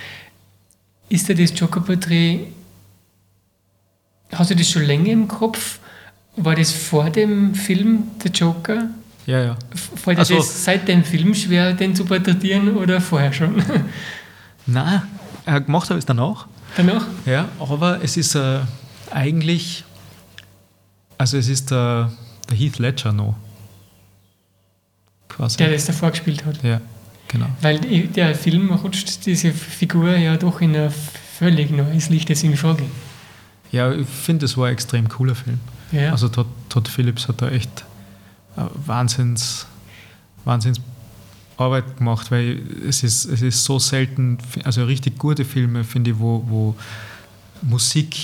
[1.10, 2.48] Ist dir das Joker-Porträt,
[4.34, 5.80] hast du das schon länger im Kopf
[6.38, 8.90] war das vor dem Film Der Joker?
[9.26, 9.58] Ja, ja.
[9.96, 13.62] Fällt dir also, das seit dem Film schwer, den zu porträtieren oder vorher schon?
[14.68, 15.02] Nein,
[15.46, 16.48] äh, gemacht habe ich es danach.
[16.78, 17.08] Danach?
[17.26, 18.60] Ja, aber es ist äh,
[19.12, 19.84] eigentlich,
[21.18, 22.12] also es ist der,
[22.50, 23.36] der Heath Ledger noch.
[25.28, 25.58] Quasi.
[25.58, 26.64] Der das davor gespielt hat.
[26.64, 26.80] Ja,
[27.28, 27.48] genau.
[27.62, 30.92] Weil der Film rutscht diese Figur ja doch in ein
[31.38, 32.84] völlig neues Licht in Frage.
[33.72, 35.60] Ja, ich finde, es war ein extrem cooler Film.
[35.92, 36.12] Ja.
[36.12, 37.86] Also Todd, Todd Phillips hat da echt
[38.56, 39.68] äh, Wahnsinns,
[40.46, 40.80] Wahnsinns
[41.58, 46.20] Arbeit gemacht, weil es ist, es ist so selten, also richtig gute Filme, finde ich,
[46.20, 46.76] wo, wo
[47.64, 48.16] Musik,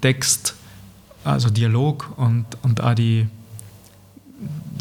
[0.00, 0.54] Text
[1.24, 3.26] also Dialog und, und auch die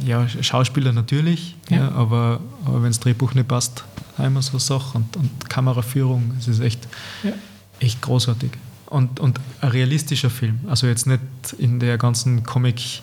[0.05, 1.77] ja, Schauspieler natürlich, ja.
[1.77, 3.83] ja aber, aber wenn das Drehbuch nicht passt,
[4.17, 6.87] einmal so Sache und, und Kameraführung, es ist echt,
[7.23, 7.31] ja.
[7.79, 8.51] echt großartig.
[8.87, 11.21] Und, und ein realistischer Film, also jetzt nicht
[11.57, 13.01] in der ganzen Comic-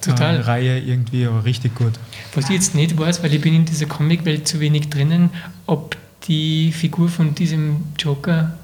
[0.00, 0.36] Total.
[0.36, 1.92] Äh, Reihe irgendwie, aber richtig gut.
[2.34, 5.30] Was ich jetzt nicht weiß, weil ich bin in dieser Comicwelt zu wenig drinnen,
[5.66, 8.58] ob die Figur von diesem Joker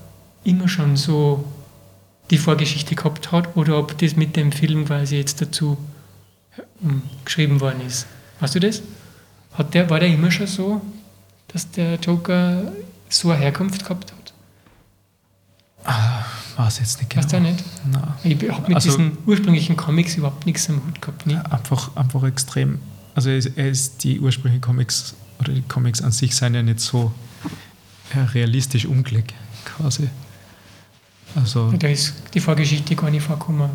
[0.45, 1.45] immer schon so
[2.31, 5.79] die Vorgeschichte gehabt hat oder ob das mit dem Film quasi jetzt dazu
[7.25, 8.07] geschrieben worden ist.
[8.41, 8.83] Weißt du das?
[9.55, 10.81] Hat der, war der immer schon so,
[11.49, 12.73] dass der Joker
[13.09, 14.33] so eine Herkunft gehabt hat?
[15.85, 16.25] Ah,
[16.57, 17.23] weiß jetzt nicht genau.
[17.23, 17.65] Weißt du nicht?
[17.91, 18.13] Nein.
[18.25, 21.27] Ich habe mit also, diesen ursprünglichen Comics überhaupt nichts am Hut gehabt.
[21.27, 21.37] Nie.
[21.37, 22.81] Einfach, einfach extrem.
[23.15, 27.13] Also er ist, die ursprünglichen Comics oder die Comics an sich sind ja nicht so
[28.15, 29.35] realistisch umgelegt,
[29.65, 30.09] quasi.
[31.35, 33.71] Also, da ist die Vorgeschichte gar nicht vorgekommen.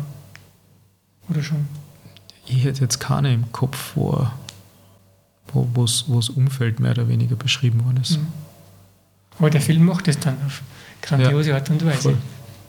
[1.28, 1.66] Oder schon?
[2.46, 4.26] Ich hätte jetzt keine im Kopf, wo,
[5.52, 8.18] wo das Umfeld mehr oder weniger beschrieben worden ist.
[8.18, 8.26] Mhm.
[9.38, 10.62] Aber der Film macht es dann auf
[11.02, 12.00] grandiose ja, Art und Weise.
[12.00, 12.16] Voll,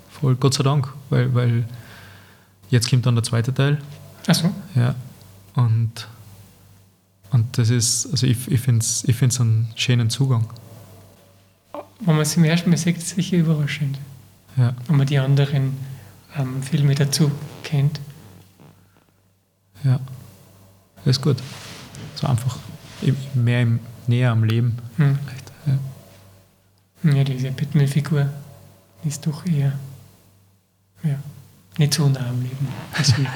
[0.10, 1.66] voll, Gott sei Dank, weil, weil
[2.70, 3.78] jetzt kommt dann der zweite Teil.
[4.28, 4.52] Ach so.
[4.76, 4.96] Ja.
[5.56, 6.08] Und,
[7.32, 10.48] und das ist, also ich, ich finde es ich einen schönen Zugang.
[12.00, 13.98] Wenn man es im ersten Mal sieht, ist es sicher überraschend.
[14.58, 14.74] Ja.
[14.88, 15.78] Wenn man die anderen
[16.38, 17.32] ähm, Filme dazu
[17.64, 18.00] kennt.
[19.84, 20.00] Ja,
[21.06, 21.38] ist gut.
[22.16, 22.58] So einfach
[23.34, 24.78] mehr im, näher am Leben.
[24.98, 25.20] Hm.
[27.04, 27.12] Ja.
[27.12, 28.30] ja, diese Batman-Figur
[29.04, 29.74] ist doch eher
[31.04, 31.20] ja,
[31.78, 33.28] nicht so nah am Leben wie,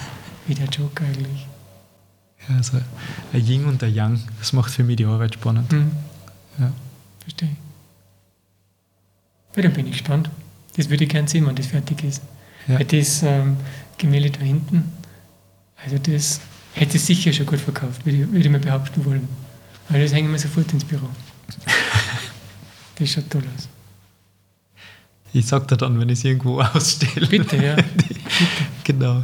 [0.48, 1.48] wie der Joker eigentlich.
[2.48, 2.78] Ja, also
[3.34, 5.72] ein Yin und ein Yang, das macht für mich die Arbeit spannend.
[5.72, 5.92] Hm.
[6.58, 6.72] Ja.
[7.22, 7.56] Verstehe.
[9.56, 10.30] Ja, dann bin ich gespannt.
[10.76, 12.22] Das würde ich gerne sehen, wenn das fertig ist.
[12.68, 12.80] Ja.
[12.80, 13.58] Weil das ähm,
[13.98, 14.92] Gemälde da hinten,
[15.84, 16.42] also das
[16.74, 19.28] hätte sicher schon gut verkauft, würde ich, würde ich mal behaupten wollen.
[19.90, 21.08] Weil das hängen wir sofort ins Büro.
[22.96, 23.68] das schaut toll aus.
[25.34, 27.28] Ich sag dir dann, wenn ich es irgendwo ausstelle.
[27.28, 27.76] Bitte, ja.
[27.98, 28.16] Bitte.
[28.84, 29.24] genau.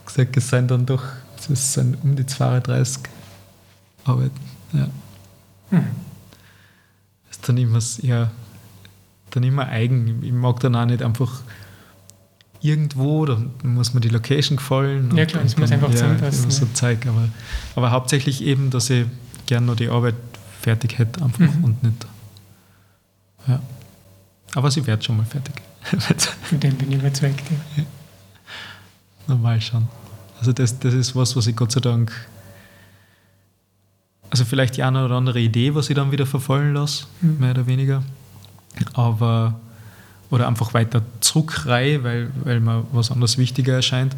[0.00, 1.02] Ich gesagt, es sind dann doch
[1.52, 3.02] es sind um die 32
[4.04, 4.40] Arbeiten.
[4.72, 4.88] Ja.
[5.70, 5.84] Hm.
[7.28, 8.30] Das ist dann immer, ja,
[9.30, 10.22] dann immer eigen.
[10.22, 11.42] Ich mag dann auch nicht einfach
[12.60, 15.16] irgendwo, da muss mir die Location gefallen.
[15.16, 16.50] Ja klar, das muss einfach ja, zusammenpassen.
[16.50, 17.28] So Zeug, aber,
[17.74, 19.06] aber hauptsächlich eben, dass ich
[19.46, 20.14] gerne noch die Arbeit
[20.60, 21.64] fertig hätte einfach mhm.
[21.64, 22.06] und nicht.
[23.46, 23.60] Ja.
[24.54, 25.54] Aber sie wird schon mal fertig.
[26.42, 27.42] Von dem bin ich überzeugt.
[27.76, 27.84] Ja.
[29.28, 29.88] Normal schon.
[30.38, 32.12] Also das, das ist was, was ich Gott sei Dank
[34.28, 37.38] also vielleicht die eine oder andere Idee, was ich dann wieder verfallen lasse, mhm.
[37.38, 38.02] mehr oder weniger
[38.94, 39.60] aber
[40.30, 44.16] oder einfach weiter zurückreihe, weil, weil mir was anderes wichtiger erscheint.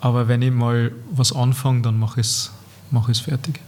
[0.00, 2.52] Aber wenn ich mal was anfange, dann mache ich es
[2.90, 3.60] mach fertig.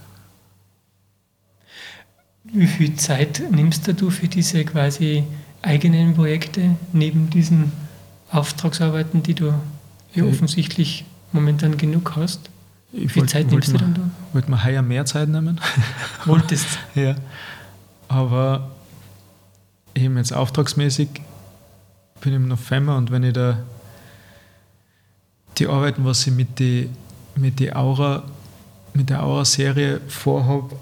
[2.44, 5.24] Wie viel Zeit nimmst du für diese quasi
[5.62, 7.72] eigenen Projekte neben diesen
[8.30, 9.54] Auftragsarbeiten, die du
[10.14, 12.50] ja offensichtlich momentan genug hast?
[12.92, 14.00] Wie viel wollt, Zeit nimmst du dann da?
[14.32, 15.60] Wollte mir heuer mehr Zeit nehmen.
[16.26, 16.66] Wolltest?
[16.94, 17.14] ja.
[18.09, 18.70] Aber
[19.94, 21.09] eben jetzt auftragsmäßig
[22.20, 23.59] bin im November und wenn ich da
[25.59, 26.89] die Arbeiten, was ich mit, die,
[27.35, 28.23] mit, die Aura,
[28.94, 30.77] mit der Aura-Serie vorhabe,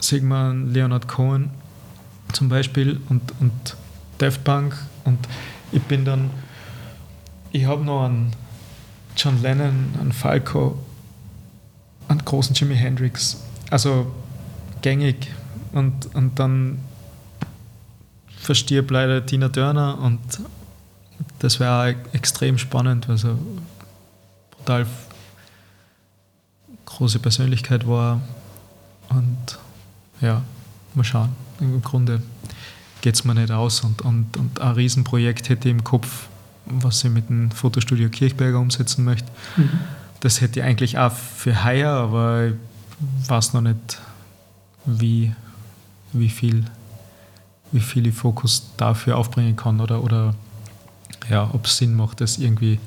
[0.00, 1.50] sieht man Leonard Cohen
[2.32, 3.76] zum Beispiel und, und
[4.18, 5.18] Daft Punk und
[5.72, 6.30] ich bin dann,
[7.52, 8.32] ich habe noch einen
[9.16, 10.78] John Lennon, einen Falco,
[12.08, 14.10] einen großen Jimi Hendrix, also
[14.82, 15.28] gängig.
[15.72, 16.78] Und, und dann
[18.40, 20.18] verstirbt leider Tina Turner und
[21.38, 23.36] das wäre extrem spannend, weil sie
[24.50, 24.86] brutal
[26.86, 28.20] große Persönlichkeit war
[29.10, 29.58] und
[30.20, 30.42] ja,
[30.94, 31.30] mal schauen.
[31.60, 32.22] Im Grunde
[33.02, 36.28] geht es mir nicht aus und, und, und ein Riesenprojekt hätte ich im Kopf,
[36.66, 39.30] was ich mit dem Fotostudio Kirchberger umsetzen möchte.
[39.56, 39.80] Mhm.
[40.20, 42.54] Das hätte ich eigentlich auch für heuer, aber ich
[43.28, 44.00] weiß noch nicht,
[44.84, 45.32] wie,
[46.12, 46.64] wie viel
[47.72, 50.34] wie viel ich Fokus dafür aufbringen kann oder, oder
[51.28, 52.78] ja, ob es Sinn macht, das irgendwie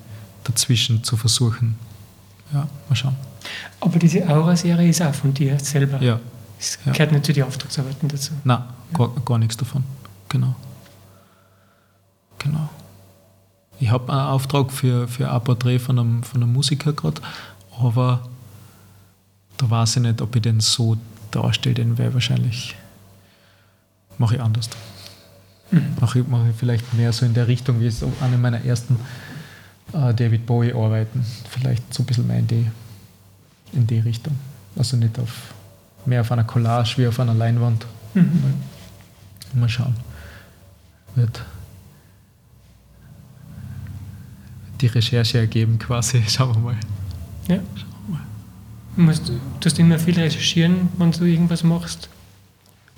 [0.44, 1.78] dazwischen zu versuchen.
[2.54, 3.16] Ja, mal schauen.
[3.80, 6.02] Aber diese Aura-Serie ist auch von dir selber?
[6.02, 6.20] Ja.
[6.60, 6.92] Es ja.
[6.92, 8.34] gehört nicht zu den Auftragsarbeiten dazu?
[8.44, 9.84] Nein, gar, gar nichts davon.
[10.30, 10.56] Genau.
[12.40, 12.70] Genau.
[13.80, 17.22] Ich habe einen Auftrag für, für ein Porträt von einem, von einem Musiker gerade,
[17.78, 18.28] aber
[19.58, 20.98] da weiß ich nicht, ob ich den so
[21.32, 22.76] darstelle, den wäre wahrscheinlich
[24.18, 24.70] mache ich anders.
[25.72, 25.96] Mhm.
[26.00, 28.98] Mache ich, mache ich vielleicht mehr so in der Richtung, wie es eine meiner ersten
[29.94, 31.26] äh, David Bowie arbeiten.
[31.50, 32.68] Vielleicht so ein bisschen mehr in die,
[33.74, 34.36] in die Richtung.
[34.76, 35.54] Also nicht auf
[36.06, 37.86] mehr auf einer Collage wie auf einer Leinwand.
[38.14, 38.42] Mhm.
[39.54, 39.96] Mal, mal schauen.
[41.16, 41.44] Wird
[44.82, 46.22] die Recherche ergeben quasi.
[46.28, 46.76] Schauen wir mal.
[47.48, 47.60] Ja.
[48.96, 52.10] Du musst, du musst immer viel recherchieren, wenn du irgendwas machst.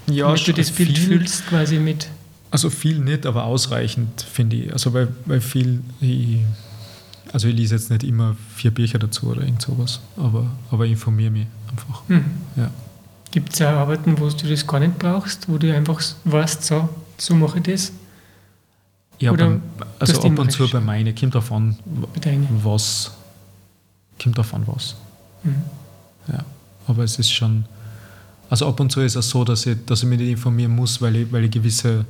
[0.07, 2.07] Ja, damit du das Bild viel, fühlst quasi mit.
[2.51, 4.71] Also viel nicht, aber ausreichend, finde ich.
[4.73, 6.39] Also weil, weil viel, ich,
[7.33, 11.31] also ich lese jetzt nicht immer vier Bücher dazu oder irgend sowas, aber, aber informiere
[11.31, 12.03] mich einfach.
[12.07, 12.25] Mhm.
[12.55, 12.69] Ja.
[13.31, 16.87] Gibt es auch Arbeiten, wo du das gar nicht brauchst, wo du einfach weißt, so,
[17.17, 17.91] so mache ich das?
[19.19, 19.61] Ja, Oder beim,
[19.99, 20.85] also ab und zu bei recherchieren?
[20.85, 21.77] meine, kommt davon,
[22.13, 22.47] Bei deinen?
[22.63, 23.11] was,
[24.21, 24.95] kommt davon was.
[25.43, 25.55] Mhm.
[26.31, 26.45] Ja.
[26.87, 27.65] Aber es ist schon,
[28.49, 31.01] also ab und zu ist es so, dass ich, dass ich mich nicht informieren muss,
[31.01, 32.05] weil ich, weil ich gewisse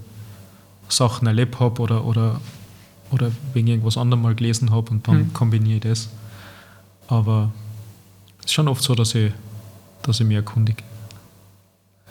[0.89, 2.39] Sachen erlebt habe oder, oder,
[3.11, 5.33] oder wegen irgendwas anderem mal gelesen habe und dann Mhm.
[5.33, 6.09] kombiniere ich das.
[7.07, 7.51] Aber
[8.39, 9.31] es ist schon oft so, dass ich,
[10.03, 10.83] dass ich mich erkundige.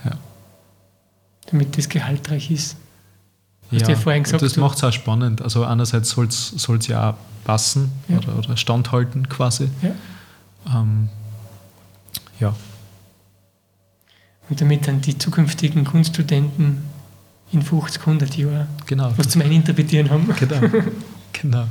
[0.04, 0.12] Ja.
[1.50, 2.76] Damit das gehaltreich ist.
[3.70, 5.42] Hast ja, du ja vorhin gesagt, das macht es auch spannend.
[5.42, 7.14] Also einerseits soll es ja auch
[7.44, 8.18] passen Ja.
[8.18, 9.68] oder, oder standhalten quasi.
[9.82, 10.80] Ja.
[10.80, 11.08] Ähm,
[12.40, 12.54] ja,
[14.50, 16.82] Und damit dann die zukünftigen Kunststudenten
[17.52, 19.12] in 50, 100 Jahren genau.
[19.16, 20.28] was zum Eininterpretieren haben.
[20.38, 20.60] genau.
[21.32, 21.66] genau.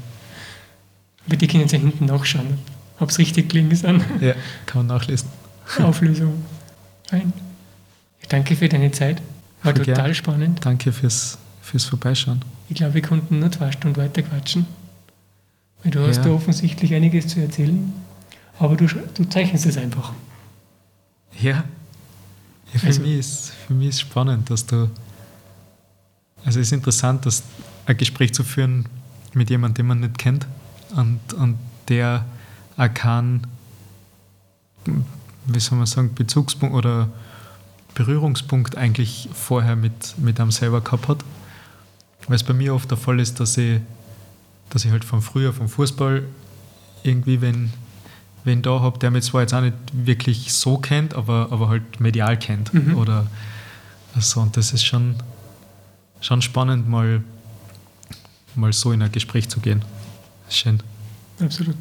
[1.26, 2.58] Aber die können ja hinten nachschauen,
[3.00, 4.04] ob es richtig gelingen sind.
[4.22, 4.34] Ja,
[4.66, 5.30] kann man nachlesen.
[5.84, 6.44] Auflösung.
[8.22, 9.22] Ich danke für deine Zeit.
[9.62, 10.16] War Voll total gern.
[10.16, 10.66] spannend.
[10.66, 12.42] Danke fürs, fürs Vorbeischauen.
[12.70, 14.66] Ich glaube, wir konnten nur zwei Stunden weiter quatschen.
[15.84, 16.24] Weil du hast Ja.
[16.24, 17.94] da offensichtlich einiges zu erzählen.
[18.60, 20.14] Aber du, du zeichnest es einfach.
[21.40, 21.64] Ja,
[22.74, 24.90] ja für, Also- mich ist, für mich ist spannend, dass du.
[26.46, 27.44] Also es ist interessant, dass
[27.86, 28.86] ein Gespräch zu führen
[29.34, 30.46] mit jemandem, den man nicht kennt
[30.96, 32.26] und, und der
[32.76, 33.48] auch keinen,
[35.46, 37.10] wie soll man sagen, Bezugspunkt oder
[37.96, 41.24] Berührungspunkt eigentlich vorher mit, mit einem selber gehabt hat.
[42.28, 43.80] Weil es bei mir oft der Fall ist, dass ich,
[44.70, 46.24] dass ich halt von früher, vom Fußball,
[47.04, 47.72] irgendwie, wenn,
[48.44, 52.00] wenn da habe, der mich zwar jetzt auch nicht wirklich so kennt, aber, aber halt
[52.00, 52.74] medial kennt.
[52.74, 52.98] Mhm.
[52.98, 53.28] Oder
[54.20, 54.42] so.
[54.42, 55.16] Und das ist schon,
[56.22, 57.24] schon spannend, mal,
[58.56, 59.84] mal so in ein Gespräch zu gehen.
[60.50, 60.82] Schön.
[61.40, 61.76] Absolut.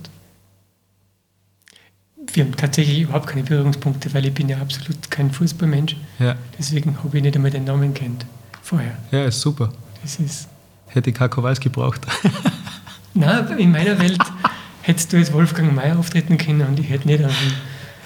[2.33, 5.97] Wir haben tatsächlich überhaupt keine Berührungspunkte, weil ich bin ja absolut kein Fußballmensch.
[6.19, 8.25] Ja, Deswegen habe ich nicht einmal den Namen kennt
[8.63, 8.97] vorher.
[9.11, 9.73] ja, ist super.
[10.03, 10.49] Das ist.
[10.87, 12.07] Hätte ich kein Kowalski gebraucht.
[13.15, 14.19] Nein, in meiner Welt
[14.83, 17.55] hättest du als Wolfgang Mayer auftreten können und ich hätte nicht an einen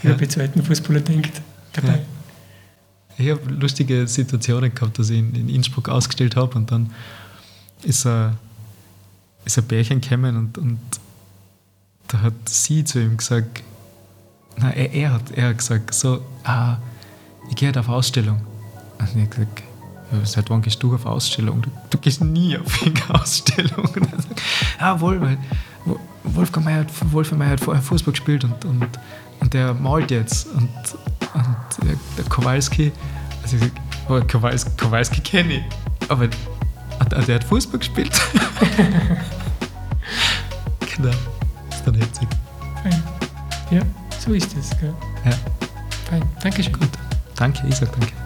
[0.02, 0.10] Ja.
[0.10, 1.40] überbezahlten Fußballer denkt
[1.72, 2.00] dabei.
[3.18, 6.90] Ich habe lustige Situationen gehabt, dass ich in, in Innsbruck ausgestellt habe und dann
[7.82, 8.36] ist ein,
[9.44, 10.78] ist ein Bärchen gekommen und, und
[12.08, 13.62] da hat sie zu ihm gesagt,
[14.58, 16.76] nein, er, er, hat, er hat gesagt, so, ah,
[17.48, 18.40] ich gehe halt auf Ausstellung.
[18.98, 19.62] Und ich habe gesagt,
[20.12, 21.62] ja, seit wann gehst du auf Ausstellung?
[21.62, 23.86] Du, du gehst nie auf irgendeine Ausstellung.
[23.94, 24.42] Und er sagt,
[24.78, 25.38] ah, wohl, weil
[26.34, 28.86] Wolfgang Mayer hat, Wolfgang Mayer hat vorher Fußball gespielt und, und,
[29.40, 30.46] und der malt jetzt.
[30.48, 30.68] Und,
[31.34, 32.92] und der, der Kowalski,
[33.42, 33.72] also ich sag,
[34.08, 35.62] oh, Kowalski, Kowalski kenne ich,
[36.08, 36.28] aber
[37.26, 38.10] der hat Fußball gespielt.
[40.96, 41.10] genau,
[41.70, 42.28] ist dann herzig.
[42.82, 43.02] Fein.
[43.70, 43.82] Ja,
[44.18, 44.70] so ist es.
[44.78, 44.94] Gell?
[45.24, 45.32] Ja,
[46.08, 46.22] Fein.
[46.42, 46.72] Dankeschön.
[46.72, 46.88] gut.
[47.36, 48.25] Danke, ich sag danke.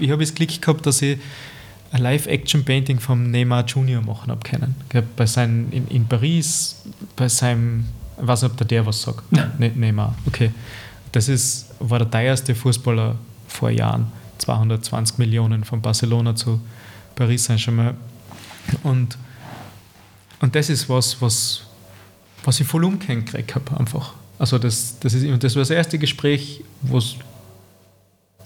[0.00, 1.20] Ich habe das Glück gehabt, dass ich
[1.92, 4.74] ein Live-Action-Painting vom Neymar Junior machen habe können.
[5.16, 6.82] Bei seinen, in, in Paris,
[7.14, 7.84] bei seinem,
[8.20, 9.30] ich weiß nicht, ob der der was sagt.
[9.30, 10.50] Ne, Neymar, okay.
[11.12, 13.14] Das ist, war der teuerste Fußballer
[13.46, 14.10] vor Jahren.
[14.38, 16.60] 220 Millionen von Barcelona zu
[17.14, 17.94] Paris Saint-Germain.
[18.82, 19.16] Und,
[20.40, 21.62] und das ist was, was,
[22.42, 24.14] was ich voll gekriegt habe, einfach.
[24.40, 26.98] Also das, das, ist, das war das erste Gespräch, wo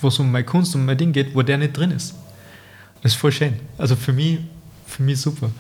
[0.06, 2.14] es um meine Kunst, um mein Ding geht, wo der nicht drin ist.
[3.02, 3.54] Das ist voll schön.
[3.76, 4.38] Also für mich,
[4.86, 5.50] für mich super.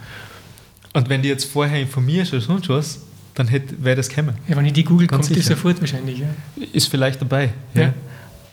[0.92, 3.00] Und wenn die jetzt vorher informierst oder sonst was,
[3.34, 4.36] dann wäre das gekommen.
[4.48, 6.20] Ja, wenn ich die Google kommt, ist sofort wahrscheinlich.
[6.20, 6.26] Ja.
[6.72, 7.50] Ist vielleicht dabei.
[7.74, 7.82] Ja.
[7.82, 7.94] ja.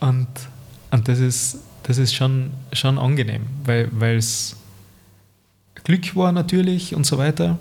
[0.00, 0.28] Und,
[0.90, 4.56] und das ist, das ist schon, schon angenehm, weil es
[5.82, 7.58] Glück war natürlich und so weiter.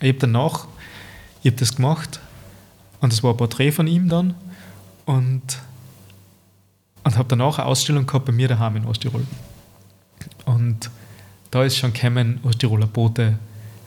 [0.00, 0.66] Ich habe danach,
[1.42, 2.20] ich habe das gemacht
[3.00, 4.34] und es war ein Porträt von ihm dann
[5.04, 5.42] und,
[7.10, 9.26] und habe danach eine Ausstellung gehabt bei mir daheim in Osttirol.
[10.44, 10.88] Und
[11.50, 13.36] da ist schon gekommen, Osttiroler Bote,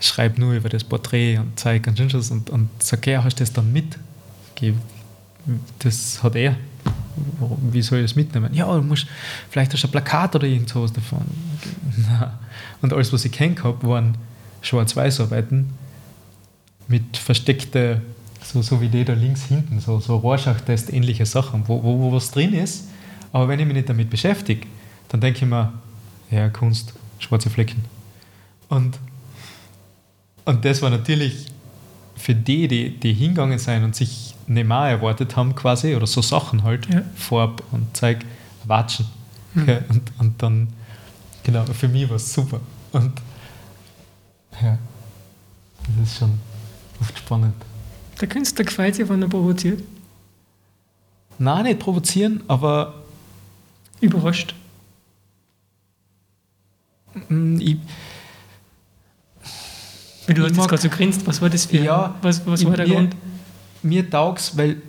[0.02, 3.44] schreib nur über das Porträt und zeig und und, und, und sag, ja, hast du
[3.44, 3.98] das dann mit?
[5.80, 6.58] Das hat er.
[7.72, 8.54] Wie soll ich das mitnehmen?
[8.54, 9.08] Ja, du musst,
[9.50, 11.22] vielleicht hast du ein Plakat oder irgend sowas davon.
[12.82, 14.18] Und alles, was ich kennt habe, waren
[14.62, 15.70] Schwarz-Weiß-Arbeiten
[16.90, 18.02] mit versteckten,
[18.44, 22.32] so, so wie da links hinten, so, so Rorschach-Test ähnliche Sachen, wo, wo, wo was
[22.32, 22.88] drin ist.
[23.34, 24.68] Aber wenn ich mich nicht damit beschäftige,
[25.10, 25.74] dann denke ich mir,
[26.32, 27.84] ja, Kunst, schwarze Flecken.
[28.70, 28.98] Und,
[30.46, 31.48] und das war natürlich
[32.16, 36.64] für die, die, die hingegangen sind und sich Neymar erwartet haben, quasi, oder so Sachen
[36.64, 37.02] halt, ja.
[37.16, 38.20] Farb und Zeug,
[38.64, 39.08] watschen.
[39.54, 39.62] Mhm.
[39.64, 40.68] Okay, und, und dann,
[41.44, 42.60] genau, für mich war es super.
[42.92, 43.12] Und
[44.62, 44.78] ja,
[45.98, 46.40] das ist schon
[47.02, 47.56] oft spannend.
[48.22, 49.82] Der Künstler gefällt sich, wenn er provoziert?
[51.40, 53.03] Nein, nicht provozieren, aber.
[54.04, 54.54] Überrascht.
[57.30, 57.78] Mm, ich,
[60.28, 62.76] Wie du hast jetzt gerade so grinst, was war das für ja, was, was war
[62.76, 63.16] der mir, Grund?
[63.82, 64.82] Mir taugt es, weil,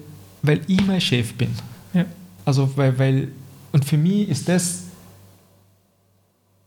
[0.43, 1.51] weil ich mein Chef bin.
[1.93, 2.07] Ja.
[2.45, 3.29] Also, weil, weil,
[3.71, 4.85] und für mich ist das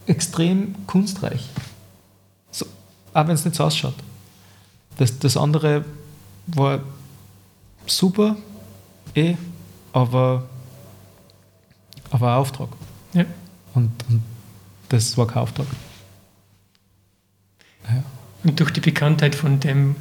[0.06, 1.50] extrem kunstreich.
[2.52, 2.66] So,
[3.14, 3.96] auch wenn es nicht so ausschaut.
[4.98, 5.84] Das, das andere
[6.48, 6.80] war
[7.86, 8.38] super,
[9.16, 9.36] eh,
[9.92, 10.48] aber,
[12.10, 12.70] aber ein Auftrag.
[13.14, 13.26] Ja.
[13.74, 14.24] Und, und
[14.90, 15.68] das war kein Auftrag.
[17.90, 18.04] Ja.
[18.44, 19.96] Und durch die Bekanntheit von dem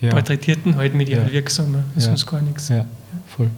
[0.00, 0.10] ja.
[0.10, 1.32] Porträtierten halt medial ja.
[1.32, 2.10] wirksamer, ist ja.
[2.10, 2.68] sonst gar nichts.
[2.68, 2.84] Ja,
[3.28, 3.50] voll.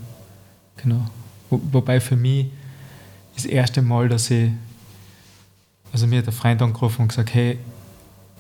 [0.76, 1.06] Genau.
[1.50, 2.46] Wo, wobei für mich
[3.34, 4.50] das erste Mal, dass ich,
[5.92, 7.58] also mir hat ein Freund angerufen und gesagt, hey,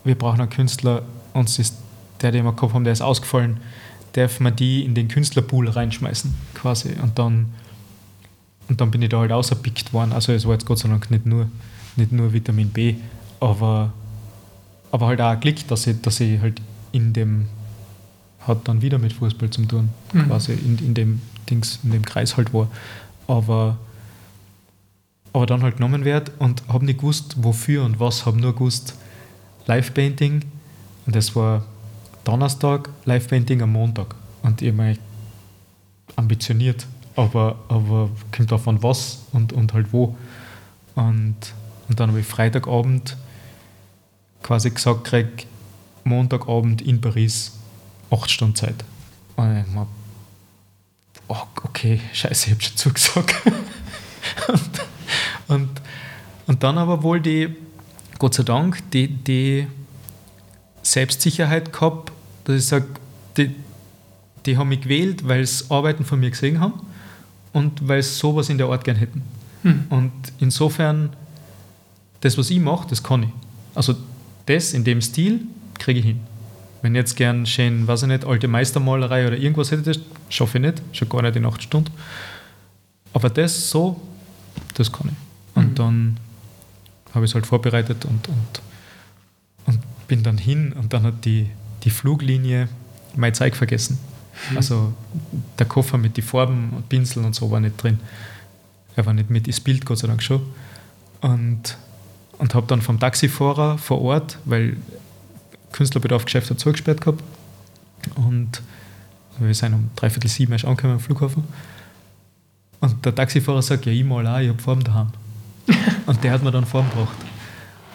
[0.04, 1.76] wir brauchen einen Künstler, uns ist
[2.20, 3.58] der, den wir gehabt haben, der ist ausgefallen,
[4.12, 6.94] darf man die in den Künstlerpool reinschmeißen, quasi.
[7.02, 7.52] Und dann,
[8.68, 10.12] und dann bin ich da halt ausgepickt worden.
[10.12, 11.48] Also es war jetzt Gott sei Dank nicht nur
[11.96, 12.96] nicht nur Vitamin B,
[13.40, 13.92] aber,
[14.90, 16.60] aber halt auch ein Glück, dass ich, dass ich halt
[16.92, 17.46] in dem,
[18.40, 20.26] hat dann wieder mit Fußball zu tun, mhm.
[20.26, 22.68] quasi in, in dem Dings, in dem Kreis halt war.
[23.26, 23.78] Aber,
[25.32, 28.96] aber dann halt genommen wird und habe nicht gewusst, wofür und was, habe nur gewusst,
[29.66, 30.42] Live-Painting
[31.06, 31.64] und das war
[32.24, 34.14] Donnerstag, Live-Painting am Montag.
[34.42, 34.96] Und ich habe
[36.16, 36.86] ambitioniert,
[37.16, 40.16] aber, aber kommt davon was und, und halt wo.
[40.94, 41.36] Und
[41.88, 43.16] und dann habe ich Freitagabend
[44.42, 45.46] quasi gesagt gekriegt,
[46.04, 47.52] Montagabend in Paris,
[48.10, 48.84] acht Stunden Zeit.
[49.36, 49.86] Und ich mir,
[51.28, 53.34] oh, okay, scheiße, ich habe schon zugesagt.
[54.48, 54.70] und,
[55.48, 55.68] und,
[56.46, 57.54] und dann aber wohl die,
[58.18, 59.66] Gott sei Dank, die, die
[60.82, 62.12] Selbstsicherheit gehabt,
[62.44, 62.86] dass ich sage,
[63.36, 63.54] die,
[64.44, 66.80] die haben mich gewählt, weil sie Arbeiten von mir gesehen haben
[67.54, 69.22] und weil sie sowas in der Art gern hätten.
[69.62, 69.84] Hm.
[69.88, 71.10] Und insofern
[72.20, 73.28] das, was ich mache, das kann ich.
[73.74, 73.94] Also
[74.44, 75.40] das in dem Stil
[75.78, 76.20] kriege ich hin.
[76.82, 80.58] Wenn ich jetzt gern schön, weiß ich nicht, alte Meistermalerei oder irgendwas hätte, das schaffe
[80.58, 81.92] ich nicht, schon gar nicht in acht Stunden.
[83.12, 84.00] Aber das so,
[84.74, 85.56] das kann ich.
[85.56, 85.74] Und mhm.
[85.76, 86.16] dann
[87.14, 88.62] habe ich es halt vorbereitet und, und,
[89.66, 91.48] und bin dann hin und dann hat die,
[91.84, 92.68] die Fluglinie
[93.14, 93.98] mein Zeug vergessen.
[94.56, 94.92] Also
[95.58, 98.00] der Koffer mit den Farben und Pinseln und so war nicht drin.
[98.96, 100.42] Er war nicht mit, das Bild Gott sei Dank schon.
[101.20, 101.76] Und
[102.38, 104.76] und habe dann vom Taxifahrer vor Ort, weil
[105.72, 107.22] Künstlerbedarfgeschäft hat zugesperrt gehabt
[108.16, 108.62] und
[109.38, 111.44] wir sind um dreiviertel sieben erst angekommen am Flughafen
[112.80, 115.08] und der Taxifahrer sagt, ja ich mal auch, ich habe Farben daheim.
[116.06, 117.16] und der hat mir dann Farben gebracht.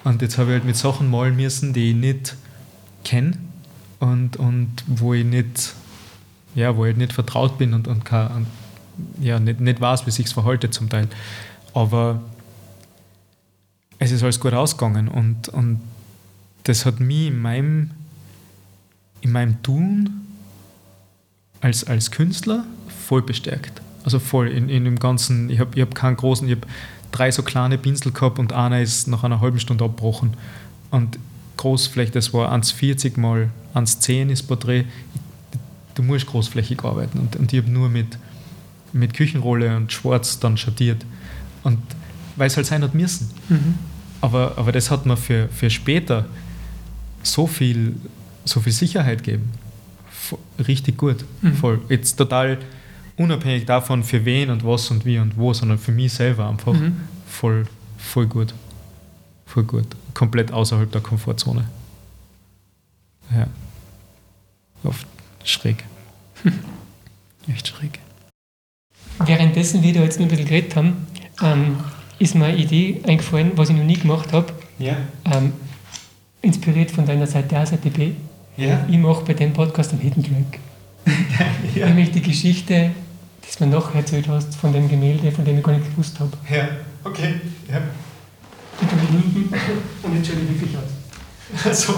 [0.03, 2.35] Und jetzt habe ich halt mit Sachen malen müssen, die ich nicht
[3.03, 3.33] kenne
[3.99, 5.73] und, und wo ich nicht,
[6.59, 8.47] ja, wo ich nicht vertraut bin und, und, kann, und
[9.25, 11.07] ja, nicht, nicht weiß, wie sich es verhaltet zum Teil.
[11.73, 12.21] Aber
[13.97, 15.79] es ist alles gut ausgegangen und, und
[16.63, 17.91] das hat mich in meinem,
[19.21, 20.09] in meinem Tun
[21.61, 22.65] als, als Künstler
[23.07, 23.81] voll bestärkt.
[24.03, 26.67] Also voll in, in dem ganzen, ich habe ich hab keinen großen, ich habe
[27.11, 30.35] drei so kleine Pinsel gehabt und einer ist nach einer halben Stunde abgebrochen.
[30.91, 31.19] Und
[31.57, 34.85] Großfläche, das war 1,40 mal 1,10 ist Porträt.
[35.99, 38.17] Du musst großflächig arbeiten und, und ich habe nur mit,
[38.93, 41.05] mit Küchenrolle und Schwarz dann schattiert.
[41.61, 41.77] Und
[42.37, 43.29] weil es halt sein hat müssen.
[43.49, 43.75] Mhm.
[44.21, 46.25] Aber, aber das hat mir für, für später
[47.21, 47.97] so viel,
[48.45, 49.51] so viel Sicherheit gegeben.
[50.65, 51.25] Richtig gut.
[51.41, 51.55] Mhm.
[51.55, 51.81] Voll.
[51.89, 52.59] Jetzt total
[53.17, 56.75] unabhängig davon, für wen und was und wie und wo, sondern für mich selber einfach
[56.75, 56.95] mhm.
[57.27, 57.65] voll,
[57.97, 58.53] voll gut.
[59.45, 59.87] Voll gut.
[60.13, 61.65] Komplett außerhalb der Komfortzone.
[63.35, 63.47] Ja.
[64.85, 65.05] Oft
[65.43, 65.88] schräg.
[67.47, 67.99] Echt schräg.
[69.25, 71.07] Währenddessen wir da jetzt noch ein bisschen geredet haben,
[71.41, 71.77] ähm,
[72.19, 74.53] ist mir eine Idee eingefallen, was ich noch nie gemacht habe.
[74.77, 74.97] Ja.
[75.25, 75.53] Ähm,
[76.41, 78.11] inspiriert von deiner Seite A, Seite B.
[78.57, 78.85] Ja.
[78.89, 80.59] Ich mache bei dem Podcast einen Hidden Track.
[81.75, 81.87] ja.
[81.87, 82.91] Nämlich die Geschichte,
[83.43, 86.19] die du mir nachher erzählt hast, von dem Gemälde, von dem ich gar nicht gewusst
[86.19, 86.31] habe.
[86.49, 86.69] Ja,
[87.03, 87.35] okay.
[87.69, 87.81] Ja.
[90.03, 90.99] Und jetzt schaue ich wirklich aus.
[91.63, 91.87] So,